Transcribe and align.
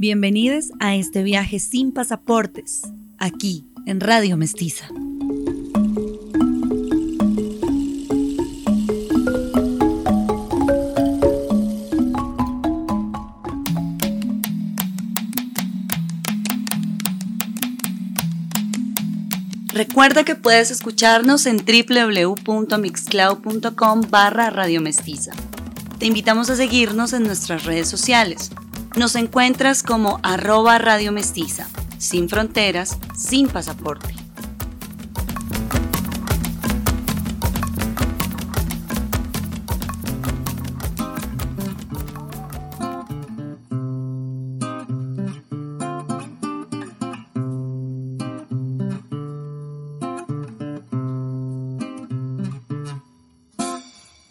Bienvenidos 0.00 0.70
a 0.78 0.94
este 0.94 1.24
viaje 1.24 1.58
sin 1.58 1.90
pasaportes, 1.90 2.82
aquí 3.18 3.66
en 3.84 3.98
Radio 3.98 4.36
Mestiza. 4.36 4.86
Recuerda 19.72 20.22
que 20.22 20.36
puedes 20.36 20.70
escucharnos 20.70 21.44
en 21.46 21.56
www.mixcloud.com 21.56 24.00
barra 24.08 24.50
radiomestiza. 24.50 25.32
Te 25.98 26.06
invitamos 26.06 26.50
a 26.50 26.54
seguirnos 26.54 27.12
en 27.12 27.24
nuestras 27.24 27.64
redes 27.64 27.88
sociales. 27.88 28.52
Nos 28.98 29.14
encuentras 29.14 29.84
como 29.84 30.18
arroba 30.24 30.76
Radio 30.78 31.12
Mestiza, 31.12 31.68
sin 31.98 32.28
fronteras, 32.28 32.98
sin 33.16 33.46
pasaporte. 33.46 34.12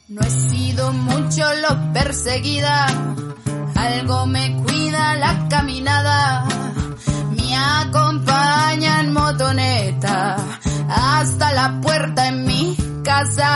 No 0.09 0.21
he 0.21 0.29
sido 0.29 0.91
mucho 0.91 1.43
lo 1.53 1.93
perseguida, 1.93 2.87
algo 3.75 4.25
me 4.25 4.56
nada. 5.87 6.45
Me 7.37 7.55
acompaña 7.55 8.99
en 9.01 9.13
motoneta 9.13 10.35
hasta 10.89 11.53
la 11.53 11.79
puerta 11.81 12.27
en 12.27 12.45
mi 12.45 12.75
casa. 13.03 13.51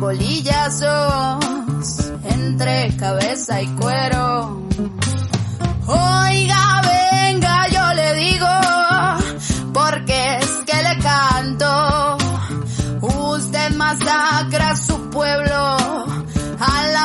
bolillazos 0.00 1.44
entre 2.24 2.96
cabeza 2.96 3.60
y 3.60 3.66
cuero. 3.76 4.62
Oiga, 5.86 6.82
venga, 6.92 7.68
yo 7.68 7.94
le 7.94 8.14
digo, 8.14 8.48
porque 9.74 10.38
es 10.38 10.50
que 10.66 10.82
le 10.82 10.98
canto. 11.02 12.16
Usted 13.02 13.76
masacra 13.76 14.70
a 14.70 14.76
su 14.76 15.10
pueblo 15.10 15.76
a 16.60 16.86
la 16.94 16.99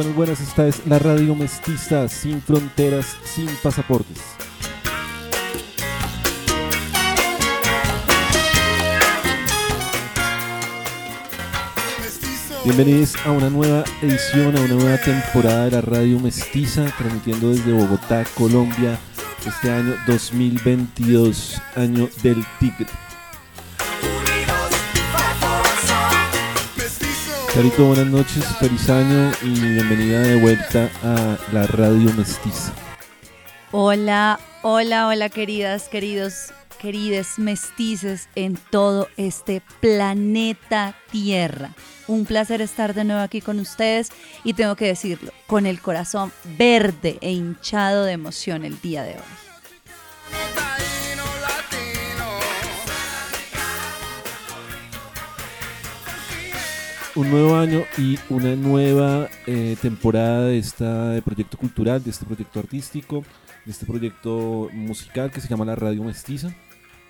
Buenas, 0.00 0.16
buenas. 0.16 0.40
Esta 0.40 0.66
es 0.66 0.86
la 0.86 0.98
radio 0.98 1.34
mestiza, 1.34 2.08
sin 2.08 2.40
fronteras, 2.40 3.18
sin 3.22 3.48
pasaportes. 3.62 4.16
Bienvenidos 12.64 13.14
a 13.26 13.32
una 13.32 13.50
nueva 13.50 13.84
edición, 14.00 14.56
a 14.56 14.60
una 14.62 14.74
nueva 14.74 14.96
temporada 14.96 15.66
de 15.66 15.70
la 15.72 15.80
radio 15.82 16.18
mestiza, 16.18 16.86
transmitiendo 16.96 17.50
desde 17.50 17.70
Bogotá, 17.70 18.24
Colombia, 18.34 18.98
este 19.46 19.70
año 19.70 19.96
2022, 20.06 21.60
año 21.76 22.08
del 22.22 22.42
tigre. 22.58 23.09
Carito, 27.52 27.84
buenas 27.84 28.06
noches, 28.06 28.44
feliz 28.60 28.88
año 28.88 29.32
y 29.42 29.48
bienvenida 29.48 30.20
de 30.20 30.40
vuelta 30.40 30.88
a 31.02 31.36
la 31.52 31.66
radio 31.66 32.12
mestiza. 32.12 32.72
Hola, 33.72 34.38
hola, 34.62 35.08
hola 35.08 35.28
queridas, 35.30 35.88
queridos, 35.88 36.52
querides 36.78 37.40
mestices 37.40 38.28
en 38.36 38.56
todo 38.70 39.08
este 39.16 39.62
planeta 39.80 40.94
Tierra. 41.10 41.74
Un 42.06 42.24
placer 42.24 42.62
estar 42.62 42.94
de 42.94 43.02
nuevo 43.02 43.20
aquí 43.20 43.40
con 43.40 43.58
ustedes 43.58 44.10
y 44.44 44.54
tengo 44.54 44.76
que 44.76 44.86
decirlo, 44.86 45.32
con 45.48 45.66
el 45.66 45.80
corazón 45.80 46.30
verde 46.56 47.18
e 47.20 47.32
hinchado 47.32 48.04
de 48.04 48.12
emoción 48.12 48.64
el 48.64 48.80
día 48.80 49.02
de 49.02 49.14
hoy. 49.14 50.69
Un 57.16 57.28
nuevo 57.28 57.56
año 57.56 57.82
y 57.98 58.18
una 58.28 58.54
nueva 58.54 59.28
eh, 59.48 59.76
temporada 59.82 60.44
de 60.44 60.58
este 60.58 60.84
proyecto 61.24 61.58
cultural, 61.58 62.04
de 62.04 62.10
este 62.10 62.24
proyecto 62.24 62.60
artístico, 62.60 63.24
de 63.64 63.72
este 63.72 63.84
proyecto 63.84 64.68
musical 64.72 65.32
que 65.32 65.40
se 65.40 65.48
llama 65.48 65.64
la 65.64 65.74
Radio 65.74 66.04
Mestiza. 66.04 66.54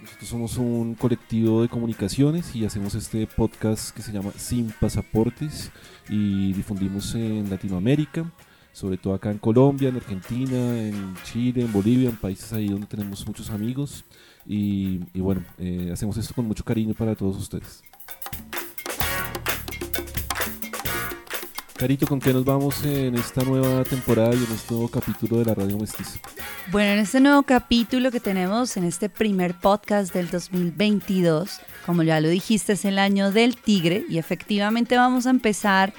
Nosotros 0.01 0.29
somos 0.29 0.57
un 0.57 0.95
colectivo 0.95 1.61
de 1.61 1.69
comunicaciones 1.69 2.57
y 2.57 2.65
hacemos 2.65 2.95
este 2.95 3.27
podcast 3.27 3.95
que 3.95 4.01
se 4.01 4.11
llama 4.11 4.33
Sin 4.39 4.73
Pasaportes 4.81 5.71
y 6.09 6.55
difundimos 6.55 7.15
en 7.15 7.51
Latinoamérica, 7.51 8.33
sobre 8.73 8.97
todo 8.97 9.13
acá 9.13 9.31
en 9.31 9.39
Colombia, 9.39 9.91
en 9.91 9.97
Argentina, 9.97 10.79
en 10.79 11.15
Chile, 11.25 11.61
en 11.61 11.73
Bolivia, 11.75 12.09
en 12.09 12.17
países 12.17 12.51
ahí 12.55 12.69
donde 12.69 12.87
tenemos 12.87 13.27
muchos 13.27 13.51
amigos 13.51 14.07
y, 14.47 14.99
bueno, 15.15 15.45
eh, 15.59 15.91
hacemos 15.93 16.17
esto 16.17 16.33
con 16.33 16.47
mucho 16.47 16.65
cariño 16.65 16.95
para 16.95 17.15
todos 17.15 17.37
ustedes. 17.37 17.83
Carito, 21.81 22.07
¿con 22.07 22.21
qué 22.21 22.35
nos 22.35 22.45
vamos 22.45 22.85
en 22.85 23.15
esta 23.15 23.43
nueva 23.43 23.85
temporada 23.85 24.35
y 24.35 24.45
en 24.45 24.53
este 24.53 24.75
nuevo 24.75 24.91
capítulo 24.91 25.39
de 25.39 25.47
la 25.47 25.55
Radio 25.55 25.79
Mestiza? 25.79 26.21
Bueno, 26.71 26.93
en 26.93 26.99
este 26.99 27.21
nuevo 27.21 27.43
capítulo 27.43 28.11
que 28.11 28.21
tenemos 28.21 28.77
en 28.77 28.85
este 28.85 29.09
primer 29.09 29.55
podcast 29.55 30.13
del 30.13 30.29
2022, 30.29 31.59
como 31.87 32.03
ya 32.03 32.21
lo 32.21 32.29
dijiste, 32.29 32.75
es 32.75 32.85
el 32.85 32.99
año 32.99 33.33
del 33.33 33.57
tigre 33.57 34.05
y 34.11 34.19
efectivamente 34.19 34.99
vamos 34.99 35.27
a 35.27 35.31
empezar 35.31 35.95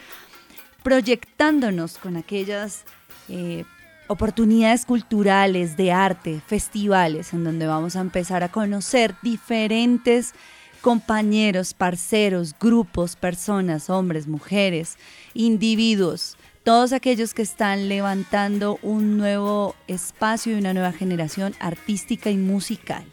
proyectándonos 0.83 1.97
con 1.97 2.15
aquellas 2.15 2.83
eh, 3.27 3.65
oportunidades 4.05 4.85
culturales, 4.85 5.77
de 5.77 5.91
arte, 5.91 6.43
festivales, 6.45 7.33
en 7.33 7.43
donde 7.43 7.65
vamos 7.65 7.95
a 7.95 8.01
empezar 8.01 8.43
a 8.43 8.49
conocer 8.49 9.15
diferentes 9.23 10.35
compañeros, 10.81 11.73
parceros, 11.73 12.55
grupos, 12.59 13.15
personas, 13.15 13.89
hombres, 13.89 14.27
mujeres, 14.27 14.97
individuos, 15.33 16.37
todos 16.63 16.91
aquellos 16.91 17.33
que 17.33 17.43
están 17.43 17.87
levantando 17.87 18.79
un 18.81 19.17
nuevo 19.17 19.75
espacio 19.87 20.53
y 20.53 20.59
una 20.59 20.73
nueva 20.73 20.91
generación 20.91 21.53
artística 21.59 22.29
y 22.29 22.37
musical. 22.37 23.05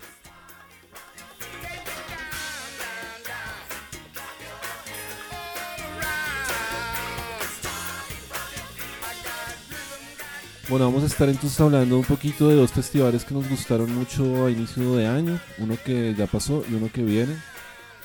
Bueno, 10.68 10.84
vamos 10.84 11.02
a 11.02 11.06
estar 11.06 11.30
entonces 11.30 11.58
hablando 11.62 11.96
un 11.96 12.04
poquito 12.04 12.48
de 12.48 12.54
dos 12.54 12.72
festivales 12.72 13.24
que 13.24 13.32
nos 13.32 13.48
gustaron 13.48 13.90
mucho 13.94 14.44
a 14.44 14.50
inicio 14.50 14.96
de 14.96 15.06
año, 15.06 15.40
uno 15.56 15.78
que 15.82 16.14
ya 16.14 16.26
pasó 16.26 16.62
y 16.70 16.74
uno 16.74 16.90
que 16.92 17.02
viene. 17.02 17.36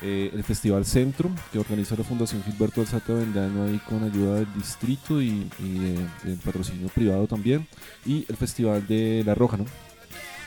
Eh, 0.06 0.32
el 0.34 0.44
Festival 0.44 0.86
Centro, 0.86 1.32
que 1.52 1.60
organiza 1.60 1.96
la 1.96 2.04
Fundación 2.04 2.44
Gilberto 2.44 2.82
Alzate 2.82 3.14
Vendaño 3.14 3.64
ahí 3.64 3.80
con 3.88 4.04
ayuda 4.04 4.36
del 4.36 4.54
distrito 4.54 5.22
y, 5.22 5.50
y 5.60 6.36
patrocinio 6.44 6.90
privado 6.90 7.26
también. 7.26 7.66
Y 8.06 8.26
el 8.28 8.36
Festival 8.36 8.86
de 8.86 9.24
La 9.26 9.34
Roja, 9.34 9.56
¿no? 9.56 9.66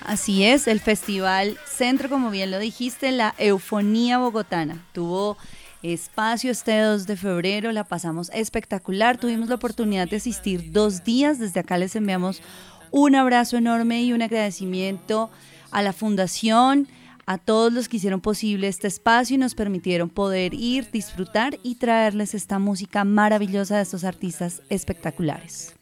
Así 0.05 0.45
es, 0.45 0.69
el 0.69 0.79
Festival 0.79 1.59
Centro, 1.67 2.11
como 2.11 2.31
bien 2.31 2.51
lo 2.51 2.59
dijiste, 2.59 3.11
la 3.13 3.35
Eufonía 3.39 4.19
Bogotana. 4.19 4.85
Tuvo 4.93 5.39
espacio 5.83 6.51
este 6.51 6.79
2 6.79 7.07
de 7.07 7.17
febrero, 7.17 7.73
la 7.73 7.85
pasamos 7.85 8.31
espectacular. 8.35 9.19
Tuvimos 9.19 9.49
la 9.49 9.55
oportunidad 9.55 10.09
de 10.09 10.17
asistir 10.17 10.71
dos 10.71 11.03
días. 11.03 11.39
Desde 11.39 11.61
acá 11.61 11.79
les 11.79 11.97
enviamos 11.97 12.43
un 12.91 13.15
abrazo 13.15 13.57
enorme 13.57 14.03
y 14.03 14.13
un 14.13 14.23
agradecimiento 14.23 15.31
a 15.71 15.83
la 15.83 15.93
Fundación, 15.93 16.89
a 17.27 17.39
todos 17.39 17.73
los 17.73 17.89
que 17.89 17.97
hicieron 17.97 18.21
posible 18.21 18.69
este 18.69 18.87
espacio 18.87 19.35
y 19.35 19.39
nos 19.39 19.55
permitieron 19.55 20.09
poder 20.09 20.55
ir, 20.55 20.89
disfrutar 20.91 21.59
y 21.63 21.75
traerles 21.75 22.35
esta 22.35 22.59
música 22.59 23.05
maravillosa 23.05 23.77
de 23.77 23.83
estos 23.83 24.05
artistas 24.05 24.63
espectaculares. 24.71 25.75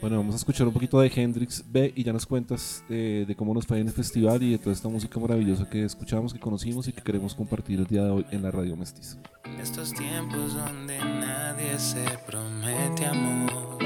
Bueno, 0.00 0.18
vamos 0.18 0.34
a 0.34 0.38
escuchar 0.38 0.66
un 0.66 0.72
poquito 0.72 1.00
de 1.00 1.10
Hendrix 1.14 1.64
B 1.66 1.92
y 1.96 2.04
ya 2.04 2.12
nos 2.12 2.26
cuentas 2.26 2.84
eh, 2.88 3.24
de 3.26 3.34
cómo 3.34 3.54
nos 3.54 3.66
fue 3.66 3.80
en 3.80 3.88
el 3.88 3.92
festival 3.92 4.42
y 4.42 4.52
de 4.52 4.58
toda 4.58 4.72
esta 4.72 4.88
música 4.88 5.18
maravillosa 5.18 5.68
que 5.68 5.84
escuchamos, 5.84 6.32
que 6.32 6.38
conocimos 6.38 6.86
y 6.88 6.92
que 6.92 7.02
queremos 7.02 7.34
compartir 7.34 7.78
el 7.78 7.86
día 7.86 8.04
de 8.04 8.10
hoy 8.10 8.26
en 8.30 8.42
la 8.42 8.50
Radio 8.50 8.76
Mestiza. 8.76 9.18
En 9.44 9.58
estos 9.58 9.92
tiempos 9.94 10.54
donde 10.54 10.98
nadie 10.98 11.78
se 11.78 12.04
promete 12.26 13.06
amor. 13.06 13.78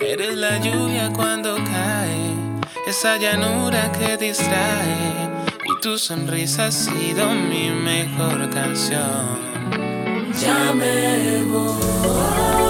Eres 0.00 0.36
la 0.36 0.58
lluvia 0.58 1.12
cuando 1.12 1.56
cae, 1.56 2.34
esa 2.86 3.18
llanura 3.18 3.92
que 3.92 4.16
distrae. 4.16 5.47
Y 5.70 5.80
tu 5.82 5.98
sonrisa 5.98 6.66
ha 6.66 6.72
sido 6.72 7.34
mi 7.34 7.70
mejor 7.70 8.48
canción. 8.50 9.38
Ya 10.40 10.72
me 10.72 11.42
voy, 11.44 12.67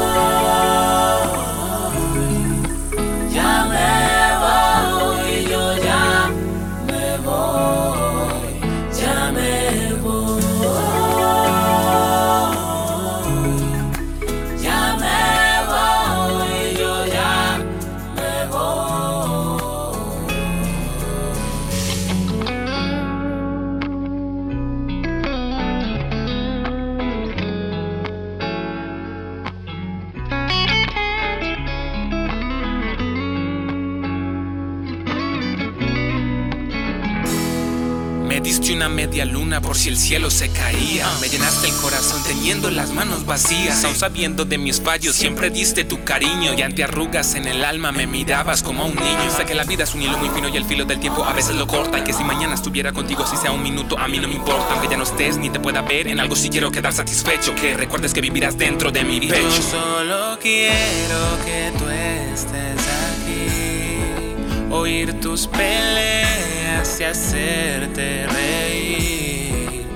una 38.78 38.88
media 38.88 39.24
luna 39.24 39.60
por 39.60 39.76
si 39.76 39.88
el 39.88 39.96
cielo 39.96 40.30
se 40.30 40.50
caía. 40.50 41.04
Me 41.20 41.28
llenaste 41.28 41.66
el 41.66 41.74
corazón 41.74 42.22
teniendo 42.22 42.70
las 42.70 42.92
manos 42.92 43.26
vacías. 43.26 43.82
Aún 43.82 43.96
sabiendo 43.96 44.44
de 44.44 44.56
mis 44.56 44.80
fallos, 44.80 45.16
siempre 45.16 45.50
diste 45.50 45.82
tu 45.82 46.04
cariño. 46.04 46.54
Y 46.56 46.62
ante 46.62 46.84
arrugas 46.84 47.34
en 47.34 47.48
el 47.48 47.64
alma 47.64 47.90
me 47.90 48.06
mirabas 48.06 48.62
como 48.62 48.84
a 48.84 48.86
un 48.86 48.94
niño. 48.94 49.36
Sé 49.36 49.46
que 49.46 49.56
la 49.56 49.64
vida 49.64 49.82
es 49.82 49.96
un 49.96 50.02
hilo 50.02 50.16
muy 50.18 50.28
fino 50.28 50.48
y 50.48 50.56
el 50.56 50.64
filo 50.64 50.84
del 50.84 51.00
tiempo 51.00 51.24
a 51.24 51.32
veces 51.32 51.56
lo 51.56 51.66
corta. 51.66 51.98
Y 51.98 52.04
que 52.04 52.12
si 52.12 52.22
mañana 52.22 52.54
estuviera 52.54 52.92
contigo, 52.92 53.26
si 53.26 53.36
sea 53.36 53.50
un 53.50 53.64
minuto, 53.64 53.98
a 53.98 54.06
mí 54.06 54.20
no 54.20 54.28
me 54.28 54.34
importa. 54.34 54.74
Aunque 54.74 54.86
ya 54.86 54.96
no 54.96 55.02
estés 55.02 55.38
ni 55.38 55.50
te 55.50 55.58
pueda 55.58 55.82
ver, 55.82 56.06
en 56.06 56.20
algo 56.20 56.36
sí 56.36 56.48
quiero 56.48 56.70
quedar 56.70 56.92
satisfecho. 56.92 57.56
Que 57.56 57.76
recuerdes 57.76 58.14
que 58.14 58.20
vivirás 58.20 58.56
dentro 58.56 58.92
de 58.92 59.02
mi 59.02 59.18
pecho. 59.18 59.42
Yo 59.42 59.62
solo 59.62 60.38
quiero 60.40 61.18
que 61.44 61.72
tú 61.76 61.84
estés 61.88 62.78
aquí. 63.16 64.70
Oír 64.70 65.18
tus 65.18 65.48
peleas 65.48 66.57
y 66.68 67.04
hacerte 67.04 68.26
reír. 68.26 69.86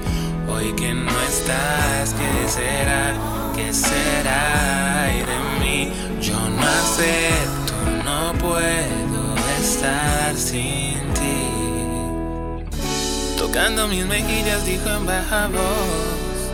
Hoy 0.48 0.72
que 0.72 0.94
no 0.94 1.20
estás, 1.28 2.14
¿qué 2.14 2.48
será? 2.48 3.14
¿Qué 3.54 3.72
será 3.74 5.04
Ay, 5.04 5.22
de 5.22 5.38
mí? 5.60 5.92
Yo 6.20 6.38
no 6.48 6.62
acepto, 6.62 7.74
no 8.04 8.32
puedo 8.38 9.36
estar 9.60 10.34
sin 10.34 10.94
ti. 11.14 12.64
Tocando 13.36 13.86
mis 13.88 14.06
mejillas 14.06 14.64
dijo 14.64 14.88
en 14.88 15.04
baja 15.04 15.48
voz, 15.48 16.50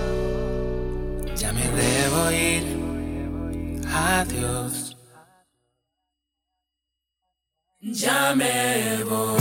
ya 1.37 1.53
me 1.53 1.63
debo 1.63 2.31
ir. 2.33 2.65
adiós. 3.87 4.88
Ya 7.81 8.35
me 8.35 9.05
voy. 9.05 9.39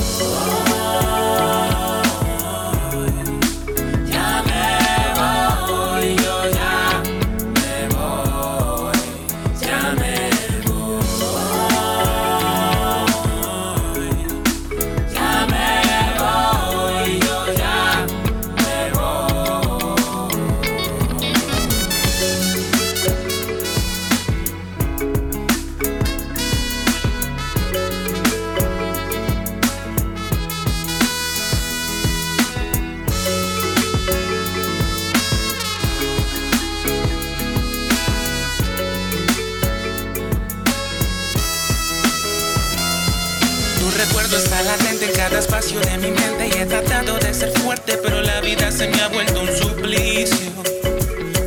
Cada 45.18 45.40
espacio 45.40 45.80
de 45.80 45.98
mi 45.98 46.12
mente 46.12 46.48
y 46.48 46.62
he 46.62 46.66
tratado 46.68 47.18
de 47.18 47.34
ser 47.34 47.52
fuerte, 47.60 47.98
pero 48.04 48.22
la 48.22 48.40
vida 48.40 48.72
se 48.72 48.88
me 48.88 49.02
ha 49.02 49.08
vuelto 49.08 49.42
un 49.42 49.48
suplicio. 49.48 50.52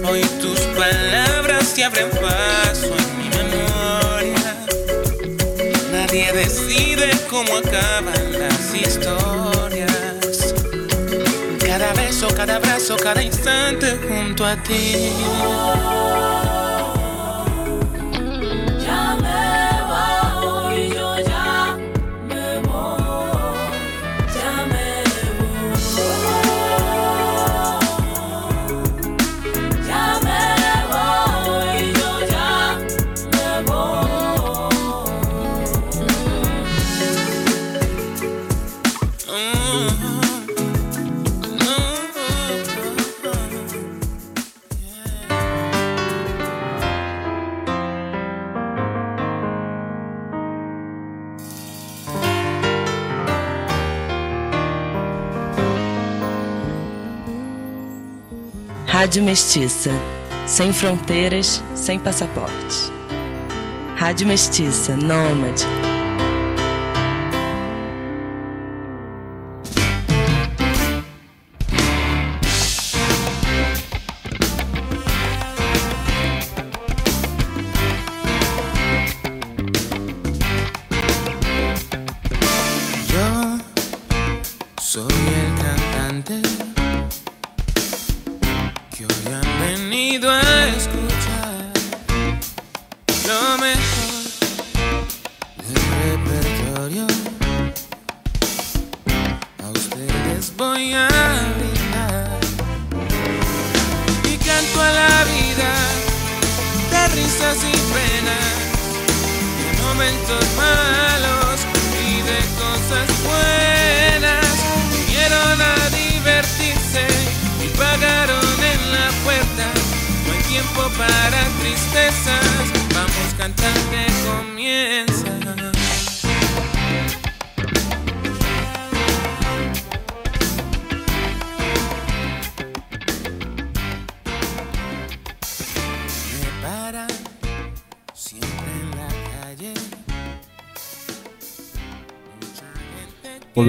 Hoy 0.05 0.23
tus 0.41 0.59
palabras 0.77 1.69
se 1.69 1.85
abren 1.85 2.11
paso 2.11 2.93
en 2.99 3.19
mi 3.19 3.29
memoria. 3.31 4.57
Nadie 5.93 6.33
decide 6.33 7.11
cómo 7.31 7.59
acaban 7.59 8.33
las 8.33 8.75
historias. 8.75 10.55
Cada 11.65 11.93
beso, 11.93 12.27
cada 12.35 12.57
abrazo, 12.57 12.97
cada 12.97 13.23
instante 13.23 13.97
junto 14.09 14.45
a 14.45 14.57
ti. 14.65 15.13
Rádio 59.01 59.23
Mestiça. 59.23 59.91
Sem 60.47 60.75
fronteiras, 60.75 61.65
sem 61.75 61.99
passaporte. 61.99 62.93
Rádio 63.97 64.27
Mestiça, 64.27 64.95
nômade. 64.95 65.65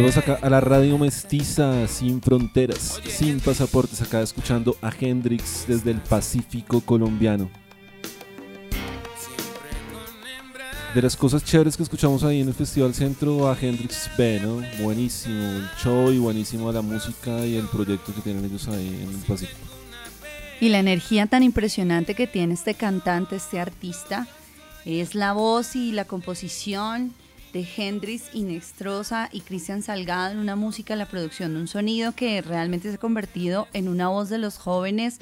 Volvemos 0.02 0.18
acá 0.18 0.40
a 0.42 0.50
la 0.50 0.60
radio 0.60 0.98
mestiza, 0.98 1.88
sin 1.88 2.24
fronteras, 2.24 3.00
sin 3.08 3.40
pasaportes, 3.40 4.02
acá 4.02 4.20
escuchando 4.24 4.76
a 4.82 4.92
Hendrix 5.00 5.66
desde 5.68 5.92
el 5.92 6.02
Pacífico 6.02 6.82
colombiano. 6.82 7.52
De 10.96 11.04
las 11.04 11.16
cosas 11.16 11.44
chéveres 11.44 11.78
que 11.78 11.84
escuchamos 11.84 12.24
ahí 12.24 12.42
en 12.42 12.48
el 12.48 12.56
Festival 12.56 12.96
Centro 12.96 13.48
a 13.48 13.56
Hendrix 13.56 14.10
B, 14.18 14.40
¿no? 14.40 14.84
Buenísimo 14.84 15.40
el 15.40 15.70
show 15.80 16.12
y 16.12 16.18
buenísimo 16.18 16.72
la 16.72 16.82
música 16.82 17.46
y 17.46 17.56
el 17.56 17.68
proyecto 17.68 18.12
que 18.12 18.22
tienen 18.22 18.44
ellos 18.44 18.68
ahí 18.70 18.88
en 19.04 19.08
el 19.08 19.24
Pacífico. 19.28 19.60
Y 20.60 20.70
la 20.70 20.80
energía 20.80 21.28
tan 21.28 21.44
impresionante 21.44 22.16
que 22.16 22.26
tiene 22.26 22.56
este 22.56 22.74
cantante, 22.74 23.36
este 23.36 23.60
artista, 23.60 24.28
es 24.84 25.14
la 25.14 25.34
voz 25.34 25.76
y 25.76 25.92
la 25.92 26.06
composición 26.06 27.14
de 27.54 27.68
Hendrix 27.76 28.34
Inextrosa 28.34 29.30
y 29.32 29.42
Cristian 29.42 29.82
Salgado 29.82 30.32
en 30.32 30.40
una 30.40 30.56
música, 30.56 30.96
la 30.96 31.08
producción 31.08 31.54
de 31.54 31.62
un 31.62 31.68
sonido 31.68 32.14
que 32.14 32.42
realmente 32.42 32.90
se 32.90 32.96
ha 32.96 33.00
convertido 33.00 33.68
en 33.74 33.88
una 33.88 34.08
voz 34.08 34.30
de 34.30 34.38
los 34.38 34.58
jóvenes 34.58 35.20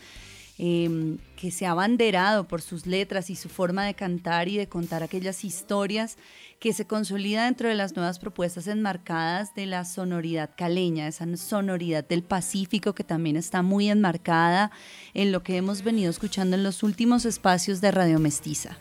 eh, 0.62 1.18
que 1.38 1.52
se 1.52 1.66
ha 1.66 1.72
abanderado 1.72 2.46
por 2.46 2.62
sus 2.62 2.86
letras 2.86 3.30
y 3.30 3.38
su 3.38 3.48
forma 3.48 3.86
de 3.86 3.94
cantar 3.94 4.50
y 4.50 4.58
de 4.58 4.68
contar 4.68 5.04
aquellas 5.04 5.46
historias 5.46 6.18
que 6.60 6.74
se 6.74 6.86
consolida 6.86 7.46
dentro 7.46 7.70
de 7.70 7.76
las 7.76 7.96
nuevas 7.96 8.20
propuestas 8.20 8.68
enmarcadas 8.68 9.56
de 9.56 9.66
la 9.66 9.86
sonoridad 9.86 10.50
caleña, 10.58 11.08
esa 11.08 11.26
sonoridad 11.38 12.06
del 12.06 12.24
Pacífico 12.24 12.94
que 12.94 13.06
también 13.06 13.38
está 13.38 13.62
muy 13.62 13.90
enmarcada 13.90 14.72
en 15.14 15.32
lo 15.32 15.44
que 15.44 15.56
hemos 15.56 15.82
venido 15.82 16.12
escuchando 16.12 16.58
en 16.58 16.64
los 16.64 16.84
últimos 16.84 17.24
espacios 17.24 17.80
de 17.80 17.92
Radio 17.92 18.20
Mestiza. 18.20 18.78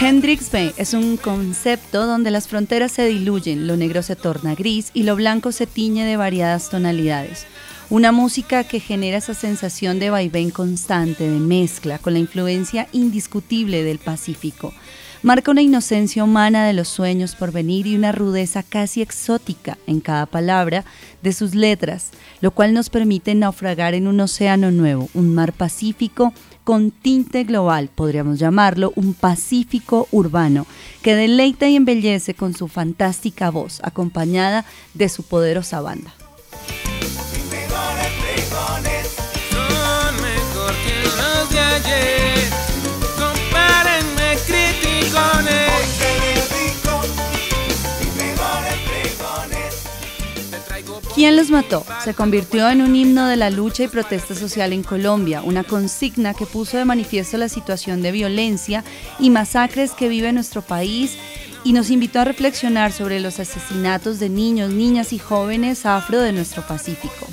Hendrix 0.00 0.50
Bay 0.50 0.72
es 0.76 0.92
un 0.92 1.16
concepto 1.16 2.06
donde 2.06 2.32
las 2.32 2.48
fronteras 2.48 2.90
se 2.90 3.06
diluyen, 3.06 3.68
lo 3.68 3.76
negro 3.76 4.02
se 4.02 4.16
torna 4.16 4.56
gris 4.56 4.90
y 4.92 5.04
lo 5.04 5.14
blanco 5.14 5.52
se 5.52 5.66
tiñe 5.66 6.04
de 6.04 6.16
variadas 6.16 6.68
tonalidades. 6.68 7.46
Una 7.90 8.10
música 8.10 8.64
que 8.64 8.80
genera 8.80 9.18
esa 9.18 9.34
sensación 9.34 10.00
de 10.00 10.10
vaivén 10.10 10.50
constante, 10.50 11.28
de 11.28 11.38
mezcla, 11.38 11.98
con 11.98 12.14
la 12.14 12.18
influencia 12.18 12.88
indiscutible 12.92 13.84
del 13.84 13.98
Pacífico. 13.98 14.74
Marca 15.22 15.52
una 15.52 15.62
inocencia 15.62 16.24
humana 16.24 16.66
de 16.66 16.74
los 16.74 16.88
sueños 16.88 17.34
por 17.34 17.52
venir 17.52 17.86
y 17.86 17.94
una 17.94 18.12
rudeza 18.12 18.62
casi 18.62 19.00
exótica 19.00 19.78
en 19.86 20.00
cada 20.00 20.26
palabra 20.26 20.84
de 21.22 21.32
sus 21.32 21.54
letras, 21.54 22.10
lo 22.40 22.50
cual 22.50 22.74
nos 22.74 22.90
permite 22.90 23.34
naufragar 23.34 23.94
en 23.94 24.06
un 24.06 24.20
océano 24.20 24.70
nuevo, 24.70 25.08
un 25.14 25.34
mar 25.34 25.52
pacífico 25.52 26.34
con 26.64 26.90
tinte 26.90 27.44
global, 27.44 27.90
podríamos 27.94 28.38
llamarlo 28.38 28.92
un 28.96 29.14
pacífico 29.14 30.08
urbano, 30.10 30.66
que 31.02 31.14
deleita 31.14 31.68
y 31.68 31.76
embellece 31.76 32.34
con 32.34 32.54
su 32.54 32.68
fantástica 32.68 33.50
voz, 33.50 33.80
acompañada 33.84 34.64
de 34.94 35.08
su 35.10 35.22
poderosa 35.22 35.82
banda. 35.82 36.14
¿Quién 51.14 51.36
los 51.36 51.48
mató? 51.48 51.86
Se 52.02 52.12
convirtió 52.12 52.68
en 52.68 52.82
un 52.82 52.96
himno 52.96 53.28
de 53.28 53.36
la 53.36 53.48
lucha 53.48 53.84
y 53.84 53.88
protesta 53.88 54.34
social 54.34 54.72
en 54.72 54.82
Colombia, 54.82 55.42
una 55.42 55.62
consigna 55.62 56.34
que 56.34 56.44
puso 56.44 56.76
de 56.76 56.84
manifiesto 56.84 57.38
la 57.38 57.48
situación 57.48 58.02
de 58.02 58.10
violencia 58.10 58.82
y 59.20 59.30
masacres 59.30 59.92
que 59.92 60.08
vive 60.08 60.32
nuestro 60.32 60.60
país 60.60 61.16
y 61.62 61.72
nos 61.72 61.90
invitó 61.90 62.18
a 62.18 62.24
reflexionar 62.24 62.90
sobre 62.90 63.20
los 63.20 63.38
asesinatos 63.38 64.18
de 64.18 64.28
niños, 64.28 64.72
niñas 64.72 65.12
y 65.12 65.20
jóvenes 65.20 65.86
afro 65.86 66.20
de 66.20 66.32
nuestro 66.32 66.66
Pacífico. 66.66 67.28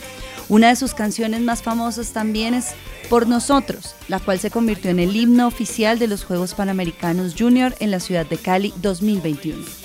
Una 0.47 0.67
de 0.67 0.75
sus 0.75 0.93
canciones 0.93 1.41
más 1.41 1.63
famosas 1.63 2.11
también 2.11 2.53
es 2.53 2.75
Por 3.09 3.25
Nosotros, 3.25 3.95
la 4.09 4.19
cual 4.19 4.37
se 4.37 4.51
convirtió 4.51 4.91
en 4.91 4.99
el 4.99 5.15
himno 5.15 5.47
oficial 5.47 5.97
de 5.97 6.05
los 6.05 6.23
Juegos 6.23 6.53
Panamericanos 6.53 7.33
Junior 7.35 7.73
en 7.79 7.89
la 7.89 7.99
ciudad 7.99 8.27
de 8.27 8.37
Cali 8.37 8.75
2021. 8.79 9.80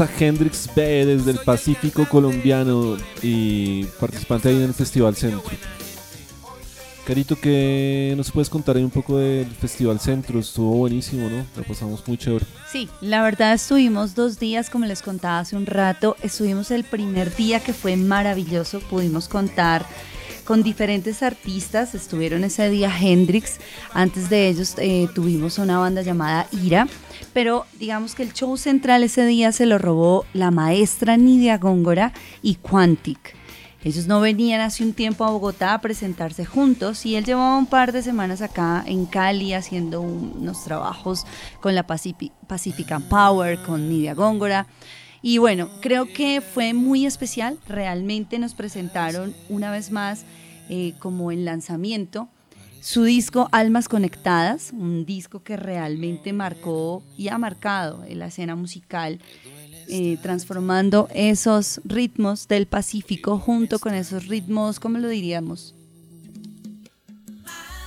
A 0.00 0.08
Hendrix 0.18 0.68
B 0.74 1.06
desde 1.06 1.32
el 1.32 1.38
Pacífico 1.38 2.08
colombiano 2.08 2.96
y 3.22 3.84
participante 4.00 4.48
ahí 4.48 4.56
en 4.56 4.62
el 4.62 4.74
Festival 4.74 5.14
Centro. 5.16 5.42
Carito, 7.06 7.34
¿qué 7.34 8.14
nos 8.16 8.30
puedes 8.30 8.48
contar 8.48 8.76
ahí 8.76 8.84
un 8.84 8.90
poco 8.90 9.18
del 9.18 9.50
Festival 9.50 9.98
Centro? 9.98 10.38
Estuvo 10.38 10.72
buenísimo, 10.76 11.28
¿no? 11.28 11.44
La 11.56 11.64
pasamos 11.66 12.06
muy 12.06 12.16
chévere. 12.16 12.46
Sí, 12.70 12.88
la 13.00 13.22
verdad 13.22 13.54
estuvimos 13.54 14.14
dos 14.14 14.38
días, 14.38 14.70
como 14.70 14.86
les 14.86 15.02
contaba 15.02 15.40
hace 15.40 15.56
un 15.56 15.66
rato. 15.66 16.16
Estuvimos 16.22 16.70
el 16.70 16.84
primer 16.84 17.34
día 17.34 17.58
que 17.58 17.72
fue 17.72 17.96
maravilloso. 17.96 18.78
Pudimos 18.80 19.28
contar 19.28 19.84
con 20.44 20.62
diferentes 20.62 21.24
artistas. 21.24 21.96
Estuvieron 21.96 22.44
ese 22.44 22.70
día 22.70 22.92
Hendrix. 22.96 23.58
Antes 23.92 24.30
de 24.30 24.48
ellos 24.48 24.74
eh, 24.78 25.08
tuvimos 25.12 25.58
una 25.58 25.78
banda 25.78 26.02
llamada 26.02 26.46
Ira. 26.52 26.86
Pero 27.32 27.64
digamos 27.78 28.14
que 28.14 28.22
el 28.22 28.32
show 28.32 28.56
central 28.56 29.02
ese 29.04 29.24
día 29.24 29.52
se 29.52 29.66
lo 29.66 29.78
robó 29.78 30.26
la 30.34 30.50
maestra 30.50 31.16
Nidia 31.16 31.58
Góngora 31.58 32.12
y 32.42 32.56
Quantic. 32.56 33.34
Ellos 33.84 34.06
no 34.06 34.20
venían 34.20 34.60
hace 34.60 34.84
un 34.84 34.92
tiempo 34.92 35.24
a 35.24 35.30
Bogotá 35.30 35.74
a 35.74 35.80
presentarse 35.80 36.44
juntos 36.44 37.04
y 37.04 37.16
él 37.16 37.24
llevaba 37.24 37.56
un 37.58 37.66
par 37.66 37.90
de 37.92 38.02
semanas 38.02 38.40
acá 38.40 38.84
en 38.86 39.06
Cali 39.06 39.54
haciendo 39.54 40.00
un- 40.00 40.34
unos 40.40 40.62
trabajos 40.62 41.24
con 41.60 41.74
la 41.74 41.84
Pacifi- 41.86 42.30
Pacific 42.46 42.92
Power, 43.08 43.58
con 43.62 43.88
Nidia 43.88 44.14
Góngora. 44.14 44.68
Y 45.20 45.38
bueno, 45.38 45.68
creo 45.80 46.06
que 46.06 46.40
fue 46.40 46.74
muy 46.74 47.06
especial. 47.06 47.58
Realmente 47.66 48.38
nos 48.38 48.54
presentaron 48.54 49.34
una 49.48 49.70
vez 49.72 49.90
más 49.90 50.24
eh, 50.68 50.94
como 51.00 51.32
el 51.32 51.44
lanzamiento 51.44 52.28
su 52.82 53.04
disco 53.04 53.48
Almas 53.52 53.88
Conectadas, 53.88 54.72
un 54.72 55.06
disco 55.06 55.44
que 55.44 55.56
realmente 55.56 56.32
marcó 56.32 57.04
y 57.16 57.28
ha 57.28 57.38
marcado 57.38 58.04
en 58.04 58.18
la 58.18 58.26
escena 58.26 58.56
musical, 58.56 59.20
eh, 59.88 60.18
transformando 60.20 61.08
esos 61.14 61.80
ritmos 61.84 62.48
del 62.48 62.66
Pacífico 62.66 63.38
junto 63.38 63.78
con 63.78 63.94
esos 63.94 64.26
ritmos, 64.26 64.80
¿cómo 64.80 64.98
lo 64.98 65.08
diríamos? 65.08 65.76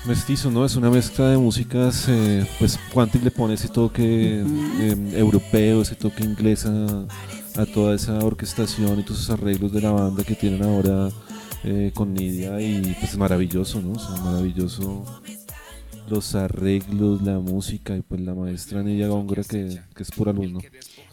Mestizo, 0.07 0.49
¿no? 0.49 0.63
Es 0.63 0.77
una 0.77 0.89
mezcla 0.89 1.29
de 1.29 1.37
músicas, 1.37 2.05
eh, 2.07 2.47
pues 2.57 2.79
Quantic 2.93 3.21
le 3.21 3.31
pone 3.31 3.55
ese 3.55 3.67
toque 3.67 4.43
eh, 4.45 5.11
europeo, 5.13 5.81
ese 5.81 5.95
toque 5.95 6.23
inglés 6.23 6.65
a, 6.65 7.05
a 7.57 7.65
toda 7.65 7.95
esa 7.95 8.19
orquestación 8.19 8.99
y 8.99 9.03
todos 9.03 9.23
esos 9.23 9.31
arreglos 9.31 9.73
de 9.73 9.81
la 9.81 9.91
banda 9.91 10.23
que 10.23 10.35
tienen 10.35 10.63
ahora 10.63 11.09
eh, 11.65 11.91
con 11.93 12.13
Nidia 12.13 12.61
y 12.61 12.95
pues 12.99 13.11
es 13.11 13.17
maravilloso, 13.17 13.81
¿no? 13.81 13.93
Maravilloso 14.23 15.03
los 16.09 16.35
arreglos, 16.35 17.21
la 17.21 17.39
música 17.39 17.95
y 17.95 18.01
pues 18.01 18.21
la 18.21 18.33
maestra 18.33 18.83
Nidia 18.83 19.07
Góngora 19.07 19.43
que, 19.43 19.79
que 19.95 20.03
es 20.03 20.11
pura 20.11 20.33
luz. 20.33 20.63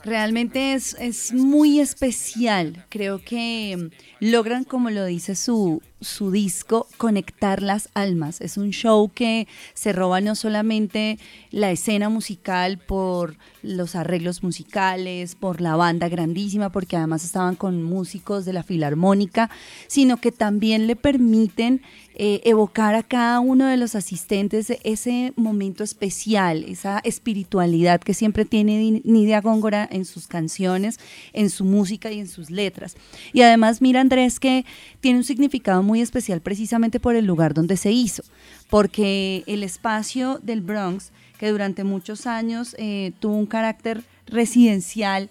Realmente 0.04 0.74
es, 0.74 0.96
es 0.98 1.32
muy 1.32 1.80
especial. 1.80 2.84
Creo 2.88 3.20
que 3.22 3.76
mm, 4.20 4.24
logran, 4.30 4.64
como 4.64 4.90
lo 4.90 5.04
dice 5.04 5.36
su, 5.36 5.80
su 6.00 6.30
disco, 6.30 6.88
conectar 6.96 7.62
las 7.62 7.88
almas. 7.94 8.40
Es 8.40 8.56
un 8.56 8.70
show 8.70 9.10
que 9.14 9.46
se 9.74 9.92
roba 9.92 10.20
no 10.20 10.34
solamente 10.34 11.18
la 11.50 11.70
escena 11.70 12.08
musical 12.08 12.78
por 12.78 13.36
los 13.62 13.94
arreglos 13.94 14.42
musicales, 14.42 15.36
por 15.36 15.60
la 15.60 15.76
banda 15.76 16.08
grandísima, 16.08 16.72
porque 16.72 16.96
además 16.96 17.24
estaban 17.24 17.54
con 17.54 17.82
músicos 17.82 18.44
de 18.44 18.52
la 18.52 18.64
filarmónica, 18.64 19.50
sino 19.86 20.16
que 20.16 20.32
también 20.32 20.88
le 20.88 20.96
permiten 20.96 21.82
eh, 22.24 22.40
evocar 22.44 22.94
a 22.94 23.02
cada 23.02 23.40
uno 23.40 23.66
de 23.66 23.76
los 23.76 23.96
asistentes 23.96 24.70
ese 24.84 25.32
momento 25.34 25.82
especial, 25.82 26.62
esa 26.68 27.00
espiritualidad 27.02 28.00
que 28.00 28.14
siempre 28.14 28.44
tiene 28.44 28.78
Di- 28.78 29.02
Nidia 29.04 29.40
Góngora 29.40 29.88
en 29.90 30.04
sus 30.04 30.28
canciones, 30.28 31.00
en 31.32 31.50
su 31.50 31.64
música 31.64 32.12
y 32.12 32.20
en 32.20 32.28
sus 32.28 32.48
letras. 32.48 32.94
Y 33.32 33.42
además, 33.42 33.82
mira 33.82 34.00
Andrés, 34.00 34.38
que 34.38 34.64
tiene 35.00 35.18
un 35.18 35.24
significado 35.24 35.82
muy 35.82 36.00
especial 36.00 36.40
precisamente 36.40 37.00
por 37.00 37.16
el 37.16 37.24
lugar 37.26 37.54
donde 37.54 37.76
se 37.76 37.90
hizo, 37.90 38.22
porque 38.70 39.42
el 39.48 39.64
espacio 39.64 40.38
del 40.44 40.60
Bronx, 40.60 41.10
que 41.40 41.50
durante 41.50 41.82
muchos 41.82 42.28
años 42.28 42.76
eh, 42.78 43.10
tuvo 43.18 43.34
un 43.34 43.46
carácter 43.46 44.04
residencial, 44.26 45.28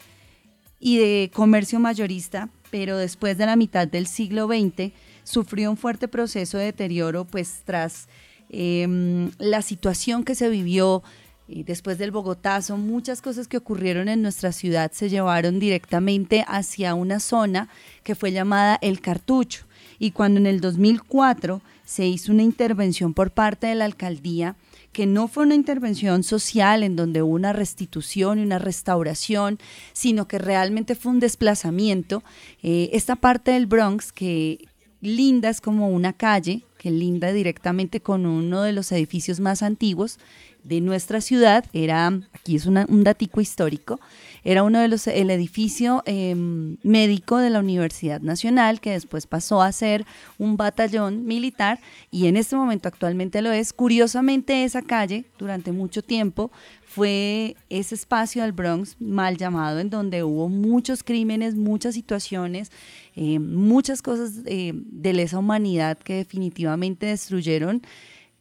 y 0.83 0.97
de 0.97 1.29
comercio 1.31 1.79
mayorista, 1.79 2.49
pero 2.71 2.97
después 2.97 3.37
de 3.37 3.45
la 3.45 3.55
mitad 3.55 3.87
del 3.87 4.07
siglo 4.07 4.47
XX 4.47 4.91
sufrió 5.23 5.69
un 5.71 5.77
fuerte 5.77 6.07
proceso 6.07 6.57
de 6.57 6.65
deterioro, 6.65 7.25
pues 7.25 7.61
tras 7.65 8.07
em, 8.49 9.31
la 9.37 9.61
situación 9.61 10.23
que 10.23 10.35
se 10.35 10.49
vivió 10.49 11.03
eh, 11.47 11.63
después 11.65 11.97
del 11.97 12.11
Bogotazo, 12.11 12.77
muchas 12.77 13.21
cosas 13.21 13.47
que 13.47 13.57
ocurrieron 13.57 14.07
en 14.07 14.21
nuestra 14.21 14.51
ciudad 14.51 14.91
se 14.91 15.09
llevaron 15.09 15.59
directamente 15.59 16.45
hacia 16.47 16.93
una 16.93 17.19
zona 17.19 17.69
que 18.03 18.15
fue 18.15 18.31
llamada 18.31 18.77
El 18.81 19.01
Cartucho. 19.01 19.65
Y 19.99 20.11
cuando 20.11 20.39
en 20.39 20.47
el 20.47 20.61
2004 20.61 21.61
se 21.85 22.07
hizo 22.07 22.31
una 22.31 22.43
intervención 22.43 23.13
por 23.13 23.31
parte 23.31 23.67
de 23.67 23.75
la 23.75 23.85
alcaldía 23.85 24.55
que 24.91 25.05
no 25.05 25.27
fue 25.27 25.43
una 25.43 25.55
intervención 25.55 26.23
social 26.23 26.83
en 26.83 26.95
donde 26.95 27.21
hubo 27.21 27.33
una 27.33 27.53
restitución 27.53 28.39
y 28.39 28.43
una 28.43 28.59
restauración, 28.59 29.57
sino 29.93 30.27
que 30.27 30.37
realmente 30.37 30.95
fue 30.95 31.13
un 31.13 31.19
desplazamiento. 31.19 32.23
Eh, 32.61 32.89
esta 32.93 33.15
parte 33.15 33.51
del 33.51 33.67
Bronx 33.67 34.11
que 34.11 34.67
linda 35.01 35.49
es 35.49 35.61
como 35.61 35.89
una 35.89 36.13
calle, 36.13 36.63
que 36.77 36.91
linda 36.91 37.31
directamente 37.33 38.01
con 38.01 38.25
uno 38.25 38.61
de 38.61 38.71
los 38.71 38.91
edificios 38.91 39.39
más 39.39 39.61
antiguos 39.61 40.19
de 40.63 40.79
nuestra 40.81 41.21
ciudad, 41.21 41.65
era, 41.73 42.07
aquí 42.33 42.55
es 42.55 42.65
una- 42.65 42.85
un 42.87 43.03
datico 43.03 43.41
histórico, 43.41 43.99
era 44.43 44.63
uno 44.63 44.79
de 44.79 44.87
los, 44.87 45.05
el 45.07 45.29
edificio 45.29 46.01
em, 46.05 46.77
médico 46.83 47.37
de 47.37 47.49
la 47.49 47.59
Universidad 47.59 48.21
Nacional, 48.21 48.79
que 48.79 48.91
después 48.91 49.27
pasó 49.27 49.61
a 49.61 49.71
ser 49.71 50.05
un 50.39 50.57
batallón 50.57 51.25
militar 51.25 51.79
y 52.09 52.27
en 52.27 52.37
este 52.37 52.55
momento 52.55 52.87
actualmente 52.87 53.41
lo 53.41 53.51
es. 53.51 53.71
Curiosamente, 53.71 54.63
esa 54.63 54.81
calle 54.81 55.25
durante 55.37 55.71
mucho 55.71 56.01
tiempo 56.01 56.51
fue 56.83 57.55
ese 57.69 57.95
espacio 57.95 58.41
del 58.41 58.51
Bronx 58.51 58.97
mal 58.99 59.37
llamado, 59.37 59.79
en 59.79 59.89
donde 59.89 60.23
hubo 60.23 60.49
muchos 60.49 61.03
crímenes, 61.03 61.55
muchas 61.55 61.93
situaciones, 61.93 62.71
eh, 63.15 63.39
muchas 63.39 64.01
cosas 64.01 64.33
eh, 64.45 64.73
de 64.73 65.13
lesa 65.13 65.37
humanidad 65.39 65.97
que 65.97 66.15
definitivamente 66.15 67.05
destruyeron 67.05 67.81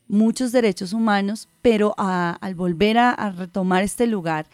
muchos 0.08 0.50
derechos 0.50 0.92
humanos, 0.92 1.48
pero 1.62 1.94
al 1.96 2.54
volver 2.56 2.98
a 2.98 3.30
retomar 3.30 3.84
este 3.84 4.08
lugar, 4.08 4.46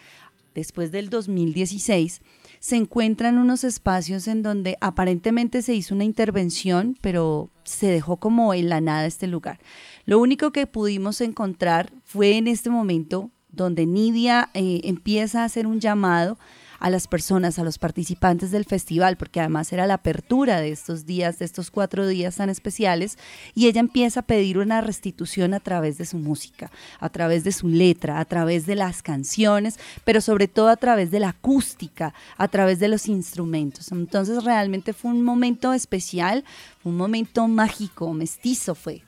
después 0.57 0.91
del 0.91 1.11
2016, 1.11 2.23
se 2.59 2.77
encuentran 2.77 3.39
unos 3.39 3.63
espacios 3.63 4.27
en 4.27 4.43
donde 4.43 4.77
aparentemente 4.81 5.63
se 5.63 5.75
hizo 5.75 5.95
una 5.95 6.05
intervención, 6.05 6.97
pero 7.01 7.51
se 7.63 7.87
dejó 7.87 8.17
como 8.17 8.55
en 8.55 8.69
la 8.69 8.81
nada 8.81 9.07
este 9.07 9.27
lugar. 9.27 9.61
Lo 10.07 10.19
único 10.19 10.51
que 10.51 10.67
pudimos 10.67 11.21
encontrar 11.21 11.93
fue 12.05 12.39
en 12.39 12.49
este 12.49 12.71
momento 12.71 13.31
donde 13.51 13.87
Nidia 13.87 14.51
eh, 14.55 14.81
empieza 14.85 15.43
a 15.43 15.45
hacer 15.45 15.67
un 15.67 15.79
llamado 15.79 16.39
a 16.87 16.91
las 16.91 17.09
personas, 17.09 17.59
a 17.59 17.65
los 17.65 17.79
participantes 17.79 18.53
del 18.53 18.65
festival, 18.65 19.17
porque 19.17 19.41
además 19.41 19.73
era 19.73 19.89
la 19.89 19.95
apertura 19.95 20.61
de 20.61 20.71
estos 20.71 21.05
días, 21.05 21.41
de 21.41 21.45
estos 21.45 21.73
cuatro 21.73 22.07
días 22.07 22.37
tan 22.37 22.49
especiales, 22.49 23.19
y 23.57 23.67
ella 23.67 23.81
empieza 23.81 24.21
a 24.21 24.23
pedir 24.23 24.57
una 24.57 24.81
restitución 24.81 25.53
a 25.53 25.59
través 25.59 25.99
de 25.99 26.07
su 26.07 26.17
música, 26.17 26.71
a 27.01 27.09
través 27.09 27.43
de 27.43 27.51
su 27.51 27.67
letra, 27.67 28.21
a 28.21 28.25
través 28.25 28.67
de 28.67 28.77
las 28.77 29.03
canciones, 29.03 29.81
pero 30.05 30.21
sobre 30.21 30.47
todo 30.47 30.69
a 30.69 30.77
través 30.77 31.11
de 31.11 31.19
la 31.19 31.31
acústica, 31.31 32.15
a 32.37 32.47
través 32.47 32.79
de 32.79 32.87
los 32.87 33.09
instrumentos. 33.09 33.91
Entonces 33.91 34.45
realmente 34.45 34.93
fue 34.93 35.11
un 35.11 35.25
momento 35.25 35.73
especial, 35.73 36.45
un 36.85 36.97
momento 36.97 37.49
mágico, 37.49 38.13
mestizo 38.13 38.77
fue. 38.77 39.03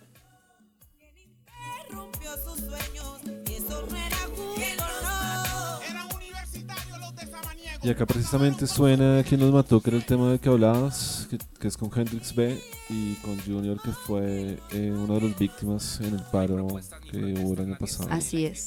Y 7.82 7.90
acá 7.90 8.06
precisamente 8.06 8.66
suena 8.66 9.22
Quien 9.22 9.40
nos 9.40 9.52
mató, 9.52 9.80
que 9.80 9.90
era 9.90 9.96
el 9.96 10.04
tema 10.04 10.30
del 10.30 10.40
que 10.40 10.48
hablabas, 10.48 11.26
que, 11.30 11.38
que 11.60 11.68
es 11.68 11.76
con 11.76 11.90
Hendrix 11.94 12.34
B 12.34 12.60
y 12.90 13.14
con 13.16 13.38
Junior, 13.40 13.80
que 13.80 13.92
fue 13.92 14.58
eh, 14.72 14.92
una 14.92 15.14
de 15.14 15.28
las 15.28 15.38
víctimas 15.38 16.00
en 16.00 16.14
el 16.14 16.22
paro 16.32 16.66
que 17.10 17.18
hubo 17.18 17.54
el 17.54 17.60
año 17.60 17.76
pasado. 17.78 18.08
Así 18.10 18.46
es. 18.46 18.66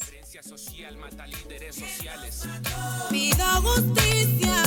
Pido 3.10 3.46
justicia, 3.62 4.64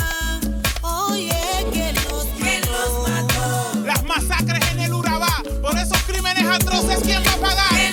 oye, 0.81 1.31
que 1.73 1.93
los 1.93 3.07
mató. 3.07 3.79
Las 3.85 4.03
masacres 4.03 4.71
en 4.71 4.79
el 4.79 4.93
Urabá. 4.93 5.43
Por 5.61 5.77
esos 5.77 6.01
crímenes 6.03 6.45
atroces, 6.45 6.99
¿quién 7.03 7.21
va 7.23 7.33
a 7.33 7.37
pagar? 7.37 7.84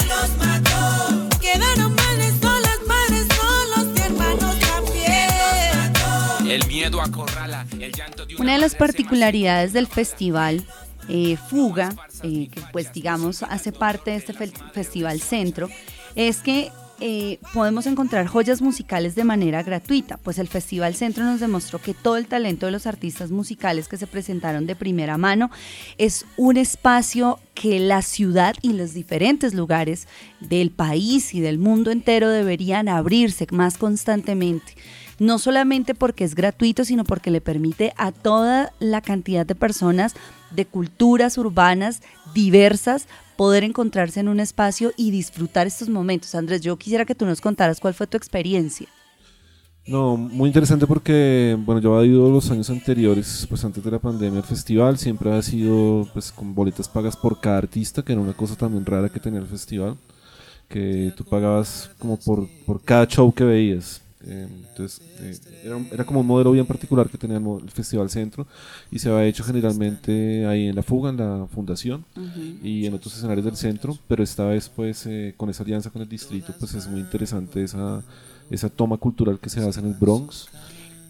El 6.53 6.67
miedo 6.67 7.01
acorrala, 7.01 7.67
el 7.81 7.93
llanto 7.93 8.27
de 8.27 8.37
Una 8.37 8.53
de 8.53 8.59
las 8.59 8.75
particularidades 8.75 9.73
del 9.73 9.87
festival 9.87 10.67
eh, 11.09 11.39
Fuga, 11.49 11.95
eh, 12.23 12.49
que 12.53 12.61
pues 12.73 12.93
digamos 12.93 13.43
hace 13.43 13.73
parte 13.73 14.11
de 14.11 14.19
este 14.19 14.35
festival 14.35 15.23
centro, 15.23 15.71
es 16.15 16.43
que 16.43 16.71
eh, 17.01 17.39
podemos 17.55 17.87
encontrar 17.87 18.27
joyas 18.27 18.61
musicales 18.61 19.15
de 19.15 19.25
manera 19.25 19.63
gratuita, 19.63 20.19
pues 20.19 20.39
el 20.39 20.47
Festival 20.47 20.95
Centro 20.95 21.25
nos 21.25 21.41
demostró 21.41 21.81
que 21.81 21.95
todo 21.95 22.19
el 22.19 22.27
talento 22.27 22.67
de 22.67 22.73
los 22.73 22.87
artistas 22.87 23.31
musicales 23.31 23.89
que 23.89 23.97
se 23.97 24.07
presentaron 24.07 24.67
de 24.67 24.77
primera 24.77 25.17
mano 25.17 25.51
es 25.97 26.27
un 26.37 26.59
espacio 26.59 27.41
que 27.55 27.81
la 27.81 28.03
ciudad 28.03 28.55
y 28.61 28.75
los 28.75 28.93
diferentes 28.93 29.55
lugares 29.55 30.07
del 30.41 30.71
país 30.71 31.33
y 31.35 31.41
del 31.41 31.59
mundo 31.59 31.91
entero 31.91 32.29
deberían 32.29 32.89
abrirse 32.89 33.47
más 33.51 33.79
constantemente 33.79 34.75
no 35.23 35.39
solamente 35.39 35.95
porque 35.95 36.25
es 36.25 36.35
gratuito, 36.35 36.85
sino 36.85 37.05
porque 37.05 37.31
le 37.31 37.41
permite 37.41 37.93
a 37.97 38.11
toda 38.11 38.73
la 38.81 39.01
cantidad 39.01 39.47
de 39.47 39.55
personas 39.55 40.15
de 40.51 40.67
culturas 40.67 41.39
urbanas 41.39 42.03
diversas 42.35 43.07
poder 43.37 43.63
encontrarse 43.63 44.19
en 44.19 44.27
un 44.27 44.41
espacio 44.41 44.91
y 44.97 45.13
disfrutar 45.13 45.69
estos 45.69 45.89
momentos. 45.89 46.35
Andrés, 46.35 46.61
yo 46.61 46.77
quisiera 46.77 47.05
que 47.05 47.15
tú 47.15 47.25
nos 47.25 47.41
contaras 47.41 47.79
cuál 47.79 47.95
fue 47.95 48.09
tu 48.09 48.17
experiencia. 48.17 48.89
No, 49.87 50.17
muy 50.17 50.49
interesante 50.49 50.89
porque, 50.89 51.57
bueno, 51.57 51.81
yo 51.81 51.97
había 51.97 52.11
ido 52.11 52.29
los 52.29 52.51
años 52.51 52.69
anteriores, 52.71 53.47
pues 53.49 53.65
antes 53.65 53.83
de 53.85 53.93
la 53.93 54.01
pandemia, 54.01 54.41
al 54.41 54.45
festival, 54.45 54.99
siempre 54.99 55.31
había 55.31 55.43
sido 55.43 56.09
pues 56.13 56.33
con 56.33 56.53
boletas 56.53 56.89
pagas 56.89 57.17
por 57.17 57.41
cada 57.41 57.59
artista, 57.59 58.03
que 58.03 58.13
era 58.13 58.21
una 58.21 58.33
cosa 58.33 58.57
también 58.57 58.85
rara 58.85 59.09
que 59.09 59.21
tenía 59.21 59.39
el 59.39 59.47
festival, 59.47 59.97
que 60.69 61.13
tú 61.17 61.25
pagabas 61.25 61.91
como 62.01 62.17
por, 62.17 62.49
por 62.67 62.83
cada 62.83 63.07
show 63.07 63.33
que 63.33 63.45
veías. 63.45 64.02
Eh, 64.25 64.47
entonces, 64.71 65.01
eh, 65.21 65.37
era, 65.65 65.79
era 65.91 66.05
como 66.05 66.21
un 66.21 66.27
modelo 66.27 66.53
bien 66.53 66.65
particular 66.67 67.09
que 67.09 67.19
tenía 67.19 67.39
el, 67.39 67.71
Festival 67.71 68.09
Centro 68.09 68.47
y 68.91 68.99
se 68.99 69.09
había 69.11 69.25
hecho 69.25 69.43
generalmente 69.43 70.47
ahí 70.47 70.69
en 70.69 70.77
la 70.77 70.83
fuga, 70.83 71.11
en 71.11 71.17
la 71.17 71.47
fundación 71.53 72.05
y 72.63 72.87
en 72.87 72.95
otros 72.95 73.17
escenarios 73.17 73.45
del 73.45 73.57
centro, 73.57 73.99
pero 74.07 74.23
esta 74.23 74.45
vez 74.47 74.69
pues 74.69 75.07
eh, 75.07 75.35
con 75.37 75.51
esa 75.51 75.65
alianza 75.65 75.91
con 75.91 76.03
el 76.03 76.09
distrito 76.09 76.55
pues 76.59 76.75
es 76.75 76.87
muy 76.87 77.01
interesante 77.01 77.65
esa, 77.65 78.03
esa 78.51 78.69
toma 78.69 78.97
cultural 78.97 79.39
que 79.41 79.51
se 79.51 79.61
hace 79.67 79.81
en 79.81 79.87
el 79.87 79.95
Bronx 79.95 80.49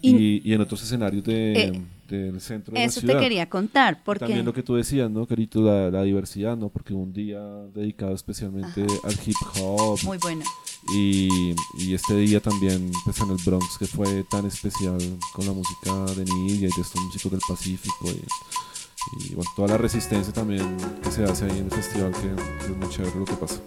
y, 0.01 0.41
y 0.49 0.53
en 0.53 0.61
otros 0.61 0.81
escenarios 0.83 1.23
de, 1.23 1.53
Eh, 1.53 1.81
del 2.09 2.41
centro 2.41 2.73
de 2.73 2.79
la 2.79 2.85
Eso 2.85 2.99
te 3.01 3.07
ciudad. 3.07 3.21
quería 3.21 3.49
contar, 3.49 4.03
porque 4.03 4.25
También 4.25 4.45
lo 4.45 4.53
que 4.53 4.61
tú 4.63 4.75
decías, 4.75 5.09
¿no, 5.09 5.25
Carito? 5.25 5.61
La, 5.61 5.89
la 5.89 6.03
diversidad, 6.03 6.57
¿no? 6.57 6.69
Porque 6.69 6.93
un 6.93 7.13
día 7.13 7.39
dedicado 7.73 8.13
especialmente 8.13 8.85
al 9.03 9.13
hip 9.25 9.35
hop 9.61 9.97
muy 10.03 10.17
bueno. 10.17 10.43
Y, 10.91 11.55
este 11.93 12.15
día 12.15 12.41
también 12.41 12.91
pues 13.05 13.19
en 13.19 13.29
el 13.29 13.37
Bronx 13.45 13.77
que 13.77 13.85
fue 13.85 14.23
tan 14.23 14.45
especial 14.45 14.97
con 15.33 15.45
la 15.45 15.53
música 15.53 15.93
de 16.15 16.25
Nidia 16.25 16.67
y 16.67 16.75
de 16.75 16.81
estos 16.81 17.01
músicos 17.01 17.31
del 17.31 17.41
Pacífico 17.47 18.09
y, 19.19 19.35
bueno, 19.35 19.49
toda 19.55 19.67
la 19.69 19.77
resistencia 19.77 20.33
también 20.33 20.77
que 21.03 21.11
se 21.11 21.23
hace 21.23 21.45
ahí 21.45 21.59
en 21.59 21.65
el 21.65 21.71
festival 21.71 22.11
que 22.11 22.65
es 22.65 22.77
muy 22.77 22.89
chévere 22.89 23.19
lo 23.19 23.25
que 23.25 23.33
pasa. 23.33 23.61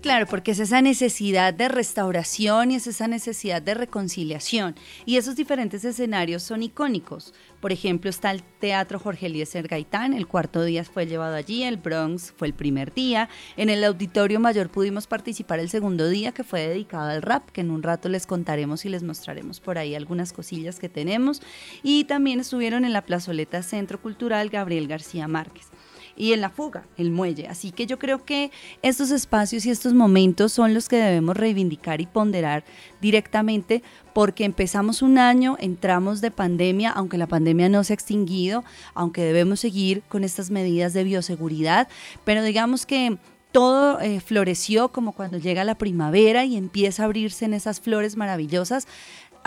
Claro, 0.00 0.26
porque 0.26 0.52
es 0.52 0.60
esa 0.60 0.80
necesidad 0.80 1.52
de 1.52 1.66
restauración 1.66 2.70
y 2.70 2.76
es 2.76 2.86
esa 2.86 3.08
necesidad 3.08 3.60
de 3.60 3.74
reconciliación. 3.74 4.76
Y 5.04 5.16
esos 5.16 5.34
diferentes 5.34 5.84
escenarios 5.84 6.44
son 6.44 6.62
icónicos. 6.62 7.34
Por 7.60 7.72
ejemplo, 7.72 8.08
está 8.08 8.30
el 8.30 8.44
Teatro 8.60 9.00
Jorge 9.00 9.26
Eliezer 9.26 9.66
Gaitán, 9.66 10.14
el 10.14 10.28
cuarto 10.28 10.62
día 10.62 10.84
fue 10.84 11.06
llevado 11.06 11.34
allí, 11.34 11.64
el 11.64 11.78
Bronx 11.78 12.32
fue 12.36 12.46
el 12.46 12.54
primer 12.54 12.94
día. 12.94 13.28
En 13.56 13.70
el 13.70 13.82
Auditorio 13.82 14.38
Mayor 14.38 14.70
pudimos 14.70 15.08
participar 15.08 15.58
el 15.58 15.68
segundo 15.68 16.08
día, 16.08 16.30
que 16.30 16.44
fue 16.44 16.68
dedicado 16.68 17.10
al 17.10 17.20
rap, 17.20 17.50
que 17.50 17.62
en 17.62 17.72
un 17.72 17.82
rato 17.82 18.08
les 18.08 18.24
contaremos 18.24 18.84
y 18.84 18.90
les 18.90 19.02
mostraremos 19.02 19.58
por 19.58 19.78
ahí 19.78 19.96
algunas 19.96 20.32
cosillas 20.32 20.78
que 20.78 20.88
tenemos. 20.88 21.42
Y 21.82 22.04
también 22.04 22.38
estuvieron 22.38 22.84
en 22.84 22.92
la 22.92 23.04
plazoleta 23.04 23.64
Centro 23.64 24.00
Cultural 24.00 24.48
Gabriel 24.48 24.86
García 24.86 25.26
Márquez 25.26 25.72
y 26.18 26.32
en 26.32 26.40
la 26.40 26.50
fuga, 26.50 26.84
el 26.96 27.10
muelle. 27.10 27.46
Así 27.46 27.70
que 27.70 27.86
yo 27.86 27.98
creo 27.98 28.24
que 28.24 28.50
estos 28.82 29.10
espacios 29.10 29.64
y 29.64 29.70
estos 29.70 29.94
momentos 29.94 30.52
son 30.52 30.74
los 30.74 30.88
que 30.88 30.96
debemos 30.96 31.36
reivindicar 31.36 32.00
y 32.00 32.06
ponderar 32.06 32.64
directamente 33.00 33.82
porque 34.12 34.44
empezamos 34.44 35.00
un 35.00 35.18
año, 35.18 35.56
entramos 35.60 36.20
de 36.20 36.32
pandemia, 36.32 36.90
aunque 36.90 37.18
la 37.18 37.28
pandemia 37.28 37.68
no 37.68 37.84
se 37.84 37.92
ha 37.92 37.94
extinguido, 37.94 38.64
aunque 38.94 39.22
debemos 39.22 39.60
seguir 39.60 40.02
con 40.08 40.24
estas 40.24 40.50
medidas 40.50 40.92
de 40.92 41.04
bioseguridad, 41.04 41.88
pero 42.24 42.42
digamos 42.42 42.84
que 42.84 43.16
todo 43.52 44.00
eh, 44.00 44.20
floreció 44.20 44.88
como 44.88 45.12
cuando 45.12 45.38
llega 45.38 45.64
la 45.64 45.76
primavera 45.76 46.44
y 46.44 46.56
empieza 46.56 47.02
a 47.02 47.06
abrirse 47.06 47.44
en 47.44 47.54
esas 47.54 47.80
flores 47.80 48.16
maravillosas. 48.16 48.86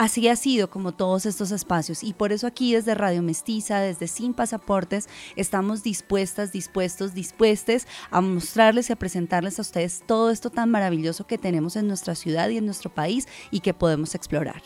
Así 0.02 0.28
ha 0.30 0.36
sido 0.36 0.68
como 0.72 0.94
todos 0.94 1.28
estos 1.28 1.52
espacios 1.52 2.04
y 2.04 2.14
por 2.14 2.32
eso 2.32 2.48
aquí 2.48 2.74
desde 2.74 2.96
Radio 2.96 3.22
Mestiza, 3.22 3.82
desde 3.82 4.08
Sin 4.08 4.34
Pasaportes, 4.34 5.08
estamos 5.36 5.84
dispuestas, 5.84 6.52
dispuestos, 6.52 7.14
dispuestes 7.14 7.86
a 8.10 8.20
mostrarles 8.20 8.90
y 8.90 8.94
a 8.94 8.96
presentarles 8.96 9.60
a 9.60 9.62
ustedes 9.62 10.02
todo 10.08 10.32
esto 10.32 10.50
tan 10.50 10.72
maravilloso 10.72 11.28
que 11.28 11.38
tenemos 11.38 11.76
en 11.76 11.88
nuestra 11.88 12.16
ciudad 12.16 12.50
y 12.50 12.58
en 12.58 12.66
nuestro 12.66 12.90
país 12.90 13.28
y 13.52 13.60
que 13.60 13.76
podemos 13.76 14.16
explorar. 14.16 14.64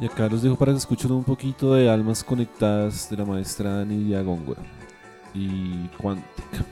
Y 0.00 0.06
acá 0.06 0.26
los 0.30 0.40
dejo 0.40 0.56
para 0.56 0.72
que 0.72 0.78
escuchen 0.78 1.12
un 1.12 1.22
poquito 1.22 1.74
de 1.74 1.90
Almas 1.90 2.24
Conectadas 2.24 3.10
de 3.10 3.16
la 3.18 3.26
maestra 3.26 3.84
Nidia 3.84 4.22
Góngora 4.22 4.81
y 5.34 5.88
Cuántica. 5.98 6.64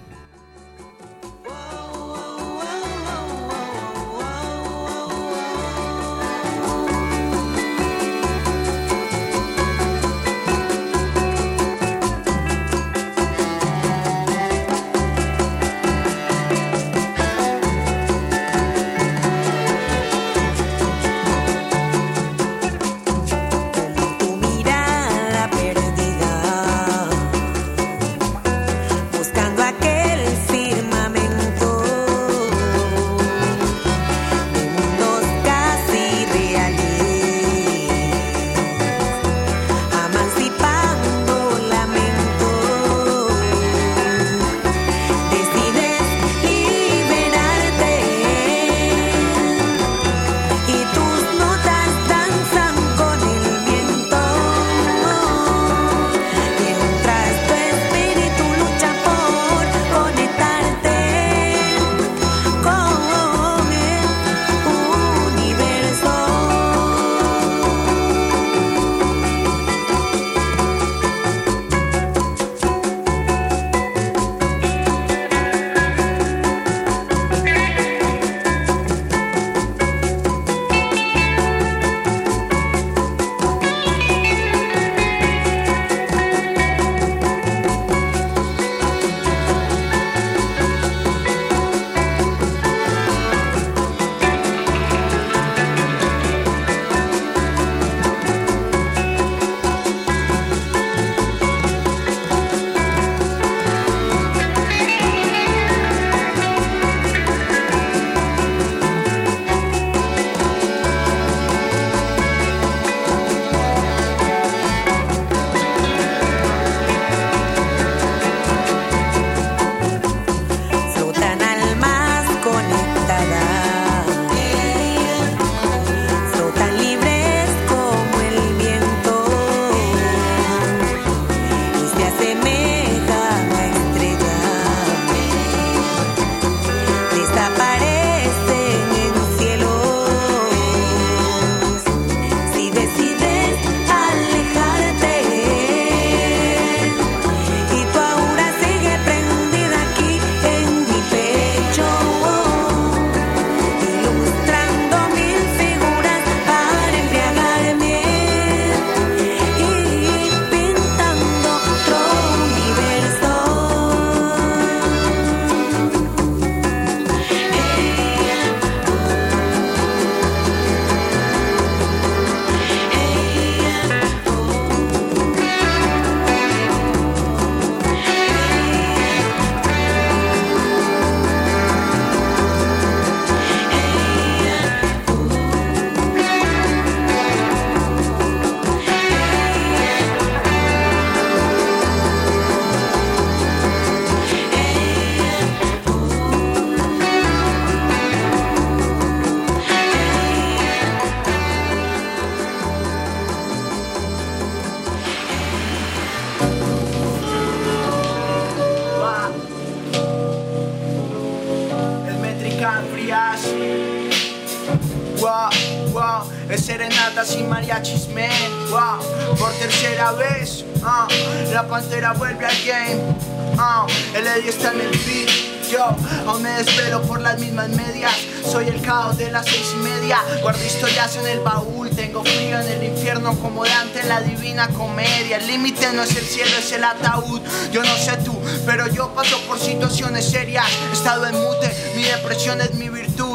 Guardo 230.42 230.64
historias 230.64 231.16
en 231.16 231.26
el 231.26 231.40
baúl. 231.40 231.90
Tengo 231.90 232.24
frío 232.24 232.58
en 232.60 232.68
el 232.68 232.84
infierno 232.84 233.38
como 233.40 233.64
Dante 233.64 234.00
en 234.00 234.08
la 234.08 234.22
divina 234.22 234.68
comedia. 234.68 235.36
El 235.36 235.46
límite 235.46 235.92
no 235.92 236.02
es 236.02 236.16
el 236.16 236.24
cielo, 236.24 236.50
es 236.58 236.72
el 236.72 236.82
ataúd. 236.82 237.42
Yo 237.70 237.82
no 237.82 237.94
sé 237.96 238.16
tú, 238.24 238.40
pero 238.64 238.86
yo 238.88 239.14
paso 239.14 239.38
por 239.46 239.58
situaciones 239.58 240.24
serias. 240.24 240.64
He 240.90 240.94
estado 240.94 241.26
en 241.26 241.34
mute, 241.34 241.70
mi 241.94 242.04
depresión 242.04 242.60
es 242.62 242.72
mi 242.74 242.88
virtud. 242.88 243.29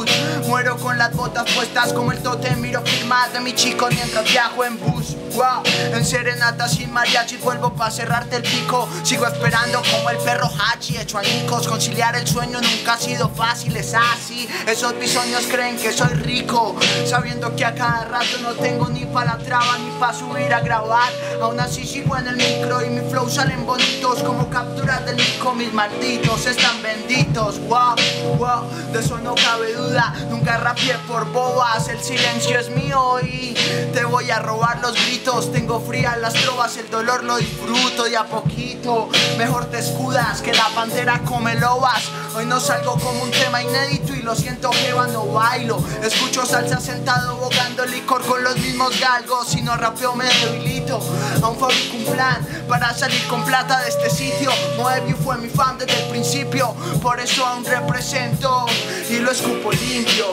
Muero 0.56 0.78
con 0.78 0.98
las 0.98 1.14
botas 1.14 1.52
puestas 1.52 1.92
como 1.92 2.14
el 2.14 2.20
totem. 2.24 2.62
Miro 2.62 2.82
firmas 2.82 3.34
de 3.34 3.42
mi 3.42 3.54
chico 3.54 3.90
mientras 3.92 4.24
viajo 4.24 4.64
en 4.64 4.80
bus. 4.80 5.18
Wow, 5.34 5.64
en 5.94 6.06
serenata 6.06 6.70
sin 6.70 6.94
mariachi 6.94 7.36
vuelvo 7.36 7.74
pa' 7.74 7.92
cerrarte 7.92 8.38
el 8.38 8.44
pico. 8.44 8.88
Sigo 9.04 9.28
esperando 9.28 9.82
como 9.92 10.10
el 10.12 10.18
perro 10.20 10.50
Hachi 10.50 10.98
hecho 10.98 11.18
añicos. 11.18 11.68
Conciliar 11.68 12.16
el 12.16 12.26
sueño 12.26 12.62
nunca 12.62 12.94
ha 12.94 12.98
sido 12.98 13.28
fácil, 13.28 13.76
es 13.76 13.94
así. 13.94 14.48
Esos 14.66 14.98
bisoños 14.98 15.44
creen 15.52 15.76
que 15.76 15.92
soy 15.92 16.14
rico, 16.14 16.78
sabiendo 17.06 17.54
que 17.54 17.66
a 17.66 17.76
cada 17.76 18.06
rato 18.06 18.38
no 18.42 18.54
tengo 18.54 18.88
ni 18.88 19.04
pa' 19.04 19.26
la 19.26 19.38
traba 19.40 19.78
ni 19.78 19.92
pa' 20.00 20.14
subir 20.14 20.54
a 20.54 20.62
grabar. 20.62 21.12
Aún 21.42 21.60
así 21.60 21.86
sigo 21.86 22.16
en 22.16 22.28
el 22.30 22.38
micro 22.38 22.82
y 22.82 22.92
mi 22.92 23.10
flow 23.10 23.30
salen 23.30 23.66
bonitos 23.66 24.24
como 24.24 24.50
capturas 24.50 25.06
del 25.06 25.18
mico. 25.18 25.54
Mis 25.54 25.74
malditos 25.74 26.46
están 26.46 26.82
benditos. 26.82 27.60
Wow, 27.68 27.96
wow, 28.38 28.70
de 28.94 29.02
eso 29.02 29.18
no 29.18 29.36
cabe 29.36 29.74
duda. 29.74 30.14
Rapié 30.46 30.96
por 31.08 31.26
bobas, 31.32 31.88
el 31.90 32.02
silencio 32.02 32.60
es 32.60 32.70
mío 32.70 33.20
y 33.22 33.54
te 33.94 34.06
voy 34.06 34.30
a 34.30 34.40
robar 34.40 34.80
los 34.80 34.94
gritos. 34.94 35.52
Tengo 35.52 35.80
frías 35.80 36.18
las 36.20 36.34
trovas, 36.34 36.78
el 36.78 36.90
dolor 36.90 37.24
lo 37.24 37.38
disfruto 37.38 38.04
de 38.04 38.18
a 38.18 38.26
poquito. 38.26 39.10
Mejor 39.38 39.66
te 39.66 39.80
escudas 39.80 40.42
que 40.42 40.54
la 40.54 40.70
pantera 40.76 41.22
come 41.26 41.56
lobas. 41.56 42.04
Hoy 42.36 42.46
no 42.46 42.60
salgo 42.60 42.98
como 43.00 43.24
un 43.24 43.32
tema 43.32 43.64
inédito 43.64 44.14
y 44.14 44.22
lo 44.22 44.36
siento 44.36 44.70
que 44.72 44.92
no 44.92 45.26
bailo. 45.28 45.84
Escucho 46.04 46.46
salsa 46.46 46.80
sentado 46.80 47.38
bogando 47.38 47.86
licor 47.86 48.22
con 48.26 48.44
los 48.44 48.58
mismos 48.58 49.00
galgos. 49.00 49.48
Si 49.48 49.62
no 49.62 49.76
rapeo 49.76 50.16
me 50.16 50.26
debilito. 50.26 51.00
Aún 51.42 51.58
fabrico 51.58 51.98
un 51.98 52.06
plan 52.06 52.66
para 52.68 52.94
salir 52.94 53.26
con 53.28 53.44
plata 53.46 53.82
de 53.82 53.90
este 53.90 54.10
sitio. 54.10 54.52
Moebius 54.78 55.20
fue 55.24 55.38
mi 55.38 55.50
fan 55.50 55.78
desde 55.78 56.04
el 56.04 56.10
principio, 56.10 56.74
por 57.02 57.20
eso 57.20 57.46
aún 57.46 57.66
represento 57.66 58.66
y 59.10 59.20
lo 59.20 59.32
escupo 59.32 59.72
limpio. 59.72 60.25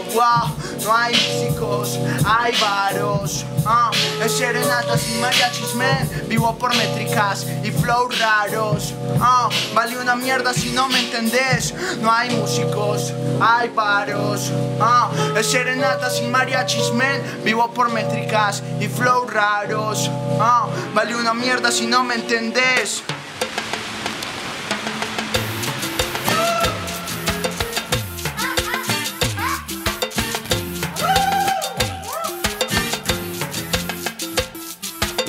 No 0.85 0.95
hay 0.97 1.15
músicos, 1.15 1.99
hay 2.25 2.53
varos. 2.61 3.45
Ah, 3.65 3.91
es 4.25 4.33
serenatas 4.33 5.09
y 5.09 5.21
mariachis. 5.21 5.73
Vivo 6.29 6.57
por 6.59 6.75
métricas 6.77 7.47
y 7.63 7.71
flow 7.71 8.09
raros. 8.09 8.93
Ah, 9.21 9.49
vale 9.75 9.99
una 9.99 10.17
mierda 10.17 10.53
si 10.53 10.71
no 10.71 10.89
me 10.89 10.99
entendés. 10.99 11.75
No 12.01 12.11
hay 12.11 12.31
músicos, 12.31 13.13
hay 13.41 13.69
varos. 13.69 14.51
Ah, 14.81 15.11
es 15.37 15.47
serenatas 15.47 16.21
y 16.21 16.27
mariachis. 16.27 16.93
Vivo 17.45 17.71
por 17.73 17.91
métricas 17.91 18.63
y 18.81 18.89
flow 18.89 19.27
raros. 19.29 20.11
Vale 20.95 21.17
una 21.17 21.35
mierda 21.35 21.71
si 21.71 21.87
no 21.87 22.03
me 22.03 22.17
entendés. 22.17 23.03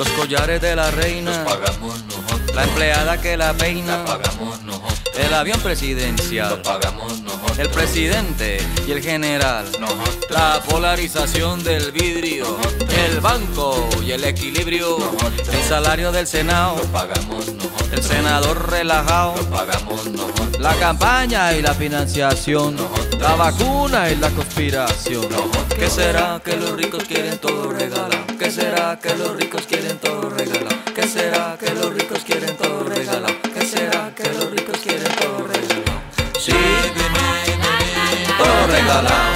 Los 0.03 0.11
collares 0.15 0.59
de 0.59 0.75
la 0.75 0.91
reina, 0.91 1.45
pagamos 1.45 2.03
nosotros. 2.03 2.53
la 2.53 2.63
empleada 2.65 3.21
que 3.21 3.37
la 3.37 3.53
peina, 3.53 4.03
pagamos 4.03 4.61
nosotros. 4.63 4.99
el 5.17 5.33
avión 5.33 5.61
presidencial, 5.61 6.49
Lo 6.49 6.61
pagamos 6.61 7.21
nosotros. 7.21 7.57
el 7.57 7.69
presidente 7.69 8.57
y 8.85 8.91
el 8.91 9.01
general, 9.01 9.63
Nosotros. 9.79 10.17
la 10.29 10.61
polarización 10.67 11.63
del 11.63 11.93
vidrio, 11.93 12.57
el 13.05 13.21
banco 13.21 13.87
y 14.05 14.11
el 14.11 14.25
equilibrio, 14.25 14.97
el 15.53 15.63
salario 15.69 16.11
del 16.11 16.27
Senado, 16.27 16.75
Lo 16.75 16.83
pagamos 16.87 17.47
nosotros. 17.53 17.89
el 17.93 18.03
senador 18.03 18.69
relajado, 18.71 19.35
Lo 19.37 19.49
pagamos 19.49 20.05
nosotros. 20.07 20.59
la 20.59 20.75
campaña 20.75 21.53
y 21.53 21.61
la 21.61 21.73
financiación, 21.73 22.75
la 23.21 23.35
vacuna 23.35 24.09
y 24.11 24.17
la 24.17 24.29
conspiración. 24.31 25.27
¿Qué 25.79 25.89
será 25.89 26.41
que 26.43 26.57
los 26.57 26.71
ricos 26.73 27.05
quieren 27.05 27.37
todo 27.37 27.71
regalar? 27.71 28.22
¿Qué 28.53 28.61
será 28.61 28.99
que 29.01 29.15
los 29.15 29.35
ricos 29.35 29.65
quieren 29.65 29.97
todo 29.97 30.29
regalar? 30.29 30.85
¿Qué 30.93 31.07
será 31.07 31.57
que 31.59 31.73
los 31.73 31.91
ricos 31.91 32.23
quieren 32.23 32.55
todo 32.55 32.83
regalar? 32.83 33.35
¿Qué 33.51 33.65
será 33.65 34.13
que 34.15 34.31
los 34.31 34.51
ricos 34.51 34.77
quieren 34.77 35.11
todo 35.15 35.47
regalar? 35.47 36.03
Sí, 36.39 36.53
todo 38.37 38.67
regalado. 38.67 39.32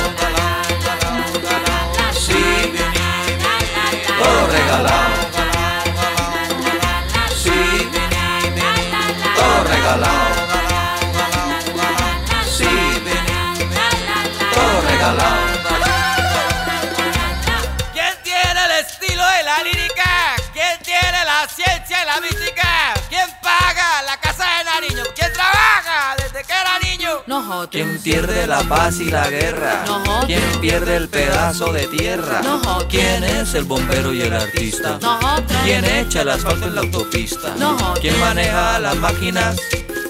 Nosotros. 27.48 27.70
¿Quién 27.72 27.98
pierde 28.00 28.46
la 28.46 28.62
paz 28.64 29.00
y 29.00 29.06
la 29.06 29.30
guerra? 29.30 29.86
Nosotros. 29.86 30.26
¿Quién 30.26 30.42
pierde 30.60 30.98
el 30.98 31.08
pedazo 31.08 31.72
de 31.72 31.88
tierra? 31.88 32.42
Nosotros. 32.42 32.88
¿Quién 32.90 33.24
es 33.24 33.54
el 33.54 33.64
bombero 33.64 34.14
y 34.14 34.22
el 34.22 34.34
artista? 34.34 35.00
Nosotros. 35.02 35.58
¿Quién 35.64 35.86
echa 35.86 36.24
el 36.24 36.30
asfalto 36.30 36.66
en 36.66 36.76
la 36.76 36.82
autopista? 36.82 37.56
Nosotros. 37.58 38.00
¿Quién 38.02 38.20
maneja 38.20 38.80
las 38.80 38.98
máquinas? 38.98 39.56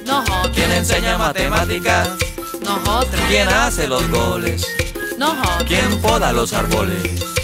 Nosotros. 0.03 0.51
¿Quién 0.55 0.71
enseña 0.71 1.19
matemáticas? 1.19 2.09
Nosotros. 2.59 3.21
¿Quién 3.27 3.47
hace 3.49 3.87
los 3.87 4.09
goles? 4.09 4.65
Nosotros. 5.19 5.63
¿Quién 5.67 6.01
poda 6.01 6.33
los 6.33 6.53
árboles? 6.53 7.36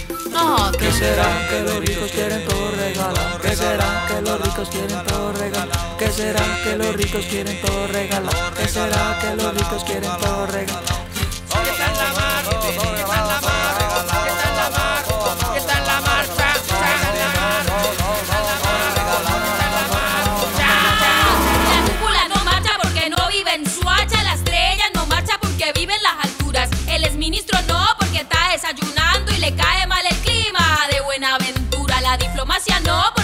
Nosotros. 0.43 0.77
¿Qué 0.77 0.91
será 0.91 1.47
que 1.49 1.61
los 1.61 1.79
ricos 1.79 2.11
quieren 2.11 2.45
todo 2.45 2.71
regalar? 2.71 3.41
¿Qué 3.41 3.55
será 3.55 4.05
que 4.07 4.21
los 4.21 4.41
ricos 4.41 4.69
quieren 4.69 5.05
todo 5.05 5.33
regalar? 5.33 5.97
¿Qué 5.97 6.11
será 6.11 6.63
que 6.63 6.77
los 6.77 6.95
ricos 6.95 7.25
quieren 7.25 7.61
todo 7.61 7.87
regalar? 7.87 8.53
¿Qué 8.55 8.67
será 8.67 9.19
que 9.21 9.35
los 9.35 9.53
ricos 9.53 9.83
quieren 9.83 10.11
todo 10.21 10.45
regalar? 10.47 11.02
No 32.83 33.01
porque 33.15 33.22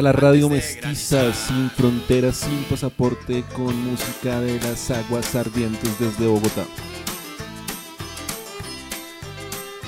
a 0.00 0.02
la 0.02 0.12
radio 0.12 0.48
mestiza, 0.48 1.30
sin 1.34 1.68
fronteras, 1.68 2.38
sin 2.38 2.64
pasaporte, 2.64 3.44
con 3.54 3.76
música 3.84 4.40
de 4.40 4.58
las 4.60 4.90
aguas 4.90 5.34
ardientes 5.34 5.98
desde 6.00 6.26
Bogotá. 6.26 6.64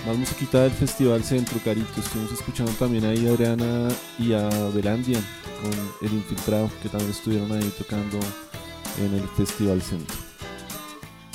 Más 0.06 0.18
musiquita 0.18 0.64
del 0.64 0.72
Festival 0.72 1.24
Centro, 1.24 1.58
Carito. 1.64 1.98
Estuvimos 1.98 2.30
escuchando 2.30 2.72
también 2.72 3.06
ahí 3.06 3.26
a 3.26 3.30
Adriana 3.30 3.88
y 4.18 4.34
a 4.34 4.50
Belandia 4.74 5.18
con 5.62 6.06
El 6.06 6.14
Infiltrado, 6.14 6.70
que 6.82 6.90
también 6.90 7.10
estuvieron 7.10 7.50
ahí 7.50 7.72
tocando 7.78 8.20
en 8.98 9.14
el 9.14 9.26
Festival 9.28 9.80
Centro. 9.80 10.31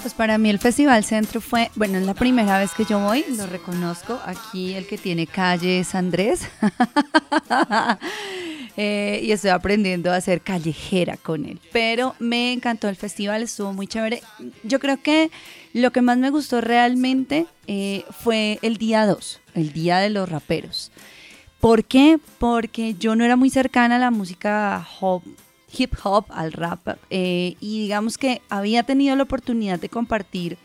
Pues 0.02 0.14
para 0.14 0.38
mí 0.38 0.50
el 0.50 0.60
Festival 0.60 1.04
Centro 1.04 1.42
fue, 1.42 1.70
bueno, 1.76 1.98
es 1.98 2.06
la 2.06 2.14
primera 2.14 2.60
vez 2.60 2.72
que 2.74 2.86
yo 2.86 3.00
voy, 3.00 3.26
lo 3.36 3.46
reconozco. 3.48 4.20
Aquí 4.26 4.74
el 4.74 4.88
que 4.88 4.98
tiene 4.98 5.28
calle 5.28 5.80
es 5.80 5.96
Andrés. 5.96 6.48
Eh, 8.80 9.22
y 9.24 9.32
estoy 9.32 9.50
aprendiendo 9.50 10.12
a 10.14 10.22
ser 10.22 10.42
callejera 10.42 11.18
con 11.18 11.46
él. 11.46 11.60
Pero 11.74 12.14
me 12.20 12.54
encantó 12.54 12.88
el 12.88 12.96
festival, 12.96 13.42
estuvo 13.42 13.74
muy 13.74 13.88
chévere. 13.88 14.22
Yo 14.62 14.80
creo 14.80 15.02
que 15.02 15.32
lo 15.74 15.90
que 15.92 16.04
más 16.04 16.20
me 16.20 16.30
gustó 16.30 16.62
realmente 16.62 17.48
eh, 17.66 18.06
fue 18.12 18.60
el 18.62 18.78
día 18.78 19.08
2, 19.08 19.40
el 19.56 19.74
día 19.74 19.98
de 19.98 20.12
los 20.12 20.30
raperos. 20.30 20.92
¿Por 21.60 21.86
qué? 21.86 22.20
Porque 22.38 22.94
yo 22.94 23.16
no 23.16 23.26
era 23.26 23.36
muy 23.36 23.50
cercana 23.50 23.96
a 23.96 24.00
la 24.00 24.12
música 24.12 24.88
hop- 25.00 25.24
hip 25.76 25.94
hop, 26.04 26.26
al 26.30 26.54
rap, 26.54 26.98
eh, 27.10 27.56
y 27.60 27.82
digamos 27.82 28.18
que 28.18 28.42
había 28.50 28.84
tenido 28.84 29.16
la 29.16 29.24
oportunidad 29.24 29.80
de 29.80 29.90
compartir 29.90 30.58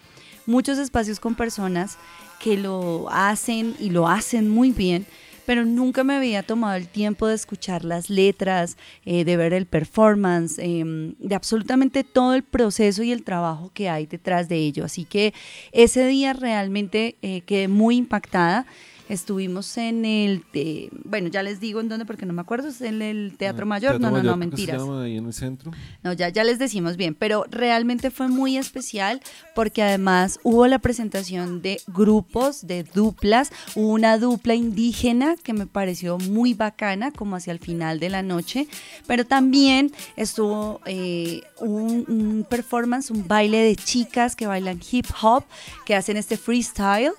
muchos 0.47 0.79
espacios 0.79 1.21
con 1.21 1.35
personas 1.35 1.99
que 2.41 2.57
lo 2.57 3.09
hacen 3.11 3.75
y 3.79 3.91
lo 3.91 4.09
hacen 4.09 4.49
muy 4.49 4.73
bien, 4.73 5.07
pero 5.47 5.65
nunca 5.65 6.05
me 6.05 6.15
había 6.15 6.43
tomado 6.43 6.77
el 6.77 6.89
tiempo 6.89 7.27
de 7.27 7.35
escuchar 7.35 7.85
las 7.85 8.11
letras, 8.11 8.77
eh, 9.05 9.25
de 9.25 9.37
ver 9.37 9.53
el 9.53 9.67
performance, 9.67 10.59
em, 10.59 11.15
de 11.19 11.35
absolutamente 11.35 12.05
todo 12.05 12.35
el 12.35 12.43
proceso 12.43 13.03
y 13.03 13.13
el 13.13 13.25
trabajo 13.25 13.71
que 13.75 13.89
hay 13.89 14.07
detrás 14.07 14.49
de 14.49 14.57
ello. 14.57 14.85
Así 14.85 15.05
que 15.05 15.35
ese 15.73 16.07
día 16.07 16.33
realmente 16.33 17.17
eh, 17.23 17.43
quedé 17.43 17.69
muy 17.69 17.97
impactada. 17.97 18.67
Estuvimos 19.09 19.77
en 19.77 20.05
el, 20.05 20.45
eh, 20.55 20.89
bueno, 21.05 21.29
ya 21.29 21.43
les 21.43 21.61
digo 21.61 21.81
en 21.81 21.89
dónde 21.89 22.05
porque 22.05 22.27
no 22.27 22.33
me 22.33 22.41
acuerdo, 22.41 22.69
es 22.69 22.81
en 22.81 23.03
el 23.03 23.35
Teatro 23.37 23.67
Mayor. 23.67 23.93
Teatro 23.93 24.11
no, 24.11 24.11
no, 24.11 24.17
Mayor, 24.19 24.25
no, 24.25 24.33
se 24.33 24.39
mentiras. 24.39 24.79
llama 24.81 25.03
ahí 25.03 25.17
en 25.17 25.27
el 25.27 25.33
centro. 25.33 25.73
No, 26.03 26.13
ya, 26.13 26.29
ya 26.29 26.45
les 26.45 26.59
decimos 26.59 26.97
bien, 26.97 27.15
pero 27.15 27.45
realmente 27.51 28.11
fue 28.11 28.29
muy 28.29 28.57
especial 28.57 29.21
porque 29.55 29.83
además 29.83 30.39
hubo 30.43 30.67
la 30.67 30.79
presentación 30.79 31.63
de 31.63 31.81
grupos, 31.89 32.67
de 32.67 32.85
duplas, 32.85 33.51
hubo 33.75 33.89
una 33.89 34.19
dupla 34.19 34.55
indígena 34.55 35.37
que 35.43 35.53
me 35.53 35.67
pareció 35.67 36.19
muy 36.19 36.55
bacana, 36.55 37.11
como 37.11 37.37
hacia 37.37 37.53
el 37.53 37.59
final 37.59 37.99
de 38.01 38.11
la 38.11 38.23
noche, 38.23 38.69
pero 39.07 39.27
también 39.27 39.93
estuvo 40.17 40.81
eh, 40.87 41.43
un, 41.61 42.05
un 42.09 42.47
performance, 42.49 43.11
un 43.11 43.27
baile 43.27 43.59
de 43.59 43.77
chicas 43.77 44.37
que 44.37 44.47
bailan 44.47 44.81
hip 44.91 45.07
hop, 45.23 45.45
que 45.85 45.95
hacen 45.95 46.17
este 46.17 46.37
freestyle 46.37 47.13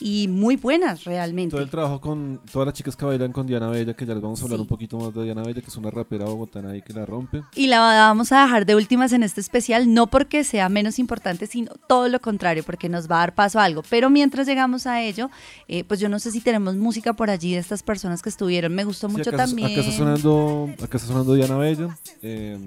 y 0.00 0.28
muy 0.28 0.56
buenas 0.56 1.04
realmente. 1.04 1.29
Todo 1.50 1.60
el 1.62 1.70
trabajo 1.70 2.00
con 2.00 2.40
todas 2.52 2.66
las 2.66 2.74
chicas 2.74 2.96
que 2.96 3.04
bailan 3.04 3.32
con 3.32 3.46
Diana 3.46 3.68
Bella, 3.68 3.94
que 3.94 4.04
ya 4.06 4.14
les 4.14 4.22
vamos 4.22 4.40
a 4.40 4.44
hablar 4.44 4.58
Sí. 4.58 4.62
un 4.62 4.68
poquito 4.68 4.98
más 4.98 5.14
de 5.14 5.24
Diana 5.24 5.42
Bella, 5.42 5.60
que 5.60 5.66
es 5.68 5.76
una 5.76 5.90
rapera 5.90 6.24
bogotana 6.26 6.70
ahí 6.70 6.82
que 6.82 6.92
la 6.92 7.06
rompe. 7.06 7.42
Y 7.54 7.66
la 7.68 7.80
vamos 7.80 8.32
a 8.32 8.42
dejar 8.42 8.66
de 8.66 8.74
últimas 8.76 9.12
en 9.12 9.22
este 9.22 9.40
especial, 9.40 9.92
no 9.94 10.06
porque 10.08 10.44
sea 10.44 10.68
menos 10.68 10.98
importante, 10.98 11.46
sino 11.46 11.72
todo 11.88 12.08
lo 12.08 12.20
contrario, 12.20 12.62
porque 12.64 12.88
nos 12.88 13.10
va 13.10 13.16
a 13.16 13.20
dar 13.20 13.34
paso 13.34 13.58
a 13.60 13.64
algo. 13.64 13.82
Pero 13.88 14.10
mientras 14.10 14.46
llegamos 14.46 14.86
a 14.86 15.02
ello, 15.02 15.30
eh, 15.68 15.84
pues 15.84 16.00
yo 16.00 16.08
no 16.08 16.18
sé 16.18 16.30
si 16.30 16.40
tenemos 16.40 16.76
música 16.76 17.12
por 17.14 17.30
allí 17.30 17.52
de 17.52 17.58
estas 17.58 17.82
personas 17.82 18.22
que 18.22 18.28
estuvieron. 18.28 18.74
Me 18.74 18.84
gustó 18.84 19.08
Sí, 19.08 19.16
mucho 19.16 19.30
acá, 19.30 19.38
también. 19.46 19.70
Acá 19.72 19.80
está 19.80 19.92
sonando, 19.92 20.68
acá 20.82 20.96
está 20.96 21.08
sonando 21.08 21.34
Diana 21.34 21.56
Bella. 21.56 21.96
eh, 22.22 22.58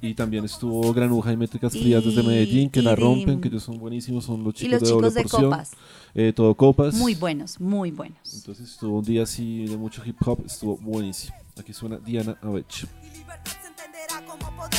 y 0.00 0.14
también 0.14 0.44
estuvo 0.44 0.92
Granuja 0.92 1.32
y 1.32 1.36
Métricas 1.36 1.72
Frías 1.72 2.04
desde 2.04 2.20
Y- 2.22 2.26
Medellín, 2.26 2.70
que 2.70 2.82
la 2.82 2.92
y- 2.92 2.96
rompen, 2.96 3.40
que 3.40 3.48
ellos 3.48 3.62
son 3.64 3.78
buenísimos, 3.78 4.24
son 4.24 4.44
los 4.44 4.54
chicos 4.54 4.80
los 4.80 4.80
de 4.82 4.86
chicos 4.94 5.14
de 5.14 5.22
porción. 5.22 5.42
Copas. 5.50 5.70
eh, 6.14 6.32
todo 6.34 6.54
copas. 6.54 6.94
Muy 6.94 7.14
buenos, 7.14 7.60
muy 7.60 7.90
buenos. 7.90 8.07
Entonces 8.34 8.70
estuvo 8.70 8.98
un 8.98 9.04
día 9.04 9.22
así 9.22 9.66
de 9.66 9.76
mucho 9.76 10.02
hip 10.04 10.16
hop, 10.26 10.42
estuvo 10.46 10.76
buenísimo. 10.76 11.36
Aquí 11.58 11.72
suena 11.72 11.98
Diana 11.98 12.38
Avech. 12.42 12.86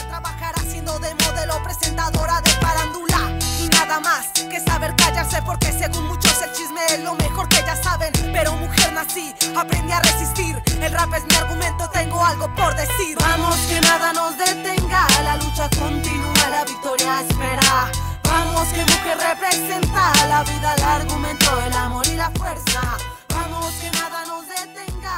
trabajar 0.10 0.54
haciendo 0.56 0.98
de 1.00 1.14
modelo 1.16 1.62
presentadora 1.64 2.42
de 2.42 2.50
farándula. 2.52 3.38
Y 3.60 3.70
nada 3.70 4.00
más 4.00 4.28
que 4.34 4.60
saber 4.60 4.96
callarse 4.96 5.42
porque 5.44 5.72
según 5.72 6.08
muchos 6.08 6.42
el 6.42 6.52
chisme 6.54 6.82
es 6.90 7.04
lo 7.04 7.16
mejor 7.16 7.48
que 7.50 7.58
ya 7.58 7.76
saben. 7.76 8.12
Pero 8.34 8.56
mujer 8.56 8.94
nací 8.94 9.34
aprendí 9.56 9.92
a 9.92 10.02
resistir. 10.02 10.62
El 10.82 10.92
rap 10.92 11.14
es 11.14 11.26
mi 11.26 11.36
argumento 11.36 11.90
tengo 11.92 12.24
algo 12.24 12.54
por 12.56 12.76
decir. 12.76 13.18
Vamos 13.20 13.58
que 13.68 13.82
nada 13.82 14.14
nos 14.14 14.38
detenga. 14.38 15.08
La 15.24 15.36
lucha 15.38 15.70
continúa 15.78 16.50
la 16.50 16.66
victoria 16.66 17.22
espera. 17.22 17.92
Vamos 18.24 18.68
que 18.70 18.82
mujer 18.82 19.18
representa. 19.18 20.14
La 20.28 20.44
vida 20.44 20.76
el 20.76 20.84
argumento 20.84 21.62
el 21.66 21.74
amor 21.74 22.08
y 22.08 22.16
la 22.16 22.32
fuerza 22.32 22.98
vamos 23.30 23.76
que 23.76 23.90
nada 23.92 24.26
nos 24.26 24.48
detenga 24.48 25.18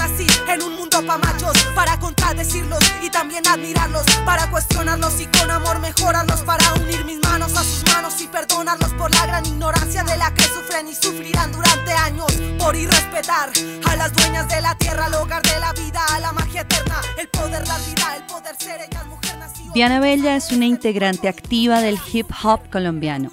nací 0.00 0.26
en 0.48 0.62
un 0.62 0.76
mundo 0.76 1.04
pa' 1.06 1.18
machos, 1.18 1.56
para 1.74 1.98
contradecirlos 1.98 2.80
y 3.02 3.10
también 3.10 3.46
admirarlos, 3.46 4.04
para 4.24 4.50
cuestionarlos 4.50 5.20
y 5.20 5.26
con 5.26 5.50
amor 5.50 5.78
mejorarlos, 5.78 6.40
para 6.42 6.72
unir 6.74 7.04
mis 7.04 7.20
manos 7.20 7.54
a 7.56 7.62
sus 7.62 7.84
manos 7.92 8.20
y 8.20 8.26
perdonarlos 8.26 8.92
por 8.94 9.14
la 9.14 9.26
gran 9.26 9.44
ignorancia 9.46 10.02
de 10.02 10.16
la 10.16 10.32
que 10.34 10.44
sufren 10.44 10.88
y 10.88 10.94
sufrirán 10.94 11.52
durante 11.52 11.92
años, 11.92 12.32
por 12.58 12.74
irrespetar 12.74 13.50
a 13.86 13.96
las 13.96 14.12
dueñas 14.14 14.48
de 14.48 14.60
la 14.60 14.74
tierra, 14.76 15.06
al 15.06 15.14
hogar 15.14 15.42
de 15.42 15.60
la 15.60 15.72
vida, 15.72 16.00
a 16.14 16.20
la 16.20 16.32
magia 16.32 16.62
eterna, 16.62 17.00
el 17.18 17.28
poder 17.28 17.64
dar 17.66 17.80
vida, 17.84 18.16
el 18.16 18.24
poder 18.24 18.56
ser 18.58 18.80
ellas 18.80 19.06
mujer 19.06 19.38
nacida. 19.38 19.72
Diana 19.74 20.00
Bella 20.00 20.36
es 20.36 20.50
una 20.50 20.64
integrante 20.66 21.28
activa 21.28 21.80
del 21.80 21.98
hip 22.12 22.30
hop 22.42 22.60
colombiano. 22.70 23.30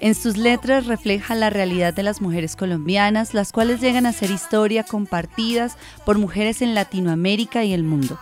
En 0.00 0.14
sus 0.14 0.36
letras 0.36 0.86
refleja 0.86 1.34
la 1.34 1.50
realidad 1.50 1.94
de 1.94 2.02
las 2.02 2.20
mujeres 2.20 2.56
colombianas, 2.56 3.34
las 3.34 3.52
cuales 3.52 3.80
llegan 3.80 4.06
a 4.06 4.12
ser 4.12 4.30
historia 4.30 4.84
compartidas 4.84 5.76
por 6.04 6.18
mujeres 6.18 6.60
en 6.62 6.74
Latinoamérica 6.74 7.64
y 7.64 7.72
el 7.72 7.82
mundo. 7.82 8.18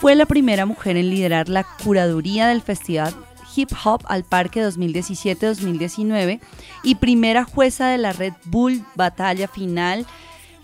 Fue 0.00 0.14
la 0.14 0.26
primera 0.26 0.64
mujer 0.66 0.96
en 0.96 1.10
liderar 1.10 1.48
la 1.48 1.64
curaduría 1.84 2.48
del 2.48 2.62
Festival 2.62 3.14
Hip 3.54 3.70
Hop 3.84 4.02
al 4.06 4.24
Parque 4.24 4.64
2017-2019 4.64 6.40
y 6.82 6.94
primera 6.94 7.44
jueza 7.44 7.88
de 7.88 7.98
la 7.98 8.12
Red 8.12 8.34
Bull 8.44 8.82
Batalla 8.94 9.48
Final 9.48 10.06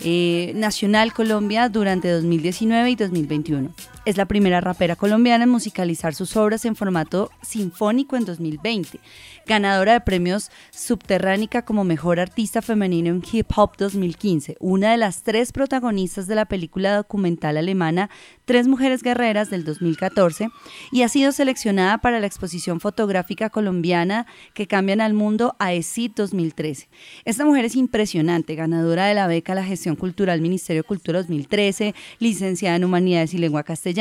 eh, 0.01 0.53
Nacional 0.55 1.13
Colombia 1.13 1.69
durante 1.69 2.11
2019 2.11 2.91
y 2.91 2.97
2021. 2.97 3.71
Es 4.07 4.17
la 4.17 4.27
primera 4.27 4.61
rapera 4.61 4.95
colombiana 4.95 5.43
en 5.43 5.51
musicalizar 5.51 6.15
sus 6.15 6.37
obras 6.37 6.65
en 6.65 6.77
formato 6.77 7.29
sinfónico 7.43 8.15
en 8.15 8.25
2020. 8.25 9.01
Ganadora 9.49 9.95
de 9.95 10.01
premios 10.01 10.53
Subterránica 10.71 11.63
como 11.63 11.83
Mejor 11.83 12.21
Artista 12.21 12.63
Femenino 12.63 13.09
en 13.11 13.21
Hip 13.33 13.49
Hop 13.57 13.73
2015. 13.77 14.59
Una 14.61 14.93
de 14.93 14.97
las 14.97 15.25
tres 15.25 15.51
protagonistas 15.51 16.29
de 16.29 16.37
la 16.37 16.45
película 16.45 16.95
documental 16.95 17.57
alemana 17.57 18.09
Tres 18.45 18.69
Mujeres 18.69 19.03
Guerreras 19.03 19.51
del 19.51 19.65
2014. 19.65 20.51
Y 20.93 21.03
ha 21.03 21.09
sido 21.09 21.33
seleccionada 21.33 21.99
para 21.99 22.21
la 22.21 22.29
exposición 22.29 22.79
fotográfica 22.79 23.51
colombiana 23.51 24.29
que 24.55 24.69
cambian 24.69 25.01
al 25.01 25.15
mundo 25.15 25.57
a 25.59 25.73
ESID 25.73 26.13
2013. 26.15 26.89
Esta 27.25 27.45
mujer 27.45 27.65
es 27.65 27.75
impresionante, 27.75 28.55
ganadora 28.55 29.07
de 29.07 29.15
la 29.15 29.27
beca 29.27 29.51
a 29.51 29.57
la 29.57 29.65
gestión 29.65 29.97
cultural 29.97 30.41
Ministerio 30.41 30.83
de 30.83 30.87
Cultura 30.87 31.19
2013, 31.19 31.93
licenciada 32.21 32.77
en 32.77 32.85
Humanidades 32.85 33.35
y 33.35 33.39
Lengua 33.39 33.65
Castellana, 33.65 33.96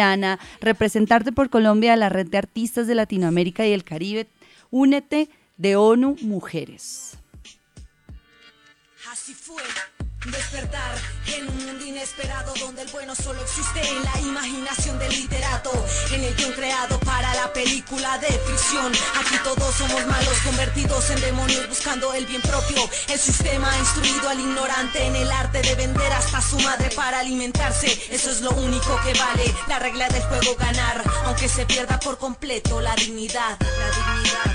representante 0.61 1.31
por 1.31 1.49
Colombia 1.49 1.91
de 1.91 1.97
la 1.97 2.09
Red 2.09 2.27
de 2.27 2.37
Artistas 2.37 2.87
de 2.87 2.95
Latinoamérica 2.95 3.65
y 3.65 3.73
el 3.73 3.83
Caribe, 3.83 4.27
Únete 4.71 5.29
de 5.57 5.75
ONU 5.75 6.17
Mujeres. 6.21 7.17
Así 9.11 9.33
fue, 9.33 9.61
Despertar 10.25 11.14
en 11.38 11.49
un 11.49 11.65
mundo 11.65 11.86
inesperado 11.86 12.53
donde 12.59 12.81
el 12.83 12.89
bueno 12.89 13.15
solo 13.15 13.41
existe 13.41 13.81
en 13.81 14.03
la 14.03 14.19
imaginación 14.19 14.97
del 14.99 15.09
literato, 15.09 15.71
en 16.11 16.23
el 16.23 16.36
guion 16.36 16.51
creado 16.53 16.99
para 16.99 17.33
la 17.36 17.51
película 17.53 18.17
de 18.19 18.27
ficción. 18.27 18.91
Aquí 19.19 19.36
todos 19.43 19.75
somos 19.75 20.05
malos, 20.07 20.38
convertidos 20.43 21.09
en 21.09 21.21
demonios, 21.21 21.67
buscando 21.67 22.13
el 22.13 22.25
bien 22.25 22.41
propio. 22.41 22.89
El 23.09 23.19
sistema 23.19 23.71
ha 23.71 23.77
instruido 23.77 24.29
al 24.29 24.39
ignorante 24.39 25.03
en 25.05 25.15
el 25.15 25.31
arte 25.31 25.61
de 25.61 25.75
vender 25.75 26.11
hasta 26.13 26.41
su 26.41 26.59
madre 26.59 26.89
para 26.95 27.19
alimentarse. 27.19 27.88
Eso 28.11 28.31
es 28.31 28.41
lo 28.41 28.51
único 28.51 28.99
que 29.03 29.13
vale. 29.13 29.53
La 29.67 29.79
regla 29.79 30.07
del 30.09 30.23
juego 30.23 30.55
ganar, 30.55 31.03
aunque 31.25 31.49
se 31.49 31.65
pierda 31.65 31.99
por 31.99 32.17
completo 32.17 32.81
la 32.81 32.95
dignidad. 32.95 33.57
La 33.59 34.15
dignidad. 34.15 34.55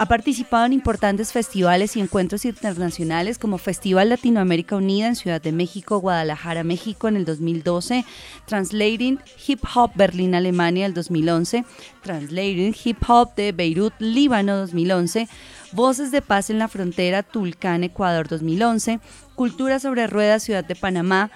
Ha 0.00 0.06
participado 0.06 0.64
en 0.64 0.72
importantes 0.74 1.32
festivales 1.32 1.96
y 1.96 2.00
encuentros 2.00 2.44
internacionales 2.44 3.36
como 3.36 3.58
Festival 3.58 4.10
Latinoamérica 4.10 4.76
Unida 4.76 5.08
en 5.08 5.16
Ciudad 5.16 5.42
de 5.42 5.50
México, 5.50 5.98
Guadalajara, 5.98 6.62
México 6.62 7.08
en 7.08 7.16
el 7.16 7.24
2012, 7.24 8.04
Translating 8.46 9.18
Hip 9.44 9.60
Hop 9.74 9.90
Berlín, 9.96 10.36
Alemania 10.36 10.86
el 10.86 10.94
2011, 10.94 11.64
Translating 12.00 12.76
Hip 12.84 12.98
Hop 13.08 13.34
de 13.34 13.50
Beirut, 13.50 13.92
Líbano 13.98 14.58
2011, 14.58 15.28
Voces 15.72 16.12
de 16.12 16.22
Paz 16.22 16.48
en 16.50 16.60
la 16.60 16.68
Frontera, 16.68 17.24
Tulcán, 17.24 17.82
Ecuador 17.82 18.28
2011, 18.28 19.00
Cultura 19.34 19.80
sobre 19.80 20.06
Ruedas, 20.06 20.44
Ciudad 20.44 20.64
de 20.64 20.76
Panamá, 20.76 21.32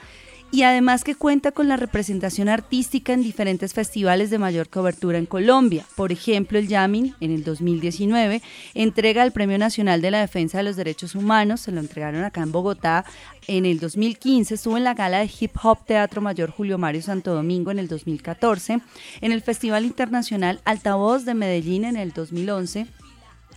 y 0.53 0.65
además 0.65 1.03
que 1.03 1.15
cuenta 1.15 1.51
con 1.51 1.67
la 1.67 1.79
representación 1.79 2.51
artística 2.51 3.15
en 3.15 3.23
diferentes 3.23 3.73
festivales 3.73 4.29
de 4.29 4.39
mayor 4.39 4.69
cobertura 4.69 5.17
en 5.17 5.25
Colombia. 5.25 5.87
Por 5.97 6.13
ejemplo, 6.13 6.59
el 6.59 6.69
Yamin 6.69 7.15
en 7.21 7.33
el 7.33 7.43
2019 7.43 8.43
entrega 8.75 9.25
el 9.25 9.33
Premio 9.33 9.57
Nacional 9.57 10.03
de 10.03 10.11
la 10.11 10.21
Defensa 10.21 10.59
de 10.59 10.65
los 10.65 10.77
Derechos 10.77 11.15
Humanos, 11.15 11.63
se 11.63 11.73
lo 11.73 11.81
entregaron 11.81 12.23
acá 12.23 12.43
en 12.43 12.53
Bogotá. 12.53 13.07
En 13.49 13.65
el 13.65 13.81
2015 13.81 14.55
estuvo 14.55 14.77
en 14.77 14.85
la 14.85 14.95
gala 14.95 15.21
de 15.21 15.31
Hip 15.41 15.57
Hop 15.63 15.87
Teatro 15.87 16.21
Mayor 16.21 16.51
Julio 16.51 16.77
Mario 16.77 17.01
Santo 17.01 17.35
Domingo 17.35 17.71
en 17.71 17.79
el 17.79 17.89
2014, 17.89 18.81
en 19.23 19.33
el 19.33 19.41
Festival 19.41 19.87
Internacional 19.87 20.61
Altavoz 20.65 21.25
de 21.25 21.33
Medellín 21.33 21.87
en 21.87 21.97
el 21.97 22.13
2011 22.13 22.87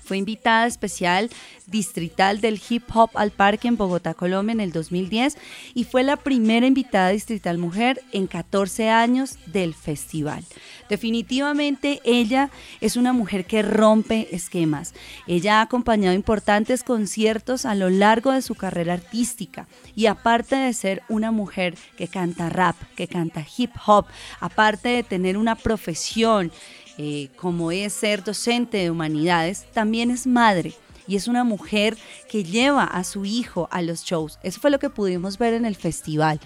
fue 0.06 0.18
invitada 0.18 0.68
especial 0.68 1.30
distrital 1.68 2.42
del 2.42 2.62
Hip 2.70 2.84
Hop 2.94 3.10
al 3.16 3.32
Parque 3.32 3.68
en 3.68 3.76
Bogotá, 3.76 4.14
Colombia 4.14 4.54
en 4.54 4.60
el 4.60 4.72
2010 4.72 5.38
y 5.74 5.84
fue 5.84 6.04
la 6.04 6.16
primera 6.16 6.68
invitada 6.68 7.10
distrital 7.10 7.58
mujer 7.58 8.02
en 8.12 8.28
14 8.28 8.90
años 8.90 9.38
del 9.48 9.74
festival. 9.74 10.44
Definitivamente 10.90 12.00
ella 12.04 12.52
es 12.80 12.96
una 12.96 13.12
mujer 13.12 13.46
que 13.46 13.64
rompe 13.64 14.28
esquemas. 14.36 14.94
Ella 15.26 15.60
ha 15.60 15.62
acompañado 15.62 16.14
importantes 16.14 16.84
conciertos 16.84 17.66
a 17.66 17.74
lo 17.74 17.90
largo 17.90 18.32
de 18.32 18.44
su 18.44 18.54
carrera 18.54 18.94
artística 18.94 19.68
y 19.96 20.06
aparte 20.06 20.56
de 20.56 20.74
ser 20.74 21.02
una 21.10 21.32
mujer 21.32 21.76
que 21.98 22.08
canta 22.08 22.50
rap, 22.50 22.76
que 22.96 23.08
canta 23.08 23.46
hip 23.58 23.72
hop, 23.86 24.06
aparte 24.40 24.90
de 24.90 25.04
tener 25.04 25.38
una 25.38 25.56
profesión, 25.56 26.52
eh, 26.98 27.30
como 27.36 27.72
es 27.72 27.94
ser 27.94 28.24
docente 28.24 28.78
de 28.78 28.92
humanidades, 28.92 29.66
también 29.74 30.12
es 30.12 30.28
madre 30.28 30.74
y 31.08 31.16
es 31.16 31.28
una 31.28 31.44
mujer 31.44 31.98
que 32.30 32.44
lleva 32.44 32.84
a 32.84 33.04
su 33.04 33.26
hijo 33.26 33.68
a 33.72 33.82
los 33.82 34.04
shows. 34.04 34.40
Eso 34.44 34.60
fue 34.60 34.72
lo 34.72 34.80
que 34.80 34.90
pudimos 34.90 35.38
ver 35.38 35.54
en 35.54 35.66
el 35.66 35.76
festival. 35.76 36.40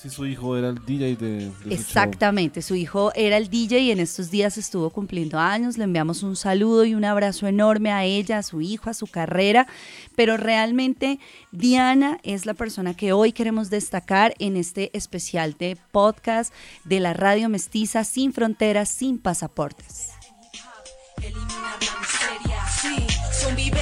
Sí, 0.00 0.08
su 0.08 0.24
hijo 0.24 0.56
era 0.56 0.70
el 0.70 0.82
DJ 0.86 1.16
de, 1.16 1.52
de. 1.62 1.74
Exactamente, 1.74 2.62
su 2.62 2.74
hijo 2.74 3.12
era 3.14 3.36
el 3.36 3.50
DJ 3.50 3.80
y 3.80 3.90
en 3.90 4.00
estos 4.00 4.30
días 4.30 4.56
estuvo 4.56 4.88
cumpliendo 4.88 5.38
años. 5.38 5.76
Le 5.76 5.84
enviamos 5.84 6.22
un 6.22 6.36
saludo 6.36 6.86
y 6.86 6.94
un 6.94 7.04
abrazo 7.04 7.46
enorme 7.46 7.92
a 7.92 8.04
ella, 8.04 8.38
a 8.38 8.42
su 8.42 8.62
hijo, 8.62 8.88
a 8.88 8.94
su 8.94 9.06
carrera. 9.06 9.66
Pero 10.16 10.38
realmente 10.38 11.18
Diana 11.52 12.18
es 12.22 12.46
la 12.46 12.54
persona 12.54 12.94
que 12.94 13.12
hoy 13.12 13.32
queremos 13.32 13.68
destacar 13.68 14.32
en 14.38 14.56
este 14.56 14.90
especial 14.96 15.54
de 15.58 15.76
podcast 15.92 16.54
de 16.84 16.98
la 17.00 17.12
Radio 17.12 17.50
Mestiza 17.50 18.02
sin 18.04 18.32
fronteras, 18.32 18.88
sin 18.88 19.18
pasaportes. 19.18 20.12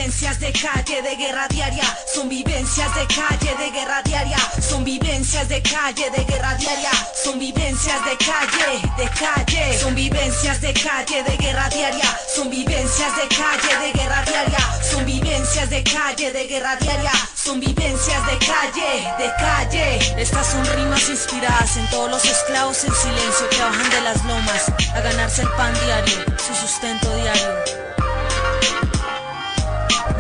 Vivencias 0.09 0.41
de 0.41 0.53
calle, 0.53 1.03
de 1.03 1.17
guerra 1.17 1.47
diaria. 1.49 1.85
Son 2.15 2.29
vivencias 2.31 2.95
de 2.95 3.07
calle, 3.07 3.55
de 3.59 3.71
guerra 3.71 4.03
diaria. 4.03 4.39
Son 4.59 4.83
vivencias 4.83 5.49
de 5.49 5.61
calle, 5.61 6.11
de 6.11 6.25
guerra 6.25 6.55
diaria. 6.55 6.91
Son 7.13 7.39
vivencias 7.39 8.03
de 8.07 8.17
calle, 8.17 8.81
de 8.97 9.09
calle. 9.11 9.79
Son 9.79 9.95
vivencias 9.95 10.61
de 10.63 10.73
calle, 10.73 11.23
de 11.25 11.37
guerra 11.37 11.69
diaria. 11.69 12.19
Son 12.35 12.49
vivencias 12.49 13.17
de 13.17 13.29
calle, 13.29 13.79
de 13.83 13.93
guerra 13.93 14.23
diaria. 14.25 14.83
Son 14.83 15.05
vivencias 15.05 15.69
de 15.69 15.85
calle, 15.85 16.33
de 16.33 16.47
guerra 16.47 16.77
diaria. 16.77 17.13
Son 17.35 17.61
vivencias 17.61 18.27
de 18.27 18.39
calle, 18.39 18.91
de 19.19 19.31
calle. 19.39 19.99
Estas 20.17 20.47
son 20.47 20.65
rimas 20.75 21.07
inspiradas 21.11 21.77
en 21.77 21.87
todos 21.91 22.11
los 22.11 22.25
esclavos 22.25 22.83
en 22.85 22.95
silencio 22.95 23.49
que 23.51 23.61
bajan 23.61 23.91
de 23.91 24.01
las 24.01 24.25
lomas 24.25 24.73
a 24.95 25.01
ganarse 25.01 25.43
el 25.43 25.49
pan 25.51 25.75
diario, 25.85 26.25
su 26.39 26.55
sustento 26.55 27.15
diario. 27.15 27.78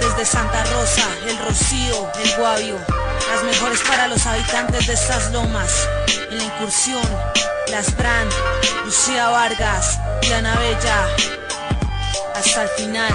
Desde 0.00 0.24
Santa 0.24 0.64
Rosa, 0.64 1.02
el 1.26 1.38
Rocío, 1.38 2.10
el 2.22 2.36
Guavio, 2.36 2.78
las 3.30 3.44
mejores 3.44 3.80
para 3.80 4.08
los 4.08 4.26
habitantes 4.26 4.86
de 4.86 4.92
estas 4.94 5.32
lomas. 5.32 5.88
En 6.30 6.38
la 6.38 6.44
incursión, 6.44 7.02
Las 7.68 7.96
Brand, 7.96 8.32
Lucía 8.84 9.28
Vargas, 9.28 9.98
Diana 10.22 10.56
Bella. 10.58 11.08
Hasta 12.34 12.62
el 12.62 12.68
final. 12.70 13.14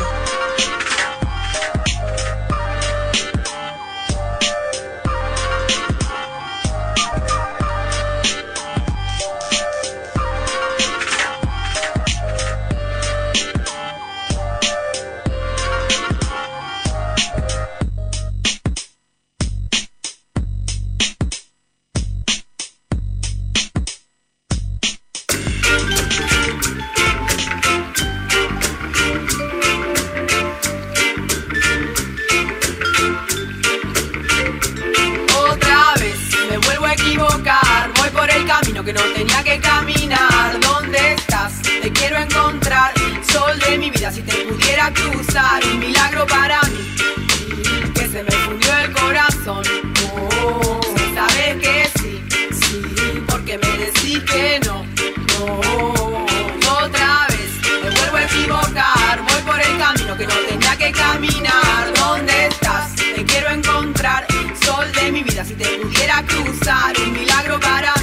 De 43.74 43.80
mi 43.80 43.90
vida 43.90 44.12
si 44.12 44.22
te 44.22 44.36
pudiera 44.46 44.94
cruzar, 44.94 45.64
un 45.66 45.80
milagro 45.80 46.28
para 46.28 46.62
mí, 46.64 47.92
que 47.96 48.08
se 48.08 48.22
me 48.22 48.32
fundió 48.46 48.72
el 48.78 48.92
corazón. 48.92 49.64
Oh, 50.14 50.80
sabes 51.16 51.56
que 51.64 51.90
sí, 51.98 52.24
sí, 52.52 52.82
porque 53.28 53.58
me 53.58 53.72
decís 53.84 54.20
que 54.32 54.60
no, 54.66 54.86
no. 55.40 56.26
Otra 56.84 57.26
vez 57.30 57.50
me 57.84 57.90
vuelvo 57.90 58.18
a 58.18 58.24
equivocar, 58.24 59.24
voy 59.28 59.42
por 59.42 59.60
el 59.60 59.78
camino 59.80 60.18
que 60.18 60.28
no 60.28 60.36
tenía 60.50 60.78
que 60.78 60.92
caminar. 60.92 61.94
¿Dónde 61.96 62.48
estás? 62.48 62.94
Te 62.96 63.26
quiero 63.26 63.50
encontrar, 63.50 64.28
sol 64.64 64.86
de 64.92 65.12
mi 65.12 65.24
vida 65.24 65.44
si 65.44 65.56
te 65.56 65.66
pudiera 65.80 66.24
cruzar, 66.28 66.94
un 67.00 67.14
milagro 67.14 67.60
para 67.60 67.96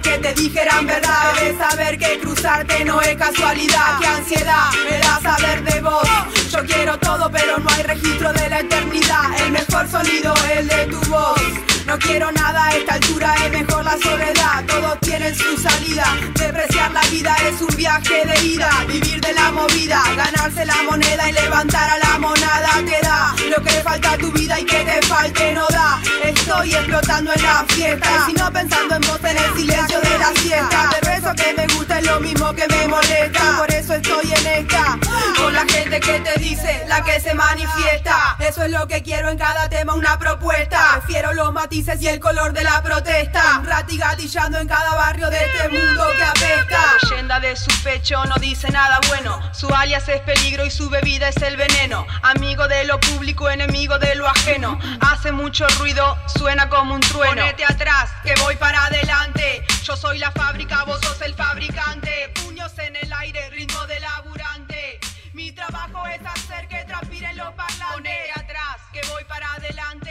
que 0.00 0.18
te 0.18 0.34
dijeran 0.34 0.86
verdad, 0.86 1.34
debes 1.38 1.58
saber 1.58 1.98
que 1.98 2.18
cruzarte 2.20 2.84
no 2.84 3.00
es 3.00 3.16
casualidad. 3.16 3.98
Qué 4.00 4.06
ansiedad 4.06 4.70
me 4.88 4.98
da 4.98 5.20
saber 5.20 5.64
de 5.64 5.80
vos. 5.80 6.08
Yo 6.50 6.64
quiero 6.64 6.98
todo, 6.98 7.30
pero 7.30 7.58
no 7.58 7.68
hay 7.70 7.82
registro 7.82 8.32
de 8.32 8.48
la 8.48 8.60
eternidad. 8.60 9.40
El 9.44 9.52
mejor 9.52 9.88
sonido 9.88 10.34
es 10.54 10.68
de 10.68 10.86
tu 10.86 11.00
voz. 11.10 11.69
No 11.90 11.98
quiero 11.98 12.30
nada 12.30 12.66
a 12.66 12.76
esta 12.76 12.94
altura, 12.94 13.34
es 13.44 13.50
mejor 13.50 13.82
la 13.84 13.98
soledad. 13.98 14.64
Todos 14.64 15.00
tienen 15.00 15.34
su 15.34 15.56
salida. 15.56 16.04
Depreciar 16.38 16.92
la 16.92 17.00
vida 17.10 17.34
es 17.48 17.60
un 17.60 17.76
viaje 17.76 18.24
de 18.26 18.46
ida. 18.46 18.70
Vivir 18.86 19.20
de 19.20 19.32
la 19.32 19.50
movida, 19.50 20.00
ganarse 20.14 20.64
la 20.66 20.76
moneda 20.88 21.28
y 21.28 21.32
levantar 21.32 21.90
a 21.90 21.98
la 21.98 22.18
monada 22.20 22.68
te 22.86 23.04
da. 23.04 23.34
Lo 23.50 23.60
que 23.64 23.72
le 23.72 23.82
falta 23.82 24.12
a 24.12 24.18
tu 24.18 24.30
vida 24.30 24.60
y 24.60 24.64
que 24.66 24.84
te 24.84 25.04
falte 25.04 25.52
no 25.52 25.66
da. 25.66 26.00
Estoy 26.22 26.74
explotando 26.74 27.32
en 27.32 27.42
la 27.42 27.64
fiesta. 27.66 28.24
Si 28.24 28.34
no 28.34 28.52
pensando 28.52 28.94
en 28.94 29.00
vos 29.00 29.18
en 29.24 29.36
el 29.36 29.54
silencio 29.56 30.00
de 30.00 30.18
la 30.20 30.32
siesta. 30.40 30.90
Pero 30.92 31.12
eso 31.12 31.34
que 31.34 31.54
me 31.54 31.66
gusta 31.74 31.98
es 31.98 32.06
lo 32.06 32.20
mismo 32.20 32.54
que 32.54 32.68
me 32.68 32.86
molesta. 32.86 33.56
Por 33.58 33.74
eso 33.74 33.94
estoy 33.94 34.32
en 34.32 34.46
esta. 34.46 35.09
Con 35.40 35.54
la 35.54 35.64
gente 35.66 36.00
que 36.00 36.20
te 36.20 36.38
dice, 36.38 36.84
la 36.86 37.02
que 37.02 37.18
se 37.18 37.32
manifiesta. 37.32 38.36
Eso 38.40 38.62
es 38.62 38.70
lo 38.70 38.86
que 38.86 39.02
quiero 39.02 39.30
en 39.30 39.38
cada 39.38 39.68
tema, 39.68 39.94
una 39.94 40.18
propuesta. 40.18 40.98
Prefiero 40.98 41.32
los 41.32 41.52
matices 41.52 42.00
y 42.02 42.08
el 42.08 42.20
color 42.20 42.52
de 42.52 42.62
la 42.62 42.82
protesta. 42.82 43.58
Un 43.58 43.66
rati 43.66 43.96
gatillando 43.96 44.58
en 44.58 44.68
cada 44.68 44.94
barrio 44.94 45.30
de 45.30 45.38
este 45.38 45.68
mundo 45.70 46.04
que 46.16 46.24
apesta. 46.24 46.78
La 46.78 47.08
leyenda 47.08 47.40
de 47.40 47.56
su 47.56 47.70
pecho 47.82 48.22
no 48.26 48.36
dice 48.36 48.70
nada 48.70 49.00
bueno. 49.08 49.40
Su 49.54 49.68
alias 49.74 50.08
es 50.08 50.20
peligro 50.20 50.64
y 50.66 50.70
su 50.70 50.90
bebida 50.90 51.28
es 51.28 51.36
el 51.38 51.56
veneno. 51.56 52.06
Amigo 52.22 52.68
de 52.68 52.84
lo 52.84 53.00
público, 53.00 53.48
enemigo 53.48 53.98
de 53.98 54.14
lo 54.16 54.28
ajeno. 54.28 54.78
Hace 55.00 55.32
mucho 55.32 55.66
ruido, 55.78 56.18
suena 56.26 56.68
como 56.68 56.94
un 56.94 57.00
trueno. 57.00 57.42
Ponete 57.42 57.64
atrás, 57.64 58.10
que 58.22 58.34
voy 58.42 58.56
para 58.56 58.84
adelante. 58.84 59.64
Yo 59.84 59.96
soy 59.96 60.18
la 60.18 60.30
fábrica, 60.32 60.84
vos 60.84 61.00
sos 61.02 61.20
el 61.22 61.34
fabricante. 61.34 62.30
Puños 62.44 62.72
en 62.78 62.94
el 62.96 63.12
aire, 63.12 63.48
ritmo 63.50 63.86
de 63.86 64.00
laburante. 64.00 65.00
Mi 65.40 65.52
trabajo 65.52 66.06
es 66.06 66.20
hacer 66.20 66.68
que 66.68 66.84
transpiren 66.86 67.34
los 67.34 67.48
parlantes. 67.54 68.12
Atrás, 68.36 68.76
que 68.92 69.00
voy 69.10 69.24
para 69.26 69.50
adelante. 69.54 70.10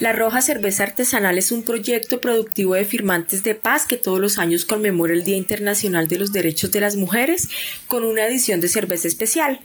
La 0.00 0.12
Roja 0.12 0.42
Cerveza 0.42 0.82
Artesanal 0.82 1.38
es 1.38 1.52
un 1.52 1.62
proyecto 1.62 2.20
productivo 2.20 2.74
de 2.74 2.84
firmantes 2.84 3.44
de 3.44 3.54
paz 3.54 3.86
que 3.86 3.98
todos 3.98 4.18
los 4.18 4.38
años 4.38 4.64
conmemora 4.64 5.12
el 5.12 5.22
Día 5.22 5.36
Internacional 5.36 6.08
de 6.08 6.18
los 6.18 6.32
Derechos 6.32 6.72
de 6.72 6.80
las 6.80 6.96
Mujeres 6.96 7.50
con 7.86 8.02
una 8.02 8.26
edición 8.26 8.60
de 8.60 8.66
cerveza 8.66 9.06
especial. 9.06 9.60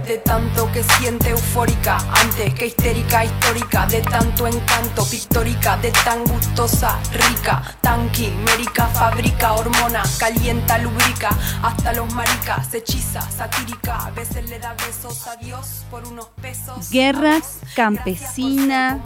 De 0.06 0.18
tanto 0.18 0.70
que 0.72 0.82
siente 0.82 1.30
eufórica, 1.30 1.96
antes 2.12 2.54
que 2.54 2.66
histérica, 2.66 3.24
histórica, 3.24 3.86
de 3.86 4.00
tanto 4.02 4.46
encanto, 4.46 5.04
pictórica, 5.06 5.76
de 5.78 5.90
tan 5.90 6.24
gustosa, 6.24 7.00
rica, 7.12 7.62
tan 7.80 8.10
quimérica, 8.10 8.86
fabrica 8.88 9.54
hormona, 9.54 10.02
calienta, 10.18 10.78
lubrica, 10.78 11.30
hasta 11.62 11.92
los 11.94 12.12
maricas, 12.14 12.74
hechiza, 12.74 13.22
satírica, 13.30 14.06
a 14.06 14.10
veces 14.10 14.48
le 14.50 14.58
da 14.58 14.74
besos 14.74 15.26
a 15.26 15.36
Dios 15.36 15.84
por 15.90 16.06
unos 16.06 16.28
pesos. 16.40 16.90
Guerra 16.90 17.40
campesina, 17.74 19.02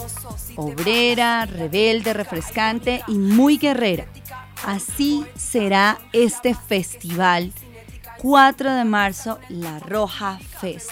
obrera, 0.56 1.46
rebelde, 1.46 2.12
refrescante 2.14 3.02
y 3.06 3.16
muy 3.18 3.58
guerrera. 3.58 4.06
Así 4.64 5.24
será 5.36 5.98
este 6.12 6.54
festival 6.54 7.52
4 8.28 8.74
de 8.74 8.84
marzo, 8.84 9.38
La 9.48 9.78
Roja 9.78 10.40
Fest. 10.58 10.90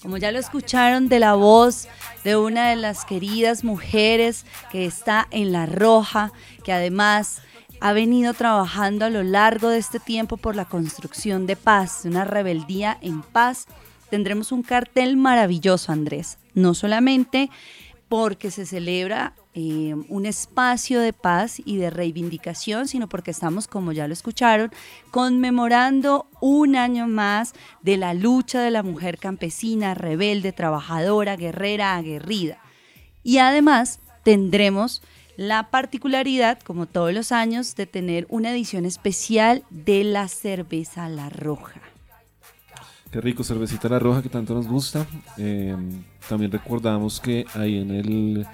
Como 0.00 0.18
ya 0.18 0.30
lo 0.30 0.38
escucharon 0.38 1.08
de 1.08 1.18
la 1.18 1.34
voz 1.34 1.88
de 2.22 2.36
una 2.36 2.70
de 2.70 2.76
las 2.76 3.04
queridas 3.04 3.64
mujeres 3.64 4.46
que 4.70 4.86
está 4.86 5.26
en 5.32 5.50
La 5.50 5.66
Roja, 5.66 6.30
que 6.62 6.72
además 6.72 7.42
ha 7.80 7.92
venido 7.92 8.34
trabajando 8.34 9.04
a 9.04 9.10
lo 9.10 9.24
largo 9.24 9.70
de 9.70 9.78
este 9.78 9.98
tiempo 9.98 10.36
por 10.36 10.54
la 10.54 10.66
construcción 10.66 11.48
de 11.48 11.56
paz, 11.56 12.02
una 12.04 12.24
rebeldía 12.24 12.98
en 13.00 13.20
paz, 13.22 13.66
tendremos 14.08 14.52
un 14.52 14.62
cartel 14.62 15.16
maravilloso, 15.16 15.90
Andrés. 15.90 16.38
No 16.54 16.72
solamente 16.74 17.50
porque 18.08 18.52
se 18.52 18.64
celebra 18.64 19.34
eh, 19.58 19.94
un 20.10 20.26
espacio 20.26 21.00
de 21.00 21.14
paz 21.14 21.62
y 21.64 21.78
de 21.78 21.88
reivindicación, 21.88 22.88
sino 22.88 23.08
porque 23.08 23.30
estamos, 23.30 23.66
como 23.66 23.92
ya 23.92 24.06
lo 24.06 24.12
escucharon, 24.12 24.70
conmemorando 25.10 26.26
un 26.42 26.76
año 26.76 27.08
más 27.08 27.54
de 27.80 27.96
la 27.96 28.12
lucha 28.12 28.60
de 28.60 28.70
la 28.70 28.82
mujer 28.82 29.16
campesina, 29.16 29.94
rebelde, 29.94 30.52
trabajadora, 30.52 31.36
guerrera, 31.36 31.96
aguerrida. 31.96 32.58
Y 33.22 33.38
además 33.38 33.98
tendremos 34.24 35.00
la 35.38 35.70
particularidad, 35.70 36.60
como 36.60 36.84
todos 36.84 37.14
los 37.14 37.32
años, 37.32 37.76
de 37.76 37.86
tener 37.86 38.26
una 38.28 38.50
edición 38.50 38.84
especial 38.84 39.64
de 39.70 40.04
la 40.04 40.28
cerveza 40.28 41.08
La 41.08 41.30
Roja. 41.30 41.80
Qué 43.10 43.22
rico, 43.22 43.42
cervecita 43.42 43.88
La 43.88 43.98
Roja 43.98 44.20
que 44.20 44.28
tanto 44.28 44.52
nos 44.52 44.68
gusta. 44.68 45.06
Eh, 45.38 45.74
también 46.28 46.52
recordamos 46.52 47.20
que 47.20 47.46
ahí 47.54 47.78
en 47.78 47.90
el 47.90 48.46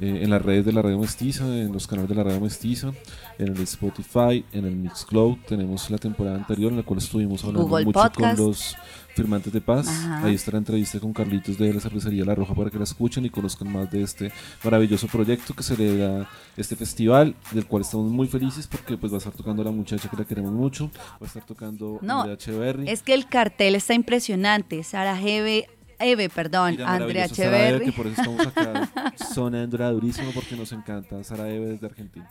eh, 0.00 0.20
en 0.22 0.30
las 0.30 0.42
redes 0.42 0.64
de 0.64 0.72
la 0.72 0.82
Radio 0.82 0.98
Mestiza, 0.98 1.44
en 1.44 1.72
los 1.72 1.86
canales 1.86 2.08
de 2.08 2.14
la 2.14 2.24
Radio 2.24 2.40
Mestiza, 2.40 2.92
en 3.38 3.48
el 3.48 3.60
Spotify, 3.62 4.44
en 4.52 4.64
el 4.64 4.76
Mixcloud. 4.76 5.38
Tenemos 5.46 5.90
la 5.90 5.98
temporada 5.98 6.36
anterior 6.36 6.70
en 6.70 6.78
la 6.78 6.82
cual 6.82 6.98
estuvimos 6.98 7.42
hablando 7.44 7.68
Google 7.68 7.84
mucho 7.84 8.00
Podcast. 8.00 8.36
con 8.38 8.46
los 8.46 8.76
firmantes 9.14 9.52
de 9.52 9.60
paz. 9.60 9.88
Ajá. 9.88 10.24
Ahí 10.24 10.34
está 10.34 10.52
la 10.52 10.58
entrevista 10.58 11.00
con 11.00 11.12
Carlitos 11.12 11.58
de 11.58 11.74
la 11.74 11.80
cervecería 11.80 12.24
La 12.24 12.36
Roja 12.36 12.54
para 12.54 12.70
que 12.70 12.78
la 12.78 12.84
escuchen 12.84 13.24
y 13.24 13.30
conozcan 13.30 13.72
más 13.72 13.90
de 13.90 14.02
este 14.02 14.32
maravilloso 14.62 15.08
proyecto 15.08 15.54
que 15.54 15.64
celebra 15.64 16.28
este 16.56 16.76
festival, 16.76 17.34
del 17.50 17.66
cual 17.66 17.82
estamos 17.82 18.10
muy 18.10 18.28
felices 18.28 18.68
porque 18.68 18.96
pues 18.96 19.12
va 19.12 19.16
a 19.16 19.18
estar 19.18 19.32
tocando 19.32 19.64
la 19.64 19.72
muchacha 19.72 20.08
que 20.08 20.16
la 20.16 20.24
queremos 20.24 20.52
mucho, 20.52 20.90
va 21.20 21.22
a 21.22 21.26
estar 21.26 21.44
tocando 21.44 21.98
No, 22.00 22.24
es 22.26 23.02
que 23.02 23.14
el 23.14 23.26
cartel 23.26 23.74
está 23.74 23.94
impresionante. 23.94 24.82
Sara 24.84 25.20
Eve, 25.20 25.68
Eve, 25.98 26.28
perdón, 26.28 26.74
Y 26.74 26.76
la 26.78 26.94
Andrea 26.94 27.26
maravillosa 27.26 27.34
Sara 27.34 27.48
Eve, 27.48 27.66
Echeverry. 27.68 27.84
que 27.86 27.92
por 27.92 28.06
eso 28.06 28.20
estamos 28.20 28.46
acá 28.46 29.14
sonando 29.34 29.90
durísimo 29.90 30.30
porque 30.32 30.56
nos 30.56 30.72
encanta 30.72 31.22
Sara 31.24 31.48
Eve 31.48 31.66
desde 31.66 31.86
Argentina. 31.86 32.30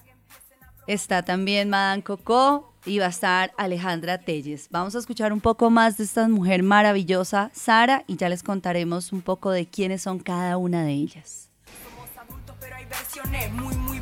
Está 0.87 1.23
también 1.23 1.69
Madame 1.69 2.01
Coco 2.01 2.73
y 2.85 2.99
va 2.99 3.07
a 3.07 3.09
estar 3.09 3.51
Alejandra 3.57 4.19
Telles. 4.19 4.69
Vamos 4.71 4.95
a 4.95 4.99
escuchar 4.99 5.33
un 5.33 5.41
poco 5.41 5.69
más 5.69 5.97
de 5.97 6.05
esta 6.05 6.27
mujer 6.29 6.63
maravillosa, 6.63 7.51
Sara, 7.53 8.05
y 8.07 8.15
ya 8.15 8.29
les 8.29 8.41
contaremos 8.41 9.11
un 9.11 9.21
poco 9.21 9.51
de 9.51 9.67
quiénes 9.67 10.03
son 10.03 10.19
cada 10.19 10.57
una 10.57 10.83
de 10.83 10.93
ellas. 10.93 11.49
versiones 12.89 13.51
muy 13.51 13.75
muy 13.75 13.96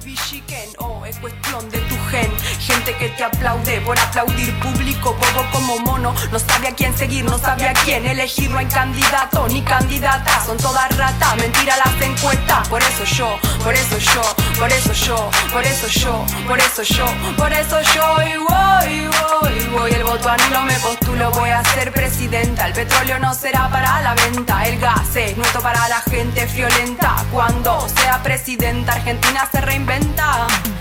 es 1.05 1.17
cuestión 1.19 1.69
de 1.69 1.77
tu 1.79 1.95
gen. 2.09 2.29
Gente 2.59 2.93
que 2.97 3.09
te 3.09 3.23
aplaude 3.23 3.79
por 3.81 3.97
aplaudir 3.97 4.53
público 4.59 5.13
bobo 5.13 5.45
como 5.51 5.77
mono. 5.79 6.13
No 6.31 6.39
sabe 6.39 6.67
a 6.69 6.75
quién 6.75 6.97
seguir 6.97 7.23
no 7.23 7.37
sabe 7.37 7.67
a 7.67 7.73
quién 7.73 8.05
elegir. 8.05 8.49
No 8.49 8.57
hay 8.57 8.65
candidato 8.65 9.47
ni 9.47 9.61
candidata 9.61 10.43
son 10.45 10.57
todas 10.57 10.95
ratas. 10.97 11.35
Mentira 11.37 11.75
las 11.77 12.01
encuestas. 12.01 12.67
Por 12.67 12.81
eso 12.81 13.03
yo 13.05 13.37
por 13.63 13.73
eso 13.73 13.97
yo 13.97 14.21
por 14.59 14.71
eso 14.71 14.93
yo 14.93 15.29
por 15.51 15.63
eso 15.63 15.87
yo 15.87 16.25
por 16.47 16.59
eso 16.59 16.83
yo 16.83 17.05
por 17.37 17.53
eso 17.53 17.77
yo 17.93 18.21
y 18.23 18.37
voy 18.37 19.07
voy 19.07 19.77
voy. 19.77 19.91
El 19.91 20.03
voto 20.03 20.29
a 20.29 20.37
no 20.51 20.63
me 20.63 20.77
postulo 20.79 21.31
voy 21.31 21.49
a 21.49 21.63
ser 21.75 21.93
presidenta. 21.93 22.67
El 22.67 22.73
petróleo 22.73 23.19
no 23.19 23.33
será 23.33 23.69
para 23.69 24.01
la 24.01 24.15
venta 24.15 24.65
el 24.65 24.79
gas 24.79 25.15
es 25.15 25.37
nuestro 25.37 25.61
para 25.61 25.87
la 25.87 26.01
gente 26.01 26.47
friolenta. 26.47 27.15
Cuando 27.31 27.87
sea 27.89 28.21
presidenta 28.23 28.93
argentina 28.93 29.47
se 29.51 29.61
reinventa. 29.61 30.24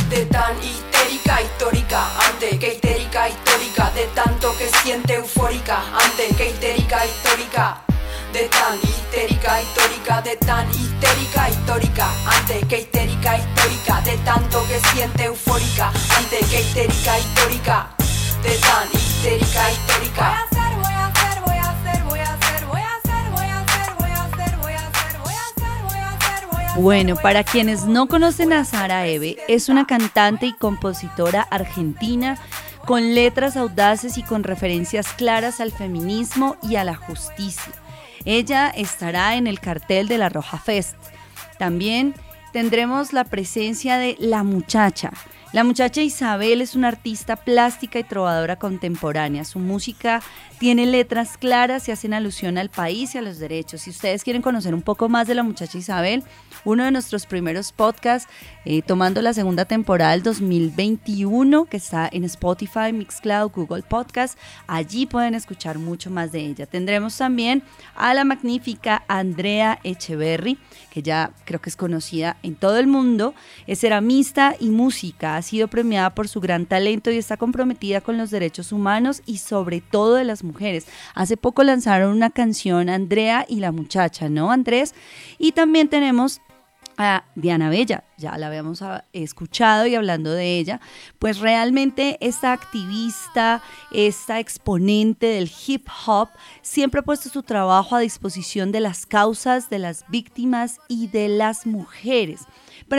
De 0.08 0.24
tan 0.26 0.56
histérica, 0.62 1.42
histórica, 1.42 2.00
ante 2.26 2.58
que 2.58 2.68
histérica, 2.74 3.28
histórica, 3.28 3.90
de 3.94 4.06
tanto 4.14 4.56
que 4.56 4.70
siente 4.78 5.16
eufórica, 5.16 5.82
ante 6.02 6.34
que 6.34 6.48
histérica, 6.48 7.04
histórica. 7.04 7.82
De 8.32 8.48
tan 8.48 8.78
histérica, 8.82 9.60
histórica, 9.60 10.22
de 10.22 10.36
tan 10.36 10.70
histérica, 10.70 11.50
histórica, 11.50 12.06
ante 12.24 12.66
que 12.66 12.78
histérica, 12.78 13.36
histórica, 13.36 14.00
de 14.00 14.16
tanto 14.24 14.66
que 14.66 14.80
siente 14.88 15.24
eufórica, 15.24 15.92
ante 16.16 16.38
que 16.46 16.60
histérica, 16.60 17.18
histórica, 17.18 17.88
de 18.42 18.56
tan 18.58 18.88
histérica, 18.94 19.70
histórica. 19.70 20.53
Bueno, 26.76 27.14
para 27.14 27.44
quienes 27.44 27.84
no 27.84 28.08
conocen 28.08 28.52
a 28.52 28.64
Sara 28.64 29.06
Eve, 29.06 29.36
es 29.46 29.68
una 29.68 29.86
cantante 29.86 30.46
y 30.46 30.52
compositora 30.52 31.42
argentina 31.42 32.36
con 32.84 33.14
letras 33.14 33.56
audaces 33.56 34.18
y 34.18 34.24
con 34.24 34.42
referencias 34.42 35.12
claras 35.12 35.60
al 35.60 35.70
feminismo 35.70 36.56
y 36.62 36.74
a 36.74 36.82
la 36.82 36.96
justicia. 36.96 37.72
Ella 38.24 38.70
estará 38.70 39.36
en 39.36 39.46
el 39.46 39.60
cartel 39.60 40.08
de 40.08 40.18
la 40.18 40.28
Roja 40.28 40.58
Fest. 40.58 40.96
También 41.60 42.12
tendremos 42.52 43.12
la 43.12 43.22
presencia 43.22 43.96
de 43.96 44.16
La 44.18 44.42
Muchacha. 44.42 45.12
La 45.54 45.62
muchacha 45.62 46.02
Isabel 46.02 46.60
es 46.60 46.74
una 46.74 46.88
artista 46.88 47.36
plástica 47.36 48.00
y 48.00 48.02
trovadora 48.02 48.56
contemporánea. 48.56 49.44
Su 49.44 49.60
música 49.60 50.20
tiene 50.58 50.84
letras 50.84 51.38
claras 51.38 51.88
y 51.88 51.92
hacen 51.92 52.12
alusión 52.12 52.58
al 52.58 52.70
país 52.70 53.14
y 53.14 53.18
a 53.18 53.22
los 53.22 53.38
derechos. 53.38 53.82
Si 53.82 53.90
ustedes 53.90 54.24
quieren 54.24 54.42
conocer 54.42 54.74
un 54.74 54.82
poco 54.82 55.08
más 55.08 55.28
de 55.28 55.36
la 55.36 55.44
muchacha 55.44 55.78
Isabel, 55.78 56.24
uno 56.64 56.84
de 56.84 56.90
nuestros 56.90 57.26
primeros 57.26 57.72
podcasts, 57.72 58.28
eh, 58.64 58.82
tomando 58.82 59.20
la 59.22 59.32
segunda 59.32 59.64
temporada 59.64 60.12
del 60.12 60.22
2021, 60.22 61.66
que 61.66 61.76
está 61.76 62.08
en 62.10 62.24
Spotify, 62.24 62.92
Mixcloud, 62.92 63.50
Google 63.52 63.82
Podcast, 63.82 64.38
allí 64.66 65.06
pueden 65.06 65.34
escuchar 65.34 65.78
mucho 65.78 66.10
más 66.10 66.32
de 66.32 66.40
ella. 66.40 66.66
Tendremos 66.66 67.16
también 67.16 67.62
a 67.94 68.14
la 68.14 68.24
magnífica 68.24 69.04
Andrea 69.08 69.78
Echeverry, 69.84 70.58
que 70.90 71.02
ya 71.02 71.32
creo 71.44 71.60
que 71.60 71.70
es 71.70 71.76
conocida 71.76 72.36
en 72.42 72.54
todo 72.54 72.78
el 72.78 72.86
mundo, 72.86 73.34
es 73.66 73.80
ceramista 73.80 74.56
y 74.58 74.70
música, 74.70 75.36
ha 75.36 75.42
sido 75.42 75.68
premiada 75.68 76.14
por 76.14 76.28
su 76.28 76.40
gran 76.40 76.66
talento 76.66 77.10
y 77.10 77.18
está 77.18 77.36
comprometida 77.36 78.00
con 78.00 78.16
los 78.16 78.30
derechos 78.30 78.72
humanos 78.72 79.22
y 79.26 79.38
sobre 79.38 79.80
todo 79.80 80.14
de 80.14 80.24
las 80.24 80.44
mujeres. 80.44 80.86
Hace 81.14 81.36
poco 81.36 81.62
lanzaron 81.62 82.12
una 82.12 82.30
canción 82.30 82.88
Andrea 82.88 83.44
y 83.48 83.60
la 83.60 83.72
muchacha, 83.72 84.28
¿no, 84.28 84.50
Andrés? 84.50 84.94
Y 85.38 85.52
también 85.52 85.88
tenemos 85.88 86.40
a 86.96 87.24
Diana 87.34 87.68
Bella, 87.70 88.04
ya 88.16 88.36
la 88.38 88.48
habíamos 88.48 88.82
ah, 88.82 89.04
escuchado 89.12 89.86
y 89.86 89.94
hablando 89.94 90.30
de 90.32 90.58
ella, 90.58 90.80
pues 91.18 91.38
realmente 91.38 92.18
esta 92.20 92.52
activista, 92.52 93.62
esta 93.92 94.40
exponente 94.40 95.26
del 95.26 95.50
hip 95.66 95.86
hop, 96.06 96.28
siempre 96.62 97.00
ha 97.00 97.04
puesto 97.04 97.28
su 97.28 97.42
trabajo 97.42 97.96
a 97.96 98.00
disposición 98.00 98.72
de 98.72 98.80
las 98.80 99.06
causas, 99.06 99.70
de 99.70 99.78
las 99.78 100.04
víctimas 100.08 100.78
y 100.88 101.08
de 101.08 101.28
las 101.28 101.66
mujeres. 101.66 102.42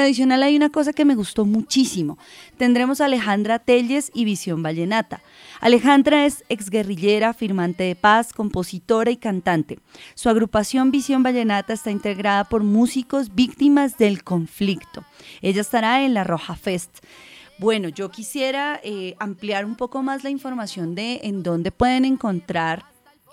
Adicional 0.03 0.43
hay 0.43 0.55
una 0.55 0.69
cosa 0.69 0.93
que 0.93 1.05
me 1.05 1.15
gustó 1.15 1.45
muchísimo. 1.45 2.17
Tendremos 2.57 3.01
a 3.01 3.05
Alejandra 3.05 3.59
Telles 3.59 4.11
y 4.13 4.25
Visión 4.25 4.63
Vallenata. 4.63 5.21
Alejandra 5.61 6.25
es 6.25 6.43
exguerrillera, 6.49 7.33
firmante 7.33 7.83
de 7.83 7.95
paz, 7.95 8.33
compositora 8.33 9.11
y 9.11 9.17
cantante. 9.17 9.79
Su 10.15 10.29
agrupación 10.29 10.91
Visión 10.91 11.23
Vallenata 11.23 11.73
está 11.73 11.91
integrada 11.91 12.43
por 12.43 12.63
músicos 12.63 13.33
víctimas 13.33 13.97
del 13.97 14.23
conflicto. 14.23 15.03
Ella 15.41 15.61
estará 15.61 16.03
en 16.03 16.13
la 16.13 16.23
Roja 16.23 16.55
Fest. 16.55 16.99
Bueno, 17.57 17.87
yo 17.87 18.11
quisiera 18.11 18.81
eh, 18.83 19.15
ampliar 19.17 19.65
un 19.65 19.75
poco 19.75 20.03
más 20.03 20.23
la 20.23 20.29
información 20.29 20.93
de 20.93 21.21
en 21.23 21.41
dónde 21.41 21.71
pueden 21.71 22.03
encontrar 22.03 22.83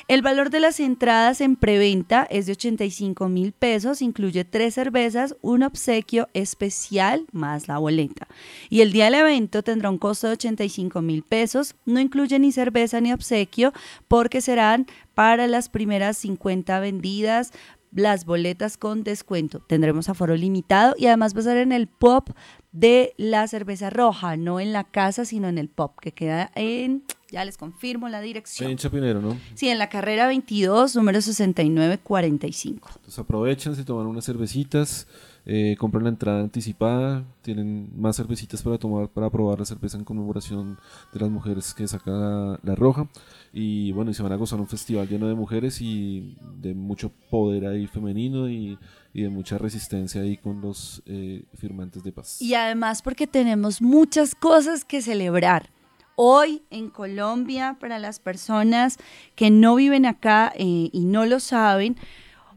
El 0.08 0.22
valor 0.22 0.50
de 0.50 0.58
las 0.58 0.80
entradas 0.80 1.40
en 1.40 1.54
preventa 1.54 2.26
es 2.30 2.46
de 2.46 2.52
85 2.52 3.28
mil 3.28 3.52
pesos, 3.52 4.02
incluye 4.02 4.44
tres 4.44 4.74
cervezas, 4.74 5.36
un 5.42 5.62
obsequio 5.62 6.28
especial 6.34 7.26
más 7.30 7.68
la 7.68 7.78
boleta. 7.78 8.26
Y 8.70 8.80
el 8.80 8.92
día 8.92 9.04
del 9.04 9.14
evento 9.14 9.62
tendrá 9.62 9.90
un 9.90 9.98
costo 9.98 10.26
de 10.26 10.32
85 10.32 11.02
mil 11.02 11.22
pesos, 11.22 11.76
no 11.84 12.00
incluye 12.00 12.38
ni 12.38 12.50
cerveza 12.50 13.00
ni 13.00 13.12
obsequio 13.12 13.72
porque 14.08 14.40
serán 14.40 14.86
para 15.14 15.46
las 15.46 15.68
primeras 15.68 16.16
50 16.16 16.80
vendidas 16.80 17.52
las 17.92 18.24
boletas 18.24 18.76
con 18.76 19.04
descuento. 19.04 19.60
Tendremos 19.60 20.08
aforo 20.08 20.36
limitado 20.36 20.94
y 20.98 21.06
además 21.06 21.34
va 21.34 21.40
a 21.40 21.44
ser 21.44 21.56
en 21.58 21.72
el 21.72 21.86
pop 21.86 22.30
de 22.72 23.14
la 23.16 23.46
cerveza 23.48 23.90
roja, 23.90 24.36
no 24.36 24.60
en 24.60 24.72
la 24.72 24.84
casa, 24.84 25.24
sino 25.24 25.48
en 25.48 25.58
el 25.58 25.68
pop, 25.68 25.98
que 26.00 26.12
queda 26.12 26.52
en, 26.54 27.02
ya 27.30 27.44
les 27.44 27.56
confirmo 27.56 28.08
la 28.08 28.20
dirección. 28.20 28.70
En 28.70 28.76
Chapinero, 28.76 29.20
¿no? 29.20 29.36
Sí, 29.54 29.68
en 29.68 29.78
la 29.78 29.88
carrera 29.88 30.26
22, 30.28 30.94
número 30.94 31.20
6945. 31.20 32.88
Entonces 32.94 33.18
aprovechan, 33.18 33.74
se 33.74 33.84
toman 33.84 34.06
unas 34.06 34.24
cervecitas, 34.24 35.08
eh, 35.46 35.76
compran 35.78 36.04
la 36.04 36.10
entrada 36.10 36.40
anticipada, 36.40 37.24
tienen 37.42 37.90
más 37.96 38.16
cervecitas 38.16 38.62
para 38.62 38.78
tomar, 38.78 39.08
para 39.08 39.30
probar 39.30 39.58
la 39.58 39.64
cerveza 39.64 39.98
en 39.98 40.04
conmemoración 40.04 40.78
de 41.12 41.20
las 41.20 41.30
mujeres 41.30 41.74
que 41.74 41.86
saca 41.88 42.10
la, 42.10 42.60
la 42.62 42.74
roja. 42.74 43.08
Y 43.52 43.92
bueno, 43.92 44.10
y 44.10 44.14
se 44.14 44.22
van 44.22 44.32
a 44.32 44.36
gozar 44.36 44.60
un 44.60 44.68
festival 44.68 45.08
lleno 45.08 45.28
de 45.28 45.34
mujeres 45.34 45.80
y 45.80 46.36
de 46.60 46.74
mucho 46.74 47.10
poder 47.30 47.66
ahí 47.66 47.86
femenino 47.86 48.48
y 48.48 48.78
y 49.12 49.22
de 49.22 49.28
mucha 49.28 49.58
resistencia 49.58 50.20
ahí 50.20 50.36
con 50.36 50.60
los 50.60 51.02
eh, 51.06 51.42
firmantes 51.54 52.02
de 52.02 52.12
paz. 52.12 52.40
Y 52.40 52.54
además 52.54 53.02
porque 53.02 53.26
tenemos 53.26 53.82
muchas 53.82 54.34
cosas 54.34 54.84
que 54.84 55.02
celebrar. 55.02 55.70
Hoy 56.16 56.62
en 56.70 56.90
Colombia, 56.90 57.76
para 57.80 57.98
las 57.98 58.20
personas 58.20 58.98
que 59.34 59.50
no 59.50 59.74
viven 59.74 60.04
acá 60.04 60.52
eh, 60.54 60.90
y 60.92 61.04
no 61.06 61.24
lo 61.24 61.40
saben, 61.40 61.96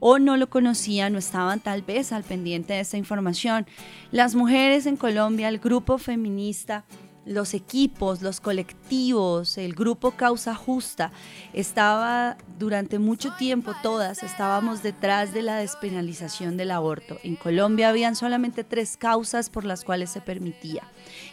o 0.05 0.19
no 0.19 0.35
lo 0.35 0.49
conocían, 0.49 1.13
no 1.13 1.19
estaban 1.19 1.61
tal 1.61 1.81
vez 1.81 2.11
al 2.11 2.23
pendiente 2.23 2.73
de 2.73 2.81
esta 2.81 2.97
información. 2.97 3.65
Las 4.11 4.35
mujeres 4.35 4.85
en 4.85 4.97
Colombia, 4.97 5.47
el 5.47 5.59
grupo 5.59 5.97
feminista 5.97 6.83
los 7.25 7.53
equipos, 7.53 8.21
los 8.21 8.41
colectivos, 8.41 9.57
el 9.57 9.73
grupo 9.73 10.11
Causa 10.11 10.55
Justa, 10.55 11.11
estaba 11.53 12.37
durante 12.59 12.99
mucho 12.99 13.33
tiempo, 13.35 13.73
todas 13.81 14.23
estábamos 14.23 14.83
detrás 14.83 15.33
de 15.33 15.41
la 15.41 15.55
despenalización 15.55 16.57
del 16.57 16.71
aborto. 16.71 17.17
En 17.23 17.35
Colombia 17.35 17.89
habían 17.89 18.15
solamente 18.15 18.63
tres 18.63 18.97
causas 18.97 19.49
por 19.49 19.63
las 19.63 19.83
cuales 19.83 20.09
se 20.09 20.21
permitía. 20.21 20.83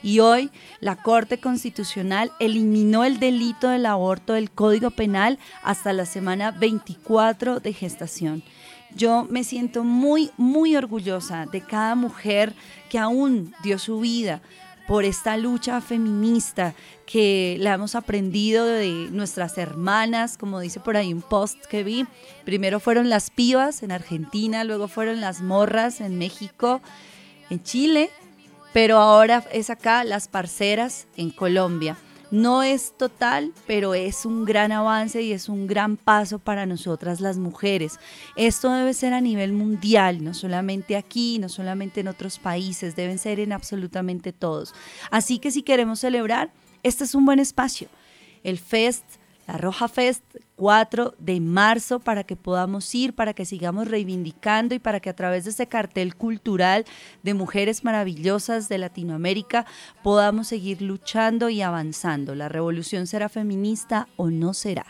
Y 0.03 0.21
hoy 0.21 0.51
la 0.81 0.97
Corte 0.97 1.41
Constitucional 1.41 2.31
eliminó 2.39 3.05
el 3.05 3.19
delito 3.19 3.69
del 3.69 3.87
aborto 3.87 4.35
del 4.35 4.51
Código 4.51 4.91
Penal 4.91 5.39
hasta 5.63 5.93
la 5.93 6.07
semana 6.07 6.53
24 6.53 7.61
de 7.61 7.73
gestación. 7.73 8.43
Yo 8.95 9.27
me 9.31 9.45
siento 9.45 9.85
muy, 9.85 10.31
muy 10.37 10.77
orgullosa 10.77 11.47
de 11.47 11.61
cada 11.61 11.95
mujer 11.95 12.55
que 12.89 12.99
aún 12.99 13.55
dio 13.63 13.79
su 13.79 14.01
vida 14.01 14.43
por 14.91 15.05
esta 15.05 15.37
lucha 15.37 15.81
feminista 15.81 16.75
que 17.07 17.57
la 17.61 17.75
hemos 17.75 17.95
aprendido 17.95 18.65
de 18.67 19.09
nuestras 19.13 19.57
hermanas, 19.57 20.37
como 20.37 20.59
dice 20.59 20.81
por 20.81 20.97
ahí 20.97 21.13
un 21.13 21.23
post 21.23 21.65
que 21.67 21.85
vi. 21.85 22.07
Primero 22.45 22.81
fueron 22.81 23.09
las 23.09 23.31
pibas 23.31 23.85
en 23.85 23.93
Argentina, 23.93 24.65
luego 24.65 24.89
fueron 24.89 25.21
las 25.21 25.43
morras 25.43 26.01
en 26.01 26.19
México, 26.19 26.81
en 27.51 27.63
Chile, 27.63 28.11
pero 28.73 28.99
ahora 28.99 29.45
es 29.53 29.71
acá 29.71 30.03
las 30.03 30.27
parceras 30.27 31.07
en 31.17 31.31
Colombia. 31.31 31.97
No 32.31 32.63
es 32.63 32.97
total, 32.97 33.53
pero 33.67 33.95
es 33.95 34.25
un 34.25 34.45
gran 34.45 34.71
avance 34.71 35.21
y 35.21 35.33
es 35.33 35.49
un 35.49 35.67
gran 35.67 35.97
paso 35.97 36.39
para 36.39 36.65
nosotras 36.65 37.21
las 37.21 37.39
mujeres. 37.39 37.99
Esto 38.37 38.73
debe 38.73 38.95
ser 38.95 39.15
a 39.15 39.21
nivel 39.21 39.53
mundial, 39.53 40.23
no 40.23 40.33
solamente 40.33 40.97
aquí, 40.97 41.41
no 41.41 41.49
solamente 41.49 42.01
en 42.01 42.09
otros 42.09 42.39
países, 42.39 42.95
deben 42.95 43.19
ser 43.19 43.41
en 43.41 43.53
absolutamente 43.53 44.33
todos. 44.33 44.75
Así 45.11 45.39
que 45.39 45.51
si 45.51 45.63
queremos 45.63 45.99
celebrar, 45.99 46.53
este 46.85 47.03
es 47.03 47.17
un 47.17 47.25
buen 47.25 47.41
espacio. 47.41 47.89
El 48.45 48.59
Fest, 48.59 49.05
la 49.51 49.59
Roja 49.59 49.89
Fest, 49.89 50.23
4 50.55 51.17
de 51.19 51.41
marzo, 51.41 51.99
para 51.99 52.23
que 52.23 52.37
podamos 52.37 52.95
ir, 52.95 53.15
para 53.15 53.35
que 53.35 53.45
sigamos 53.45 53.89
reivindicando 53.89 54.77
y 54.77 54.79
para 54.79 55.01
que 55.01 55.11
a 55.11 55.17
través 55.17 55.43
de 55.43 55.51
este 55.51 55.67
cartel 55.67 56.15
cultural 56.15 56.85
de 57.25 57.35
mujeres 57.35 57.83
maravillosas 57.83 58.69
de 58.69 58.79
Latinoamérica 58.79 59.67
podamos 60.05 60.47
seguir 60.47 60.83
luchando 60.83 61.49
y 61.49 61.63
avanzando. 61.63 62.37
¿La 62.37 62.49
revolución 62.49 63.09
será 63.09 63.29
feminista 63.29 64.07
o 64.17 64.31
no 64.31 64.55
será? 64.55 64.87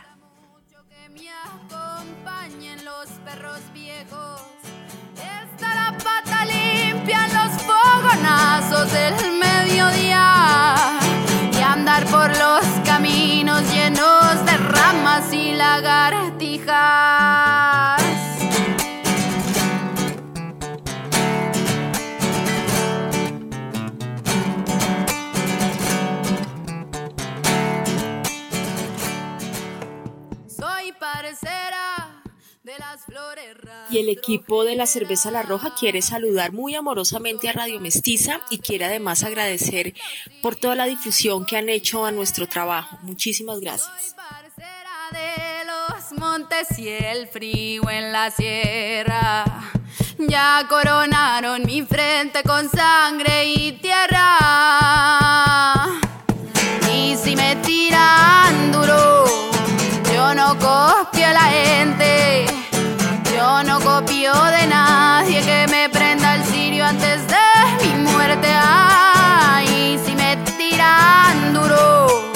los 7.33 7.61
fogonazos 7.63 8.91
del 8.91 9.15
mediodía. 9.39 11.00
Andar 11.71 12.03
por 12.07 12.27
los 12.37 12.65
caminos 12.85 13.63
llenos 13.71 14.45
de 14.45 14.57
ramas 14.57 15.31
y 15.31 15.53
lagartijas. 15.53 18.00
Y 33.89 33.97
el 33.97 34.09
equipo 34.09 34.63
de 34.63 34.75
la 34.75 34.85
cerveza 34.85 35.31
La 35.31 35.41
Roja 35.41 35.73
quiere 35.77 36.01
saludar 36.01 36.53
muy 36.53 36.75
amorosamente 36.75 37.49
a 37.49 37.53
Radio 37.53 37.79
Mestiza 37.79 38.41
y 38.49 38.59
quiere 38.59 38.85
además 38.85 39.23
agradecer 39.23 39.93
por 40.41 40.55
toda 40.55 40.75
la 40.75 40.85
difusión 40.85 41.45
que 41.45 41.57
han 41.57 41.67
hecho 41.69 42.05
a 42.05 42.11
nuestro 42.11 42.47
trabajo. 42.47 42.97
Muchísimas 43.01 43.59
gracias. 43.59 44.15
de 45.11 45.65
los 45.65 46.19
montes 46.19 46.79
y 46.79 46.87
el 46.87 47.27
frío 47.27 47.89
en 47.89 48.13
la 48.13 48.31
sierra. 48.31 49.43
Ya 50.17 50.65
coronaron 50.69 51.63
mi 51.63 51.81
frente 51.81 52.43
con 52.43 52.69
sangre 52.69 53.45
y 53.45 53.73
tierra. 53.73 54.37
Y 56.93 57.17
si 57.17 57.35
me 57.35 57.57
tiran 57.57 58.71
duro, 58.71 59.25
yo 60.13 60.33
no 60.33 60.57
copio 60.59 61.27
a 61.27 61.33
la 61.33 61.41
gente. 61.41 62.60
Yo 63.51 63.63
no 63.63 63.79
copio 63.81 64.33
de 64.33 64.65
nadie 64.65 65.41
que 65.41 65.67
me 65.69 65.89
prenda 65.89 66.35
el 66.35 66.43
cirio 66.45 66.85
antes 66.85 67.27
de 67.27 67.47
mi 67.83 68.09
muerte. 68.09 68.47
Ay, 68.49 69.99
si 70.05 70.15
me 70.15 70.37
tiran 70.57 71.53
duro, 71.53 72.31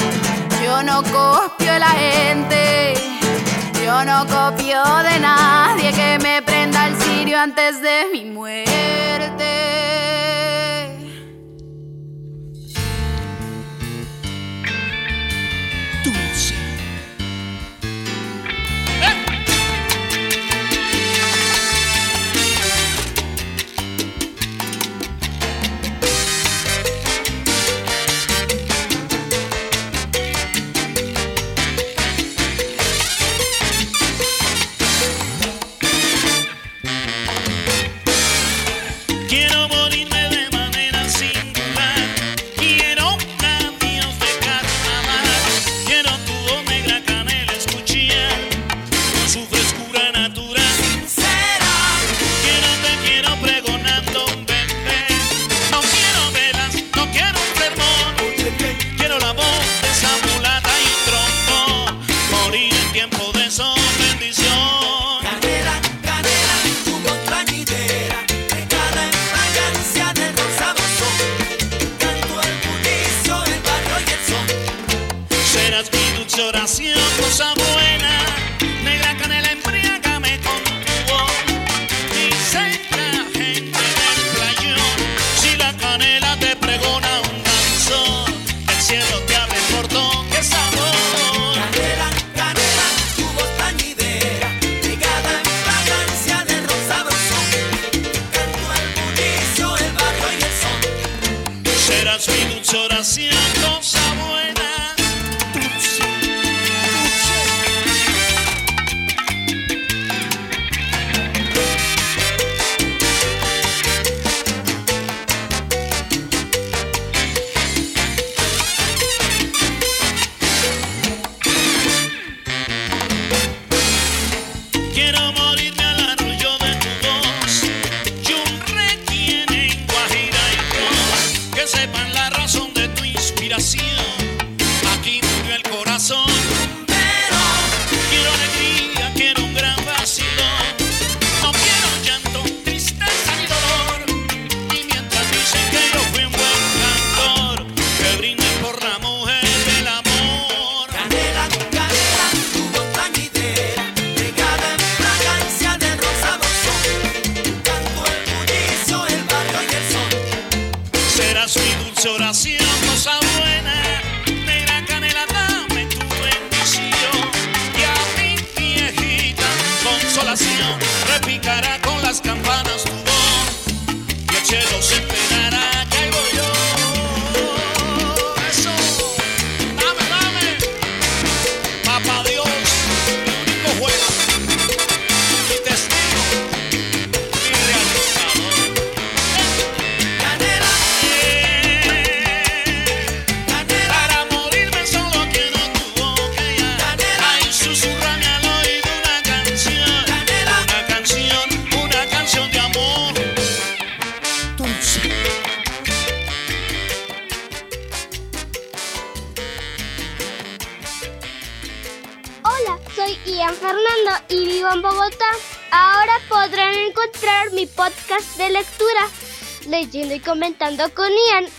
yo 0.61 0.84
no 0.84 1.01
copio 1.03 1.72
a 1.72 1.80
la 1.80 1.91
gente. 1.91 2.95
Yo 3.84 4.03
no 4.03 4.28
copio 4.28 4.84
de 5.09 5.20
nadie 5.20 5.93
que 5.93 6.20
me 6.22 6.41
prenda 6.41 6.88
el 6.88 6.95
cirio 7.01 7.39
antes 7.39 7.82
de 7.82 8.09
mi 8.11 8.26
muerte. 8.26 9.74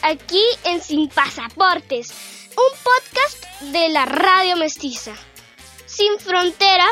Aquí 0.07 0.42
en 0.64 0.80
Sin 0.80 1.09
Pasaportes, 1.09 2.12
un 2.50 2.78
podcast 2.84 3.72
de 3.72 3.88
la 3.88 4.04
radio 4.07 4.57
mestiza. 4.57 5.12
Sin 5.86 6.18
frontera, 6.20 6.86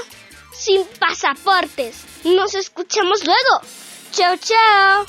sin 0.52 0.84
pasaportes. 0.98 2.04
Nos 2.24 2.54
escuchamos 2.54 3.24
luego. 3.24 3.60
Chao, 4.10 4.36
chao. 4.36 5.06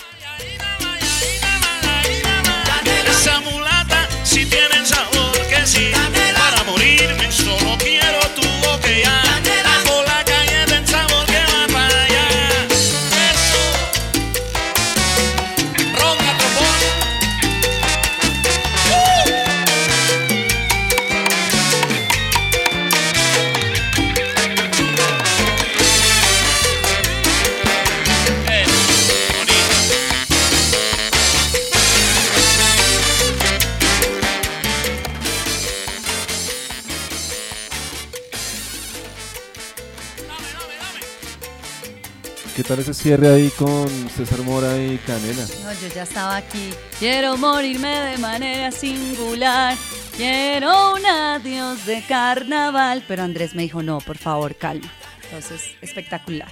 ¿Qué 42.75 42.81
tal 42.81 42.91
ese 42.91 43.03
cierre 43.03 43.29
ahí 43.29 43.49
con 43.51 43.87
César 44.09 44.41
Mora 44.41 44.77
y 44.77 44.97
Canela? 44.97 45.45
No, 45.63 45.71
yo 45.81 45.87
ya 45.95 46.03
estaba 46.03 46.35
aquí. 46.35 46.71
Quiero 46.99 47.37
morirme 47.37 47.87
de 47.87 48.17
manera 48.17 48.69
singular. 48.69 49.77
Quiero 50.17 50.95
un 50.95 51.05
adiós 51.05 51.85
de 51.85 52.03
carnaval. 52.05 53.01
Pero 53.07 53.23
Andrés 53.23 53.55
me 53.55 53.61
dijo, 53.61 53.81
no, 53.81 53.99
por 53.99 54.17
favor, 54.17 54.57
calma. 54.57 54.91
Entonces, 55.23 55.61
espectacular. 55.81 56.51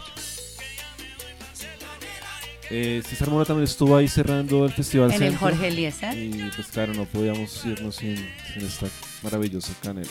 Eh, 2.70 3.04
César 3.06 3.30
Mora 3.30 3.44
también 3.44 3.66
estuvo 3.66 3.98
ahí 3.98 4.08
cerrando 4.08 4.64
el 4.64 4.72
festival. 4.72 5.12
En 5.12 5.24
el. 5.24 5.36
Jorge 5.36 5.68
Eliezer. 5.68 6.18
Y 6.18 6.50
pues 6.56 6.68
claro, 6.68 6.94
no 6.94 7.04
podíamos 7.04 7.66
irnos 7.66 7.98
sin, 7.98 8.16
sin 8.16 8.66
esta 8.66 8.88
maravillosa 9.24 9.74
Canela. 9.82 10.08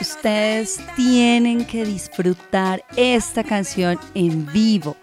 Ustedes 0.00 0.80
tienen 0.94 1.64
que 1.64 1.84
disfrutar 1.84 2.84
esta 2.96 3.42
canción 3.42 3.98
en 4.14 4.46
vivo. 4.52 4.96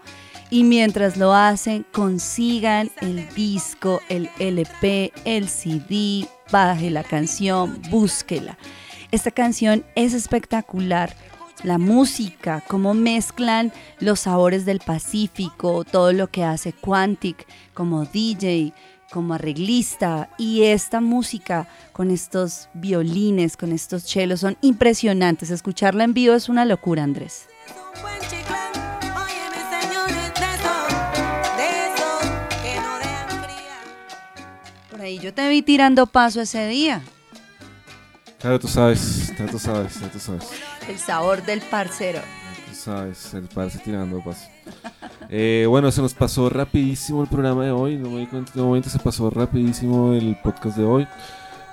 Y 0.48 0.64
mientras 0.64 1.18
lo 1.18 1.34
hacen, 1.34 1.84
consigan 1.92 2.90
el 3.02 3.28
disco, 3.34 4.00
el 4.08 4.30
LP, 4.38 5.12
el 5.24 5.48
CD, 5.48 6.26
baje 6.50 6.90
la 6.90 7.04
canción, 7.04 7.82
búsquela. 7.90 8.56
Esta 9.10 9.30
canción 9.30 9.84
es 9.94 10.14
espectacular. 10.14 11.14
La 11.62 11.76
música, 11.76 12.64
cómo 12.68 12.94
mezclan 12.94 13.72
los 14.00 14.20
sabores 14.20 14.64
del 14.64 14.80
Pacífico, 14.80 15.84
todo 15.84 16.12
lo 16.12 16.28
que 16.28 16.44
hace 16.44 16.72
Quantic 16.72 17.46
como 17.74 18.06
DJ, 18.06 18.72
como 19.12 19.34
arreglista 19.34 20.30
y 20.38 20.62
esta 20.62 21.00
música 21.00 21.68
con 21.92 22.10
estos 22.10 22.68
violines, 22.72 23.56
con 23.56 23.70
estos 23.72 24.04
chelos 24.04 24.40
son 24.40 24.56
impresionantes. 24.62 25.50
Escucharla 25.50 26.04
en 26.04 26.14
vivo 26.14 26.34
es 26.34 26.48
una 26.48 26.64
locura, 26.64 27.04
Andrés. 27.04 27.46
Por 34.90 35.00
ahí 35.00 35.18
yo 35.18 35.34
te 35.34 35.48
vi 35.48 35.62
tirando 35.62 36.06
paso 36.06 36.40
ese 36.40 36.66
día. 36.66 37.02
Claro, 38.40 38.58
tú 38.58 38.66
sabes, 38.66 39.32
ya 39.38 39.46
tú 39.46 39.58
sabes, 39.58 40.00
ya 40.00 40.08
tú 40.08 40.18
sabes. 40.18 40.48
El 40.88 40.98
sabor 40.98 41.44
del 41.44 41.60
parcero. 41.60 42.20
Sabes, 42.82 43.32
el 43.34 43.44
parce 43.44 43.78
tirando 43.78 44.18
paso. 44.18 44.48
Eh, 45.28 45.66
bueno, 45.68 45.92
se 45.92 46.02
nos 46.02 46.14
pasó 46.14 46.50
rapidísimo 46.50 47.22
el 47.22 47.28
programa 47.28 47.64
de 47.64 47.70
hoy. 47.70 47.96
No 47.96 48.10
me 48.10 48.18
di 48.18 48.26
cuenta 48.26 48.50
en 48.50 48.54
qué 48.54 48.60
momento 48.60 48.90
se 48.90 48.98
pasó 48.98 49.30
rapidísimo 49.30 50.12
el 50.14 50.36
podcast 50.42 50.76
de 50.76 50.84
hoy. 50.84 51.08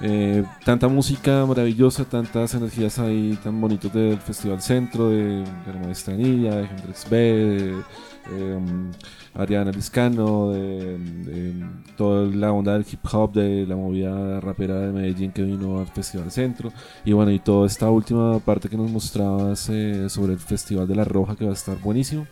Eh, 0.02 0.44
tanta 0.64 0.88
música 0.88 1.48
maravillosa, 1.48 2.06
tantas 2.06 2.54
energías 2.54 3.00
ahí 3.00 3.40
tan 3.44 3.60
bonitos 3.60 3.92
del 3.92 4.20
Festival 4.20 4.62
Centro, 4.62 5.10
de, 5.10 5.40
de 5.40 5.74
la 5.74 6.56
de 6.56 6.68
Hendrix 6.68 7.10
B, 7.10 7.18
de, 7.18 7.84
eh, 8.32 8.60
Ariana 9.34 9.72
Liscano, 9.72 10.52
de 10.52 11.54
toda 11.98 12.26
la 12.36 12.52
onda 12.52 12.74
del 12.74 12.86
hip 12.92 13.06
hop, 13.12 13.34
de 13.34 13.66
la 13.66 13.76
movida 13.76 14.40
rapera 14.40 14.80
de 14.80 14.92
Medellín 14.92 15.32
que 15.32 15.44
vino 15.44 15.80
al 15.80 15.88
Festival 15.88 16.32
Centro. 16.32 16.72
Y 17.06 17.14
bueno, 17.14 17.32
y 17.32 17.40
toda 17.40 17.68
esta 17.68 17.90
última 17.90 18.40
parte 18.40 18.70
que 18.70 18.78
nos 18.78 18.90
mostrabas 18.90 19.70
eh, 19.70 20.10
sobre 20.10 20.34
el 20.34 20.40
Festival 20.40 20.88
de 20.88 20.96
la 20.96 21.04
Roja 21.04 21.36
que 21.36 21.46
va 21.46 21.52
a 21.52 21.54
estar 21.54 21.78
buenísimo. 21.80 22.28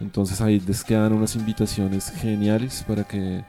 Entonces 0.00 0.40
ahí 0.40 0.60
les 0.60 0.84
quedan 0.84 1.12
unas 1.12 1.36
invitaciones 1.36 2.10
geniales 2.10 2.84
para 2.86 3.04
que 3.04 3.44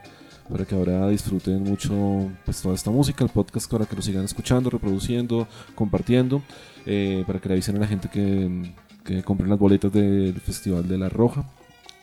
para 0.48 0.64
que 0.64 0.74
ahora 0.74 1.06
disfruten 1.08 1.62
mucho 1.62 2.30
pues, 2.46 2.62
toda 2.62 2.74
esta 2.74 2.90
música, 2.90 3.22
el 3.22 3.28
podcast 3.30 3.70
para 3.70 3.84
que 3.84 3.94
lo 3.94 4.00
sigan 4.00 4.24
escuchando, 4.24 4.70
reproduciendo, 4.70 5.46
compartiendo, 5.74 6.42
eh, 6.86 7.22
para 7.26 7.38
que 7.38 7.48
le 7.48 7.54
avisen 7.56 7.76
a 7.76 7.80
la 7.80 7.86
gente 7.86 8.08
que, 8.08 8.72
que 9.04 9.22
compren 9.22 9.50
las 9.50 9.58
boletas 9.58 9.92
del 9.92 10.40
Festival 10.40 10.88
de 10.88 10.96
la 10.96 11.10
Roja 11.10 11.44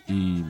y 0.07 0.43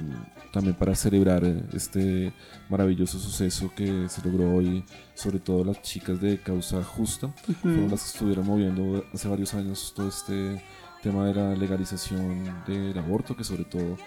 también 0.52 0.76
para 0.76 0.96
celebrar 0.96 1.44
eh, 1.46 1.64
este 1.74 2.34
maravilloso 2.70 3.20
suceso 3.20 3.72
que 3.76 4.08
se 4.10 4.22
logró 4.28 4.56
hoy, 4.56 4.84
sobre 5.14 5.40
todo 5.40 5.64
las 5.64 5.82
chicas 5.82 6.20
de 6.20 6.40
Causa 6.40 6.84
Justa, 6.84 7.28
Ujú. 7.28 7.54
fueron 7.62 7.92
las 7.92 8.02
que 8.04 8.10
estuvieron 8.10 8.46
moviendo 8.46 9.04
hace 9.14 9.28
varios 9.28 9.54
años 9.54 9.94
todo 9.96 10.10
este 10.10 10.62
tema 11.04 11.26
de 11.28 11.34
la 11.36 11.56
legalización 11.56 12.64
del 12.68 12.98
aborto, 12.98 13.36
que 13.36 13.44
sobre 13.44 13.64
todo 13.66 13.98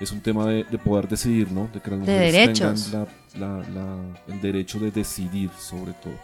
es 0.00 0.12
un 0.12 0.20
tema 0.20 0.46
de, 0.46 0.64
de 0.64 0.78
poder 0.78 1.08
decidir, 1.08 1.50
¿no? 1.52 1.68
De 1.72 1.80
que 1.80 1.90
las 1.90 1.98
mujeres 2.00 2.52
tengan 2.58 2.76
la- 2.92 3.58
la- 3.62 3.68
la- 3.70 4.22
el 4.34 4.40
derecho 4.40 4.78
de 4.78 4.90
decidir 4.90 5.50
sobre 5.58 5.92
todo. 5.94 6.14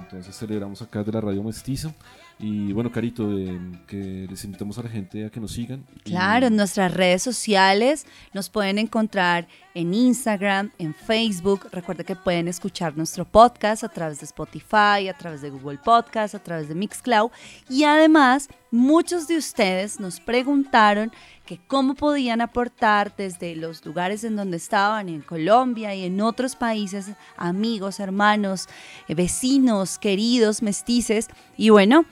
Entonces 0.00 0.36
celebramos 0.36 0.80
acá 0.82 1.02
de 1.02 1.12
la 1.12 1.20
Radio 1.20 1.42
Mestiza. 1.42 1.92
Y 2.40 2.72
bueno, 2.72 2.92
Carito, 2.92 3.36
eh, 3.36 3.58
que 3.86 4.26
les 4.30 4.44
invitamos 4.44 4.78
a 4.78 4.84
la 4.84 4.88
gente 4.88 5.26
a 5.26 5.30
que 5.30 5.40
nos 5.40 5.52
sigan. 5.52 5.84
Claro, 6.04 6.46
en 6.46 6.56
nuestras 6.56 6.94
redes 6.94 7.22
sociales 7.22 8.06
nos 8.32 8.48
pueden 8.48 8.78
encontrar 8.78 9.48
en 9.74 9.92
Instagram, 9.92 10.70
en 10.78 10.94
Facebook. 10.94 11.68
Recuerda 11.72 12.04
que 12.04 12.14
pueden 12.14 12.46
escuchar 12.46 12.96
nuestro 12.96 13.24
podcast 13.24 13.82
a 13.82 13.88
través 13.88 14.20
de 14.20 14.26
Spotify, 14.26 15.08
a 15.08 15.16
través 15.18 15.42
de 15.42 15.50
Google 15.50 15.78
Podcast, 15.78 16.36
a 16.36 16.38
través 16.38 16.68
de 16.68 16.76
Mixcloud. 16.76 17.30
Y 17.68 17.82
además, 17.84 18.48
muchos 18.70 19.26
de 19.26 19.36
ustedes 19.36 19.98
nos 19.98 20.20
preguntaron 20.20 21.10
que 21.48 21.58
cómo 21.66 21.94
podían 21.94 22.42
aportar 22.42 23.16
desde 23.16 23.56
los 23.56 23.86
lugares 23.86 24.22
en 24.22 24.36
donde 24.36 24.58
estaban, 24.58 25.08
en 25.08 25.22
Colombia 25.22 25.94
y 25.94 26.04
en 26.04 26.20
otros 26.20 26.54
países, 26.54 27.06
amigos, 27.38 28.00
hermanos, 28.00 28.68
eh, 29.08 29.14
vecinos, 29.14 29.98
queridos, 29.98 30.60
mestices. 30.60 31.28
Y 31.56 31.70
bueno, 31.70 32.04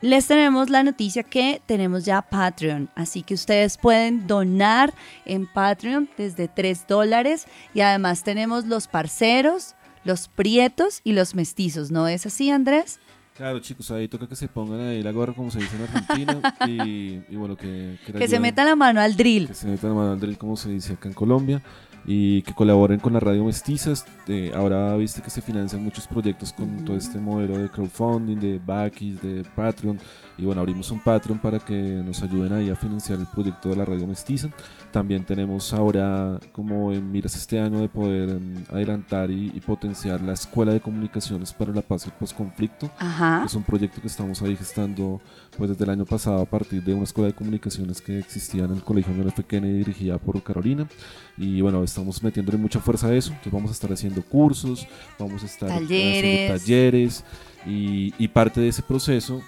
les 0.00 0.28
tenemos 0.28 0.70
la 0.70 0.84
noticia 0.84 1.24
que 1.24 1.60
tenemos 1.66 2.04
ya 2.04 2.22
Patreon, 2.22 2.88
así 2.94 3.24
que 3.24 3.34
ustedes 3.34 3.78
pueden 3.78 4.28
donar 4.28 4.94
en 5.24 5.52
Patreon 5.52 6.08
desde 6.16 6.46
3 6.46 6.86
dólares 6.86 7.48
y 7.74 7.80
además 7.80 8.22
tenemos 8.22 8.64
los 8.64 8.86
parceros, 8.86 9.74
los 10.04 10.28
prietos 10.28 11.00
y 11.02 11.14
los 11.14 11.34
mestizos, 11.34 11.90
¿no 11.90 12.06
es 12.06 12.26
así 12.26 12.48
Andrés? 12.48 13.00
Claro, 13.34 13.58
chicos, 13.58 13.90
ahí 13.90 14.06
toca 14.06 14.28
que 14.28 14.36
se 14.36 14.46
pongan 14.46 14.80
ahí 14.80 15.02
la 15.02 15.10
gorra, 15.10 15.32
como 15.32 15.50
se 15.50 15.58
dice 15.58 15.74
en 15.74 15.82
Argentina, 15.82 16.54
y, 16.68 17.20
y 17.28 17.36
bueno, 17.36 17.56
que... 17.56 17.98
Que, 18.16 18.28
se 18.28 18.38
metan 18.38 18.66
la 18.66 18.76
mano 18.76 19.00
al 19.00 19.16
drill. 19.16 19.48
Que 19.48 19.54
se 19.54 19.66
metan 19.66 19.90
la 19.90 19.96
mano 19.96 20.12
al 20.12 20.20
drill, 20.20 20.38
como 20.38 20.56
se 20.56 20.70
dice 20.70 20.92
acá 20.92 21.08
en 21.08 21.14
Colombia, 21.14 21.60
y 22.06 22.42
que 22.42 22.54
colaboren 22.54 23.00
con 23.00 23.12
la 23.12 23.18
radio 23.18 23.44
Mestizas. 23.44 24.06
Eh, 24.28 24.52
ahora 24.54 24.96
viste 24.96 25.20
que 25.20 25.30
se 25.30 25.42
financian 25.42 25.82
muchos 25.82 26.06
proyectos 26.06 26.52
con 26.52 26.84
todo 26.84 26.96
este 26.96 27.18
modelo 27.18 27.58
de 27.58 27.68
crowdfunding, 27.68 28.38
de 28.38 28.60
Backis, 28.64 29.20
de 29.20 29.42
Patreon, 29.56 29.98
y 30.36 30.44
bueno, 30.44 30.60
abrimos 30.60 30.90
un 30.90 30.98
Patreon 31.00 31.38
para 31.38 31.60
que 31.60 31.74
nos 31.74 32.22
ayuden 32.22 32.52
ahí 32.52 32.68
a 32.68 32.74
financiar 32.76 33.20
el 33.20 33.26
proyecto 33.26 33.68
de 33.68 33.76
la 33.76 33.84
radio 33.84 34.06
Mestiza. 34.06 34.48
También 34.90 35.24
tenemos 35.24 35.72
ahora 35.72 36.40
como 36.52 36.92
en 36.92 37.10
miras 37.10 37.36
este 37.36 37.60
año 37.60 37.80
de 37.80 37.88
poder 37.88 38.30
em, 38.30 38.64
adelantar 38.68 39.30
y, 39.30 39.52
y 39.54 39.60
potenciar 39.60 40.20
la 40.20 40.32
Escuela 40.32 40.72
de 40.72 40.80
Comunicaciones 40.80 41.52
para 41.52 41.72
la 41.72 41.82
Paz 41.82 42.06
y 42.06 42.08
el 42.08 42.14
Postconflicto. 42.14 42.90
Ajá. 42.98 43.44
Es 43.44 43.54
un 43.54 43.62
proyecto 43.62 44.00
que 44.00 44.08
estamos 44.08 44.42
ahí 44.42 44.56
gestando 44.56 45.20
pues 45.56 45.70
desde 45.70 45.84
el 45.84 45.90
año 45.90 46.04
pasado 46.04 46.40
a 46.42 46.46
partir 46.46 46.82
de 46.82 46.94
una 46.94 47.04
escuela 47.04 47.28
de 47.28 47.34
comunicaciones 47.34 48.02
que 48.02 48.18
existía 48.18 48.64
en 48.64 48.72
el 48.72 48.82
Colegio 48.82 49.14
John 49.16 49.28
F. 49.28 49.44
Kennedy 49.44 49.78
dirigida 49.78 50.18
por 50.18 50.42
Carolina. 50.42 50.88
Y 51.36 51.60
bueno, 51.60 51.84
estamos 51.84 52.22
metiéndole 52.22 52.58
mucha 52.58 52.80
fuerza 52.80 53.06
a 53.08 53.14
eso. 53.14 53.30
Entonces 53.30 53.52
vamos 53.52 53.70
a 53.70 53.74
estar 53.74 53.92
haciendo 53.92 54.22
cursos, 54.22 54.86
vamos 55.18 55.44
a 55.44 55.46
estar 55.46 55.68
Talleres. 55.68 56.50
haciendo 56.50 56.58
talleres 56.58 57.24
y, 57.66 58.14
y 58.18 58.28
parte 58.28 58.60
de 58.60 58.68
ese 58.68 58.82
proceso 58.82 59.40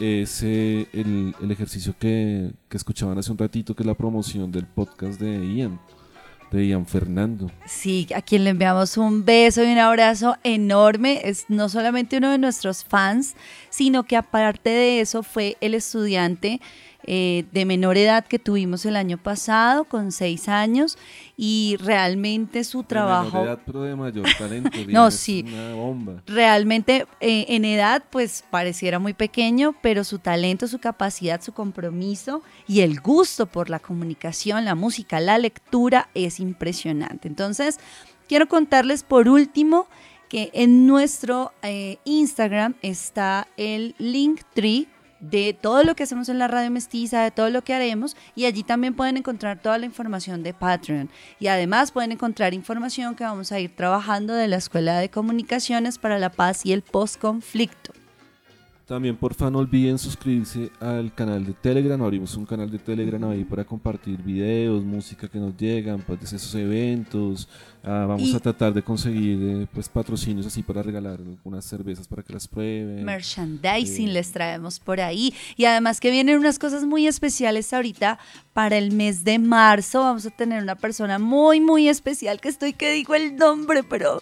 es 0.00 0.42
eh, 0.42 0.88
el, 0.92 1.34
el 1.40 1.50
ejercicio 1.50 1.94
que, 1.98 2.50
que 2.68 2.76
escuchaban 2.76 3.18
hace 3.18 3.30
un 3.30 3.38
ratito, 3.38 3.74
que 3.74 3.82
es 3.82 3.86
la 3.86 3.94
promoción 3.94 4.50
del 4.50 4.66
podcast 4.66 5.20
de 5.20 5.54
Ian, 5.54 5.78
de 6.50 6.66
Ian 6.66 6.86
Fernando. 6.86 7.50
Sí, 7.66 8.08
a 8.14 8.22
quien 8.22 8.44
le 8.44 8.50
enviamos 8.50 8.96
un 8.96 9.24
beso 9.24 9.62
y 9.62 9.70
un 9.70 9.78
abrazo 9.78 10.36
enorme. 10.42 11.20
Es 11.24 11.44
no 11.48 11.68
solamente 11.68 12.16
uno 12.16 12.30
de 12.30 12.38
nuestros 12.38 12.84
fans, 12.84 13.34
sino 13.68 14.04
que 14.04 14.16
aparte 14.16 14.70
de 14.70 15.00
eso 15.00 15.22
fue 15.22 15.56
el 15.60 15.74
estudiante 15.74 16.60
eh, 17.04 17.44
de 17.52 17.64
menor 17.64 17.96
edad 17.96 18.26
que 18.26 18.38
tuvimos 18.38 18.84
el 18.86 18.96
año 18.96 19.18
pasado, 19.18 19.84
con 19.84 20.12
seis 20.12 20.48
años, 20.48 20.98
y 21.36 21.76
realmente 21.80 22.64
su 22.64 22.78
De 22.78 22.82
menor 22.82 22.88
trabajo... 22.88 23.44
edad, 23.44 23.60
pero 23.64 23.82
de 23.82 23.96
mayor 23.96 24.26
talento. 24.38 24.70
No, 24.88 25.10
sí. 25.10 25.44
Una 25.46 25.74
bomba. 25.74 26.22
Realmente 26.26 27.06
eh, 27.20 27.46
en 27.48 27.64
edad 27.64 28.04
pues 28.10 28.44
pareciera 28.50 28.98
muy 28.98 29.14
pequeño, 29.14 29.74
pero 29.80 30.04
su 30.04 30.18
talento, 30.18 30.68
su 30.68 30.78
capacidad, 30.78 31.40
su 31.40 31.52
compromiso 31.52 32.42
y 32.66 32.80
el 32.80 33.00
gusto 33.00 33.46
por 33.46 33.70
la 33.70 33.78
comunicación, 33.78 34.64
la 34.64 34.74
música, 34.74 35.20
la 35.20 35.38
lectura 35.38 36.08
es 36.14 36.40
impresionante. 36.40 37.28
Entonces, 37.28 37.78
quiero 38.28 38.48
contarles 38.48 39.02
por 39.02 39.28
último 39.28 39.88
que 40.28 40.50
en 40.54 40.86
nuestro 40.86 41.52
eh, 41.62 41.98
Instagram 42.04 42.74
está 42.82 43.48
el 43.56 43.94
link 43.98 44.42
tree 44.54 44.86
de 45.20 45.56
todo 45.58 45.84
lo 45.84 45.94
que 45.94 46.02
hacemos 46.02 46.28
en 46.28 46.38
la 46.38 46.48
radio 46.48 46.70
mestiza, 46.70 47.22
de 47.22 47.30
todo 47.30 47.50
lo 47.50 47.62
que 47.62 47.74
haremos 47.74 48.16
y 48.34 48.46
allí 48.46 48.62
también 48.62 48.94
pueden 48.94 49.16
encontrar 49.16 49.60
toda 49.60 49.78
la 49.78 49.86
información 49.86 50.42
de 50.42 50.54
Patreon 50.54 51.10
y 51.38 51.48
además 51.48 51.92
pueden 51.92 52.12
encontrar 52.12 52.54
información 52.54 53.14
que 53.14 53.24
vamos 53.24 53.52
a 53.52 53.60
ir 53.60 53.74
trabajando 53.74 54.34
de 54.34 54.48
la 54.48 54.56
Escuela 54.56 54.98
de 54.98 55.10
Comunicaciones 55.10 55.98
para 55.98 56.18
la 56.18 56.30
Paz 56.30 56.64
y 56.64 56.72
el 56.72 56.82
Postconflicto. 56.82 57.99
También 58.90 59.16
porfa 59.16 59.48
no 59.52 59.58
olviden 59.60 60.00
suscribirse 60.00 60.72
al 60.80 61.14
canal 61.14 61.46
de 61.46 61.52
Telegram, 61.52 62.02
abrimos 62.02 62.34
un 62.36 62.44
canal 62.44 62.68
de 62.68 62.80
Telegram 62.80 63.22
ahí 63.30 63.44
para 63.44 63.64
compartir 63.64 64.20
videos, 64.20 64.82
música 64.82 65.28
que 65.28 65.38
nos 65.38 65.56
llegan, 65.56 66.02
pues 66.04 66.18
de 66.18 66.36
esos 66.36 66.52
eventos, 66.56 67.48
Ah, 67.82 68.04
vamos 68.06 68.28
Y- 68.28 68.36
a 68.36 68.40
tratar 68.40 68.74
de 68.74 68.82
conseguir 68.82 69.38
eh, 69.42 69.66
pues 69.72 69.88
patrocinios 69.88 70.44
así 70.46 70.62
para 70.62 70.82
regalar 70.82 71.18
unas 71.44 71.64
cervezas 71.64 72.06
para 72.06 72.22
que 72.22 72.30
las 72.34 72.46
prueben. 72.46 73.02
Merchandising 73.06 74.08
Eh, 74.08 74.12
les 74.12 74.32
traemos 74.32 74.78
por 74.78 75.00
ahí 75.00 75.32
y 75.56 75.64
además 75.64 75.98
que 75.98 76.10
vienen 76.10 76.36
unas 76.38 76.58
cosas 76.58 76.84
muy 76.84 77.06
especiales 77.06 77.72
ahorita 77.72 78.18
para 78.52 78.76
el 78.76 78.92
mes 78.92 79.24
de 79.24 79.38
marzo. 79.38 80.00
Vamos 80.00 80.26
a 80.26 80.30
tener 80.30 80.62
una 80.62 80.74
persona 80.74 81.18
muy 81.18 81.60
muy 81.62 81.88
especial 81.88 82.38
que 82.38 82.50
estoy 82.50 82.74
que 82.74 82.90
digo 82.92 83.14
el 83.14 83.36
nombre, 83.36 83.82
pero 83.82 84.20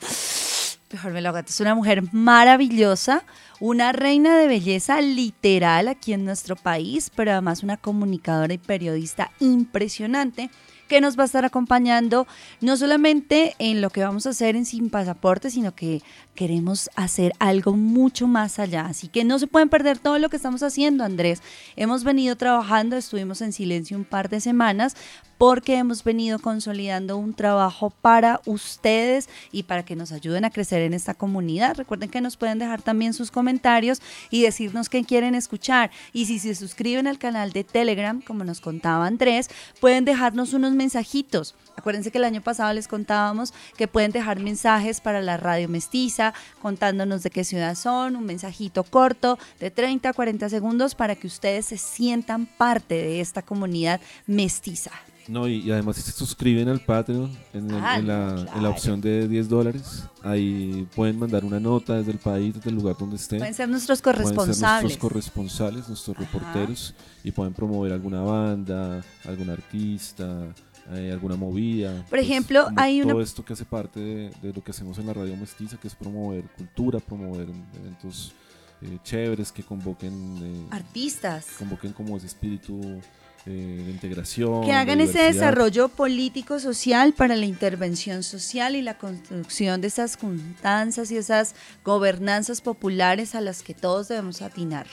mejor 0.91 1.12
me 1.12 1.20
lo. 1.20 1.36
Es 1.36 1.61
una 1.61 1.74
mujer 1.74 2.03
maravillosa, 2.12 3.24
una 3.61 3.93
reina 3.93 4.36
de 4.39 4.49
belleza 4.49 5.01
literal 5.01 5.89
aquí 5.89 6.12
en 6.12 6.24
nuestro 6.24 6.57
país, 6.57 7.11
pero 7.14 7.32
además 7.32 7.62
una 7.62 7.76
comunicadora 7.76 8.55
y 8.55 8.59
periodista 8.59 9.30
impresionante 9.41 10.51
que 10.89 11.01
nos 11.01 11.18
va 11.18 11.22
a 11.22 11.26
estar 11.26 11.45
acompañando 11.45 12.26
no 12.61 12.76
solamente 12.76 13.55
en 13.59 13.80
lo 13.80 13.91
que 13.91 14.03
vamos 14.03 14.26
a 14.26 14.30
hacer 14.30 14.57
en 14.57 14.64
Sin 14.64 14.91
Pasaporte, 14.91 15.51
sino 15.51 15.74
que 15.74 16.03
queremos 16.34 16.91
hacer 16.97 17.32
algo 17.39 17.74
mucho 17.76 18.26
más 18.26 18.59
allá. 18.59 18.86
Así 18.86 19.09
que 19.09 19.22
no 19.22 19.39
se 19.39 19.47
pueden 19.47 19.68
perder 19.68 19.99
todo 19.99 20.18
lo 20.18 20.30
que 20.30 20.36
estamos 20.36 20.62
haciendo, 20.62 21.05
Andrés. 21.05 21.43
Hemos 21.76 22.05
venido 22.05 22.36
trabajando, 22.36 22.97
estuvimos 22.97 23.43
en 23.43 23.53
silencio 23.53 23.97
un 23.97 24.05
par 24.05 24.30
de 24.30 24.41
semanas 24.41 24.97
porque 25.39 25.76
hemos 25.76 26.03
venido 26.03 26.41
consolidando 26.41 27.16
un 27.16 27.32
trabajo 27.32 27.91
para 27.91 28.41
ustedes 28.45 29.28
y 29.53 29.62
para 29.62 29.84
que 29.84 29.97
nos 29.97 30.12
ayuden 30.12 30.45
a 30.45 30.51
crecer 30.51 30.82
en 30.82 30.93
esta 30.93 31.14
comunidad. 31.14 31.76
Recuerden 31.76 32.11
que 32.11 32.20
nos 32.20 32.36
pueden 32.36 32.59
dejar 32.59 32.82
también 32.82 33.14
sus 33.14 33.30
comentarios 33.30 34.03
y 34.30 34.43
decirnos 34.43 34.89
qué 34.89 35.05
quieren 35.05 35.36
escuchar. 35.36 35.91
Y 36.12 36.26
si 36.26 36.41
se 36.41 36.57
suscriben 36.57 37.07
al 37.07 37.18
canal 37.18 37.53
de 37.53 37.62
Telegram, 37.62 38.20
como 38.20 38.43
nos 38.43 38.61
contaba 38.61 39.07
Andrés, 39.07 39.49
pueden 39.80 40.05
dejarnos 40.05 40.53
unos 40.53 40.72
mensajitos. 40.72 41.55
Acuérdense 41.76 42.11
que 42.11 42.18
el 42.18 42.24
año 42.24 42.43
pasado 42.43 42.72
les 42.74 42.89
contábamos 42.89 43.55
que 43.76 43.86
pueden 43.86 44.11
dejar 44.11 44.41
mensajes 44.41 45.01
para 45.01 45.22
la 45.22 45.36
radio 45.36 45.68
mestiza, 45.68 46.34
contándonos 46.61 47.22
de 47.22 47.30
qué 47.30 47.45
ciudad 47.45 47.76
son, 47.76 48.16
un 48.16 48.26
mensajito 48.26 48.82
corto 48.82 49.39
de 49.61 49.70
30 49.70 50.09
a 50.09 50.12
40 50.12 50.49
segundos 50.49 50.97
para 50.97 51.14
que 51.14 51.28
ustedes 51.28 51.66
se 51.66 51.78
sientan 51.78 52.47
parte 52.47 52.97
de 52.97 53.20
esta 53.20 53.43
comunidad 53.43 54.01
mestiza. 54.26 54.91
No, 55.29 55.47
y, 55.47 55.57
y 55.59 55.70
además 55.70 55.97
si 55.97 56.03
se 56.03 56.12
suscriben 56.12 56.68
al 56.68 56.81
Patreon 56.81 57.31
en, 57.53 57.70
el- 57.70 57.76
Ah, 57.85 57.99
en 57.99 58.07
la, 58.07 58.18
no, 58.31 58.39
en 58.41 58.45
la 58.47 58.53
claro. 58.53 58.70
opción 58.70 59.01
de 59.01 59.29
10 59.29 59.49
dólares, 59.49 60.05
ahí 60.22 60.87
pueden 60.97 61.18
mandar 61.18 61.45
una 61.45 61.61
nota 61.61 61.97
desde 61.97 62.12
el 62.12 62.18
país, 62.18 62.55
desde 62.55 62.70
el 62.70 62.76
lugar 62.76 62.97
donde 62.99 63.16
estén. 63.16 63.39
Pueden 63.39 63.55
ser 63.55 63.68
nuestros 63.68 64.01
Pueden 64.01 64.16
ser 64.16 64.24
corresponsales. 64.35 64.83
nuestros 64.85 65.11
corresponsales, 65.11 65.89
nuestros 65.89 66.16
reporteros, 66.16 66.95
y 67.22 67.31
pueden 67.31 67.53
promover 67.53 67.93
alguna 67.93 68.22
banda, 68.22 69.05
algún 69.26 69.51
artista, 69.51 70.55
eh, 70.95 71.11
alguna 71.12 71.37
movida. 71.37 72.07
Por 72.09 72.18
ejemplo, 72.18 72.64
como 72.64 72.81
hay 72.81 73.03
una- 73.03 73.12
Todo 73.12 73.22
esto 73.22 73.45
que 73.45 73.53
hace 73.53 73.66
parte 73.66 74.01
de, 74.01 74.31
de 74.41 74.53
lo 74.55 74.64
que 74.64 74.70
hacemos 74.70 74.97
en 74.99 75.07
la 75.09 75.12
radio 75.12 75.37
mestiza, 75.37 75.76
que 75.76 75.89
es 75.89 75.95
promover 75.95 76.45
cultura, 76.57 77.01
promover 77.01 77.49
eventos 77.79 78.33
eh, 78.81 78.97
chéveres 79.03 79.51
que 79.53 79.62
convoquen... 79.62 80.12
eh, 80.43 80.66
Artistas. 80.70 81.47
convoquen 81.59 81.93
como 81.93 82.16
ese 82.16 82.26
espíritu 82.26 82.80
eh, 83.49 83.83
de 83.84 83.91
integración. 83.91 84.61
Que 84.61 84.68
de 84.68 84.72
hagan 84.75 85.00
ese 85.00 85.22
desarrollo 85.22 85.88
político-social 85.88 87.14
para 87.14 87.34
la 87.34 87.46
intervención 87.46 88.22
social 88.22 88.76
y 88.76 88.83
la 88.83 88.99
construcción 88.99 89.80
de 89.80 89.88
esas 89.88 90.16
juntanzas 90.16 91.11
y 91.11 91.16
esas 91.16 91.54
gobernanzas 91.84 92.61
populares 92.61 93.34
a 93.34 93.41
las 93.41 93.62
que 93.62 93.72
todos 93.75 94.08
debemos 94.08 94.42
atinar. 94.42 94.87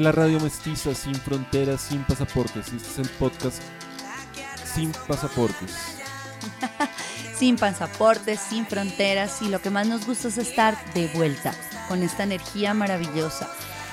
La 0.00 0.12
radio 0.12 0.40
mestiza, 0.40 0.94
sin 0.94 1.14
fronteras, 1.14 1.82
sin 1.82 2.02
pasaportes. 2.04 2.68
Este 2.72 2.88
es 2.88 2.98
el 3.00 3.08
podcast 3.16 3.62
sin 4.64 4.92
pasaportes. 5.06 5.98
sin 7.36 7.56
pasaportes, 7.56 8.40
sin 8.40 8.64
fronteras 8.64 9.42
y 9.42 9.48
lo 9.50 9.60
que 9.60 9.68
más 9.68 9.86
nos 9.86 10.06
gusta 10.06 10.28
es 10.28 10.38
estar 10.38 10.74
de 10.94 11.08
vuelta 11.08 11.52
con 11.86 12.02
esta 12.02 12.22
energía 12.22 12.72
maravillosa. 12.72 13.50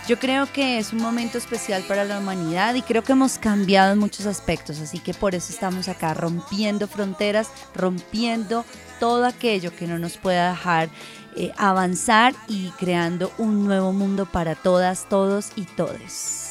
Yo 0.07 0.17
creo 0.17 0.49
que 0.49 0.77
es 0.77 0.93
un 0.93 1.01
momento 1.01 1.37
especial 1.37 1.83
para 1.89 2.05
la 2.05 2.19
humanidad 2.19 2.73
y 2.75 2.83
creo 2.83 3.03
que 3.03 3.11
hemos 3.11 3.37
cambiado 3.37 3.91
en 3.91 3.99
muchos 3.99 4.27
aspectos, 4.27 4.79
así 4.79 4.99
que 4.99 5.13
por 5.13 5.35
eso 5.35 5.51
estamos 5.51 5.89
acá 5.89 6.13
rompiendo 6.13 6.87
fronteras, 6.87 7.49
rompiendo 7.75 8.63
todo 9.01 9.25
aquello 9.25 9.75
que 9.75 9.87
no 9.87 9.99
nos 9.99 10.15
pueda 10.15 10.51
dejar 10.51 10.87
eh, 11.37 11.53
avanzar 11.55 12.33
y 12.47 12.71
creando 12.71 13.31
un 13.37 13.63
nuevo 13.63 13.93
mundo 13.93 14.25
para 14.25 14.55
todas, 14.55 15.07
todos 15.07 15.51
y 15.55 15.63
todes. 15.63 16.47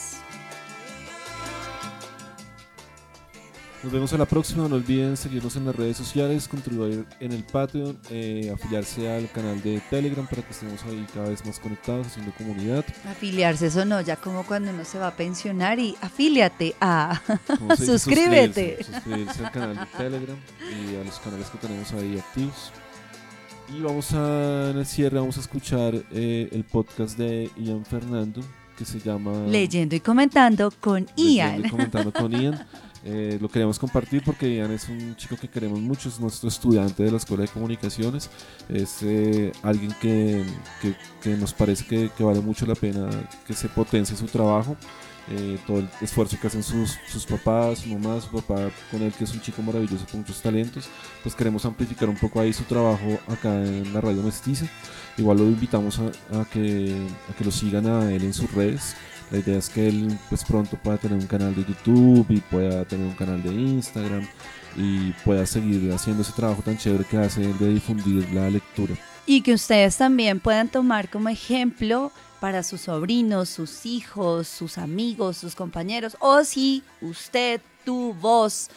Nos 3.83 3.93
vemos 3.93 4.13
a 4.13 4.19
la 4.19 4.27
próxima. 4.27 4.69
No 4.69 4.77
olviden 4.77 5.17
seguirnos 5.17 5.55
en 5.57 5.67
las 5.67 5.77
redes 5.77 5.97
sociales, 5.97 6.49
contribuir 6.49 7.05
en 7.21 7.33
el 7.33 7.45
Patreon, 7.45 7.99
eh, 8.11 8.53
afiliarse 8.53 9.09
al 9.09 9.31
canal 9.31 9.63
de 9.63 9.81
Telegram 9.91 10.27
para 10.27 10.43
que 10.43 10.53
estemos 10.53 10.83
ahí 10.85 11.07
cada 11.13 11.29
vez 11.29 11.45
más 11.45 11.59
conectados, 11.59 12.07
haciendo 12.07 12.33
comunidad. 12.35 12.85
Afiliarse, 13.09 13.67
eso 13.67 13.85
no, 13.85 14.01
ya 14.01 14.17
como 14.17 14.45
cuando 14.45 14.71
uno 14.71 14.85
se 14.85 14.99
va 14.99 15.09
a 15.09 15.17
pensionar 15.17 15.79
y 15.79 15.97
afíliate 16.01 16.75
a 16.81 17.21
suscríbete. 17.77 18.83
Suscribirse, 18.83 18.85
suscribirse 18.85 19.45
al 19.45 19.51
canal 19.53 19.77
de 19.77 19.87
Telegram 19.99 20.39
y 20.61 20.97
a 20.97 21.05
los 21.05 21.19
canales 21.19 21.49
que 21.49 21.59
tenemos 21.59 21.93
ahí 21.93 22.19
activos. 22.19 22.73
Y 23.75 23.81
vamos 23.81 24.13
a, 24.13 24.71
en 24.71 24.79
el 24.79 24.87
cierre, 24.87 25.19
vamos 25.19 25.37
a 25.37 25.41
escuchar 25.41 25.95
eh, 26.13 26.49
el 26.53 26.65
podcast 26.65 27.19
de 27.19 27.51
Ian 27.57 27.85
Fernando 27.85 28.41
que 28.79 28.85
se 28.85 29.01
llama 29.01 29.33
Leyendo 29.49 29.97
y 29.97 30.01
comentando 30.01 30.71
con 30.81 31.07
Leyendo 31.17 31.33
Ian. 31.33 31.67
y 31.67 31.69
comentando 31.71 32.13
con 32.13 32.31
Ian. 32.41 32.67
Eh, 33.05 33.39
lo 33.41 33.49
queremos 33.49 33.79
compartir 33.79 34.23
porque 34.25 34.55
Ian 34.57 34.71
es 34.73 34.89
un 34.89 35.15
chico 35.17 35.37
que 35.37 35.49
queremos 35.49 35.81
mucho, 35.81 36.09
es 36.09 36.19
nuestro 36.21 36.49
estudiante 36.49 37.03
de 37.05 37.11
la 37.11 37.17
Escuela 37.19 37.43
de 37.43 37.49
Comunicaciones, 37.49 38.29
es 38.69 38.99
eh, 39.03 39.53
alguien 39.63 39.95
que, 40.01 40.45
que- 40.83 40.97
que 41.23 41.37
nos 41.37 41.53
parece 41.55 41.85
que, 41.87 42.11
que 42.17 42.25
vale 42.25 42.41
mucho 42.41 42.67
la 42.67 42.75
pena 42.75 43.09
que 43.47 43.55
se 43.55 43.69
potencie 43.69 44.17
su 44.17 44.27
trabajo, 44.27 44.77
eh, 45.29 45.59
todo 45.67 45.81
el 45.81 45.89
esfuerzo 46.01 46.39
que 46.41 46.47
hacen 46.47 46.63
sus, 46.63 46.99
sus 47.09 47.27
papás, 47.27 47.81
su 47.81 47.89
mamá, 47.89 48.21
su 48.21 48.31
papá 48.31 48.71
con 48.91 49.03
él 49.03 49.13
que 49.13 49.25
es 49.25 49.33
un 49.33 49.41
chico 49.41 49.63
maravilloso 49.63 50.07
con 50.11 50.21
muchos 50.21 50.41
talentos, 50.41 50.89
pues 51.23 51.35
queremos 51.35 51.65
amplificar 51.65 52.09
un 52.09 52.17
poco 52.17 52.41
ahí 52.41 52.53
su 52.53 52.65
trabajo 52.65 53.19
acá 53.29 53.53
en 53.55 53.93
la 53.93 54.01
radio 54.01 54.23
mestiza. 54.23 54.67
Igual 55.19 55.39
lo 55.39 55.45
invitamos 55.45 55.99
a, 55.99 56.41
a 56.41 56.45
que, 56.45 56.95
a 57.31 57.37
que 57.37 57.45
lo 57.45 57.51
sigan 57.51 57.87
a 57.87 58.13
él 58.13 58.23
en 58.23 58.35
sus 58.35 58.53
redes. 58.53 58.95
La 59.31 59.39
idea 59.39 59.59
es 59.59 59.69
que 59.69 59.89
él 59.89 60.17
pues 60.29 60.45
pronto 60.45 60.77
pueda 60.77 60.99
tener 60.99 61.19
un 61.19 61.27
canal 61.27 61.55
de 61.55 61.65
YouTube 61.65 62.27
y 62.29 62.41
pueda 62.41 62.85
tener 62.85 63.07
un 63.07 63.15
canal 63.15 63.43
de 63.43 63.53
Instagram 63.53 64.27
y 64.77 65.11
pueda 65.25 65.47
seguir 65.47 65.91
haciendo 65.93 66.23
ese 66.23 66.33
trabajo 66.33 66.63
tan 66.63 66.77
chévere 66.79 67.05
que 67.05 67.17
hace 67.17 67.41
de 67.41 67.75
difundir 67.75 68.29
la 68.33 68.49
lectura. 68.51 68.95
Y 69.27 69.41
que 69.41 69.55
ustedes 69.55 69.97
también 69.97 70.39
puedan 70.39 70.69
tomar 70.69 71.11
como 71.11 71.29
ejemplo 71.29 72.13
para 72.41 72.63
sus 72.63 72.83
sobrinos, 72.83 73.49
sus 73.49 73.87
hijos, 73.87 74.49
sus 74.49 74.79
amigos, 74.79 75.37
sus 75.37 75.55
compañeros, 75.55 76.17
o 76.21 76.45
si 76.45 76.83
usted, 77.01 77.61
tu 77.85 78.13
voz, 78.15 78.69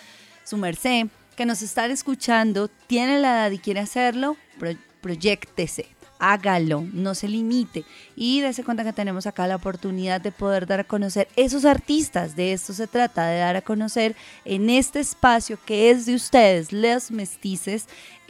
su 0.43 0.57
merced, 0.57 1.07
que 1.35 1.45
nos 1.45 1.61
están 1.61 1.91
escuchando, 1.91 2.69
tiene 2.87 3.19
la 3.19 3.31
edad 3.31 3.51
y 3.51 3.59
quiere 3.59 3.79
hacerlo, 3.79 4.35
pro- 4.59 4.75
proyéctese, 5.01 5.87
hágalo, 6.19 6.83
no 6.91 7.15
se 7.15 7.29
limite. 7.29 7.85
Y 8.15 8.41
dése 8.41 8.65
cuenta 8.65 8.83
que 8.83 8.91
tenemos 8.91 9.25
acá 9.25 9.47
la 9.47 9.55
oportunidad 9.55 10.19
de 10.19 10.33
poder 10.33 10.67
dar 10.67 10.81
a 10.81 10.83
conocer 10.83 11.29
esos 11.37 11.63
artistas, 11.63 12.35
de 12.35 12.51
esto 12.51 12.73
se 12.73 12.87
trata, 12.87 13.27
de 13.27 13.39
dar 13.39 13.55
a 13.55 13.61
conocer 13.61 14.17
en 14.43 14.69
este 14.69 14.99
espacio 14.99 15.57
que 15.65 15.91
es 15.91 16.05
de 16.05 16.15
ustedes, 16.15 16.73
los 16.73 17.09
mestices, 17.09 17.85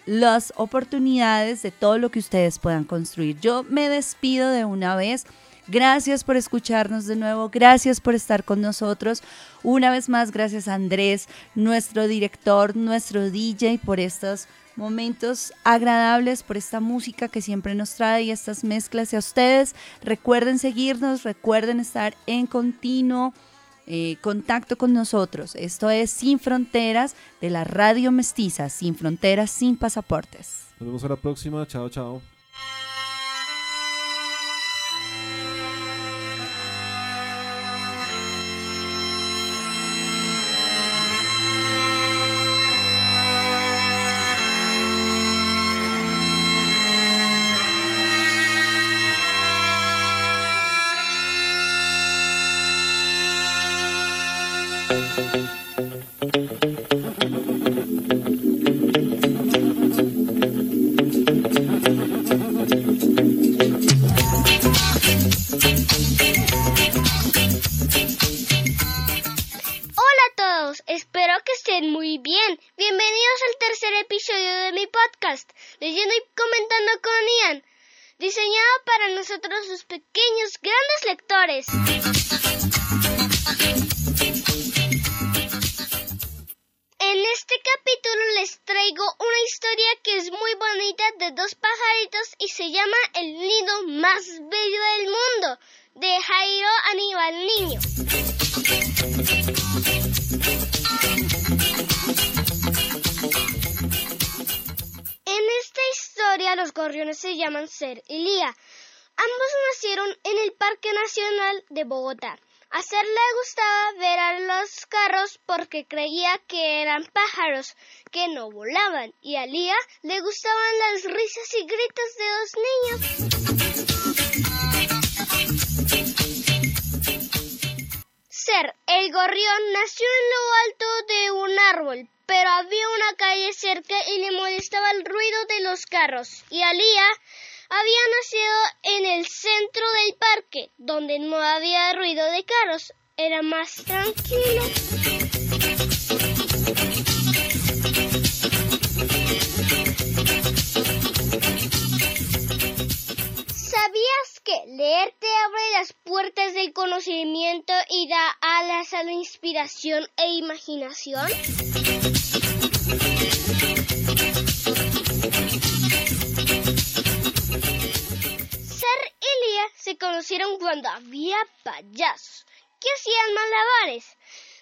las 0.09 0.51
oportunidades 0.55 1.61
de 1.61 1.69
todo 1.69 1.99
lo 1.99 2.09
que 2.09 2.17
ustedes 2.17 2.57
puedan 2.57 2.83
construir. 2.83 3.39
Yo 3.39 3.63
me 3.69 3.89
despido 3.89 4.49
de 4.49 4.65
una 4.65 4.95
vez. 4.95 5.25
Gracias 5.67 6.23
por 6.23 6.35
escucharnos 6.35 7.05
de 7.05 7.15
nuevo, 7.15 7.49
gracias 7.49 8.01
por 8.01 8.15
estar 8.15 8.43
con 8.43 8.59
nosotros. 8.59 9.21
Una 9.61 9.91
vez 9.91 10.09
más, 10.09 10.31
gracias 10.31 10.67
Andrés, 10.67 11.27
nuestro 11.53 12.07
director, 12.07 12.75
nuestro 12.75 13.29
DJ, 13.29 13.77
por 13.85 13.99
estos 13.99 14.47
momentos 14.75 15.53
agradables, 15.63 16.41
por 16.41 16.57
esta 16.57 16.79
música 16.79 17.27
que 17.27 17.43
siempre 17.43 17.75
nos 17.75 17.93
trae 17.93 18.23
y 18.23 18.31
estas 18.31 18.63
mezclas. 18.63 19.13
Y 19.13 19.15
a 19.15 19.19
ustedes, 19.19 19.75
recuerden 20.01 20.57
seguirnos, 20.57 21.21
recuerden 21.21 21.79
estar 21.79 22.15
en 22.25 22.47
continuo 22.47 23.31
eh, 23.89 24.17
contacto 24.21 24.77
con 24.77 24.93
nosotros. 24.93 25.55
Esto 25.55 25.89
es 25.89 26.11
Sin 26.11 26.39
Fronteras 26.39 27.15
de 27.41 27.49
la 27.49 27.63
Radio 27.63 28.11
Mestiza, 28.11 28.69
Sin 28.69 28.95
Fronteras, 28.95 29.51
sin 29.51 29.75
pasaportes. 29.75 30.67
Nos 30.79 30.87
vemos 30.87 31.03
a 31.03 31.09
la 31.09 31.15
próxima. 31.17 31.67
Chao, 31.67 31.89
chao. 31.89 32.21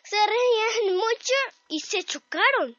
Se 0.10 0.16
reían 0.16 0.96
mucho 0.96 1.34
y 1.68 1.82
se 1.82 2.02
chocaron. 2.02 2.78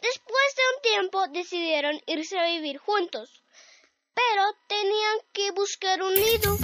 Después 0.00 0.54
de 0.56 0.62
un 0.76 0.82
tiempo 0.82 1.26
decidieron 1.28 2.00
irse 2.06 2.38
a 2.38 2.46
vivir 2.46 2.78
juntos, 2.78 3.42
pero 4.14 4.44
tenían 4.68 5.18
que 5.32 5.50
buscar 5.50 6.00
un 6.00 6.14
nido. 6.14 6.58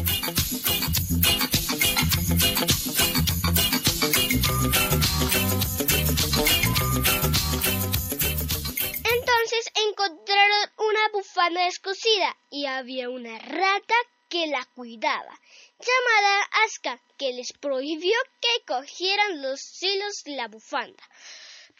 Entonces 9.12 9.72
encontraron 9.88 10.70
una 10.78 11.08
bufanda 11.12 11.64
descosida 11.64 12.36
y 12.48 12.66
había 12.66 13.10
una 13.10 13.40
rata 13.40 13.94
que 14.28 14.46
la 14.46 14.64
cuidaba, 14.76 15.40
llamada 15.78 16.48
Aska, 16.64 17.00
que 17.18 17.32
les 17.32 17.52
prohibió 17.52 18.16
que 18.40 18.64
cogieran 18.66 19.42
los 19.42 19.82
hilos 19.82 20.22
de 20.24 20.36
la 20.36 20.48
bufanda. 20.48 21.02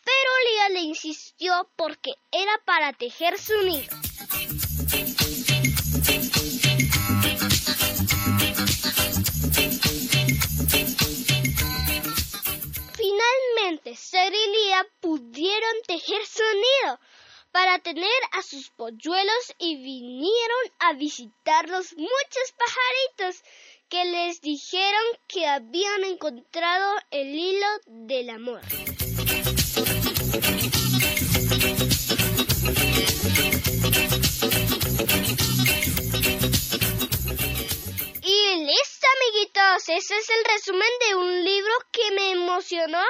Pero 0.05 0.31
Lía 0.51 0.69
le 0.71 0.81
insistió 0.81 1.71
porque 1.77 2.13
era 2.31 2.59
para 2.65 2.93
tejer 2.93 3.39
su 3.39 3.57
nido. 3.63 3.89
Finalmente, 12.97 13.97
Ser 13.97 14.33
y 14.35 14.47
Lía 14.53 14.87
pudieron 15.01 15.75
tejer 15.87 16.27
su 16.27 16.43
nido 16.43 17.01
para 17.55 17.79
tener 17.79 18.11
a 18.33 18.43
sus 18.43 18.71
polluelos 18.71 19.55
y 19.59 19.77
vinieron 19.77 20.73
a 20.81 20.93
visitarlos 20.95 21.93
muchos 21.93 22.53
pajaritos 22.59 23.45
que 23.95 24.05
les 24.07 24.41
dijeron 24.41 25.05
que 25.29 25.47
habían 25.47 26.03
encontrado 26.03 26.97
el 27.13 27.29
hilo 27.29 27.67
del 27.87 28.29
amor. 28.31 28.61
Y 38.21 38.65
listo, 38.65 39.07
amiguitos. 39.17 39.89
Ese 39.89 40.17
es 40.17 40.29
el 40.29 40.45
resumen 40.53 40.89
de 41.07 41.15
un 41.15 41.45
libro 41.45 41.73
que 41.93 42.11
me 42.17 42.33
emocionó, 42.33 43.05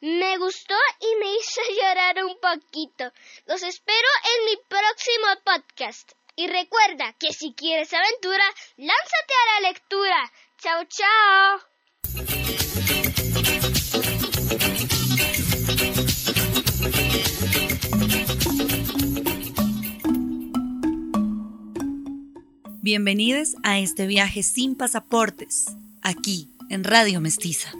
me 0.00 0.38
gustó 0.38 0.76
y 1.00 1.16
me 1.16 1.34
hizo 1.40 1.60
llorar 1.74 2.24
un 2.24 2.38
poquito. 2.38 3.10
Los 3.46 3.64
espero 3.64 4.08
en 4.36 4.44
mi 4.44 4.56
próximo 4.68 5.26
podcast. 5.44 6.12
Y 6.40 6.46
recuerda 6.46 7.12
que 7.18 7.34
si 7.34 7.52
quieres 7.52 7.92
aventura, 7.92 8.44
lánzate 8.78 9.34
a 9.34 9.60
la 9.60 9.68
lectura. 9.68 10.32
Chao, 10.62 10.84
chao. 10.88 11.60
Bienvenidos 22.80 23.56
a 23.62 23.78
este 23.78 24.06
viaje 24.06 24.42
sin 24.42 24.76
pasaportes, 24.76 25.66
aquí 26.00 26.48
en 26.70 26.84
Radio 26.84 27.20
Mestiza. 27.20 27.70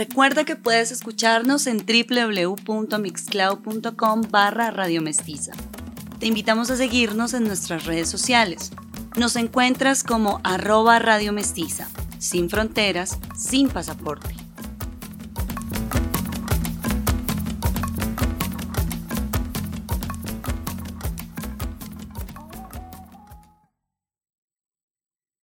Recuerda 0.00 0.46
que 0.46 0.56
puedes 0.56 0.90
escucharnos 0.92 1.66
en 1.66 1.76
www.mixcloud.com 1.76 4.22
barra 4.30 4.70
Radio 4.70 5.02
Mestiza. 5.02 5.52
Te 6.18 6.24
invitamos 6.24 6.70
a 6.70 6.76
seguirnos 6.76 7.34
en 7.34 7.44
nuestras 7.44 7.84
redes 7.84 8.08
sociales. 8.08 8.70
Nos 9.18 9.36
encuentras 9.36 10.02
como 10.02 10.40
arroba 10.42 10.98
Radio 11.00 11.34
Mestiza, 11.34 11.86
sin 12.18 12.48
fronteras, 12.48 13.18
sin 13.36 13.68
pasaporte. 13.68 14.39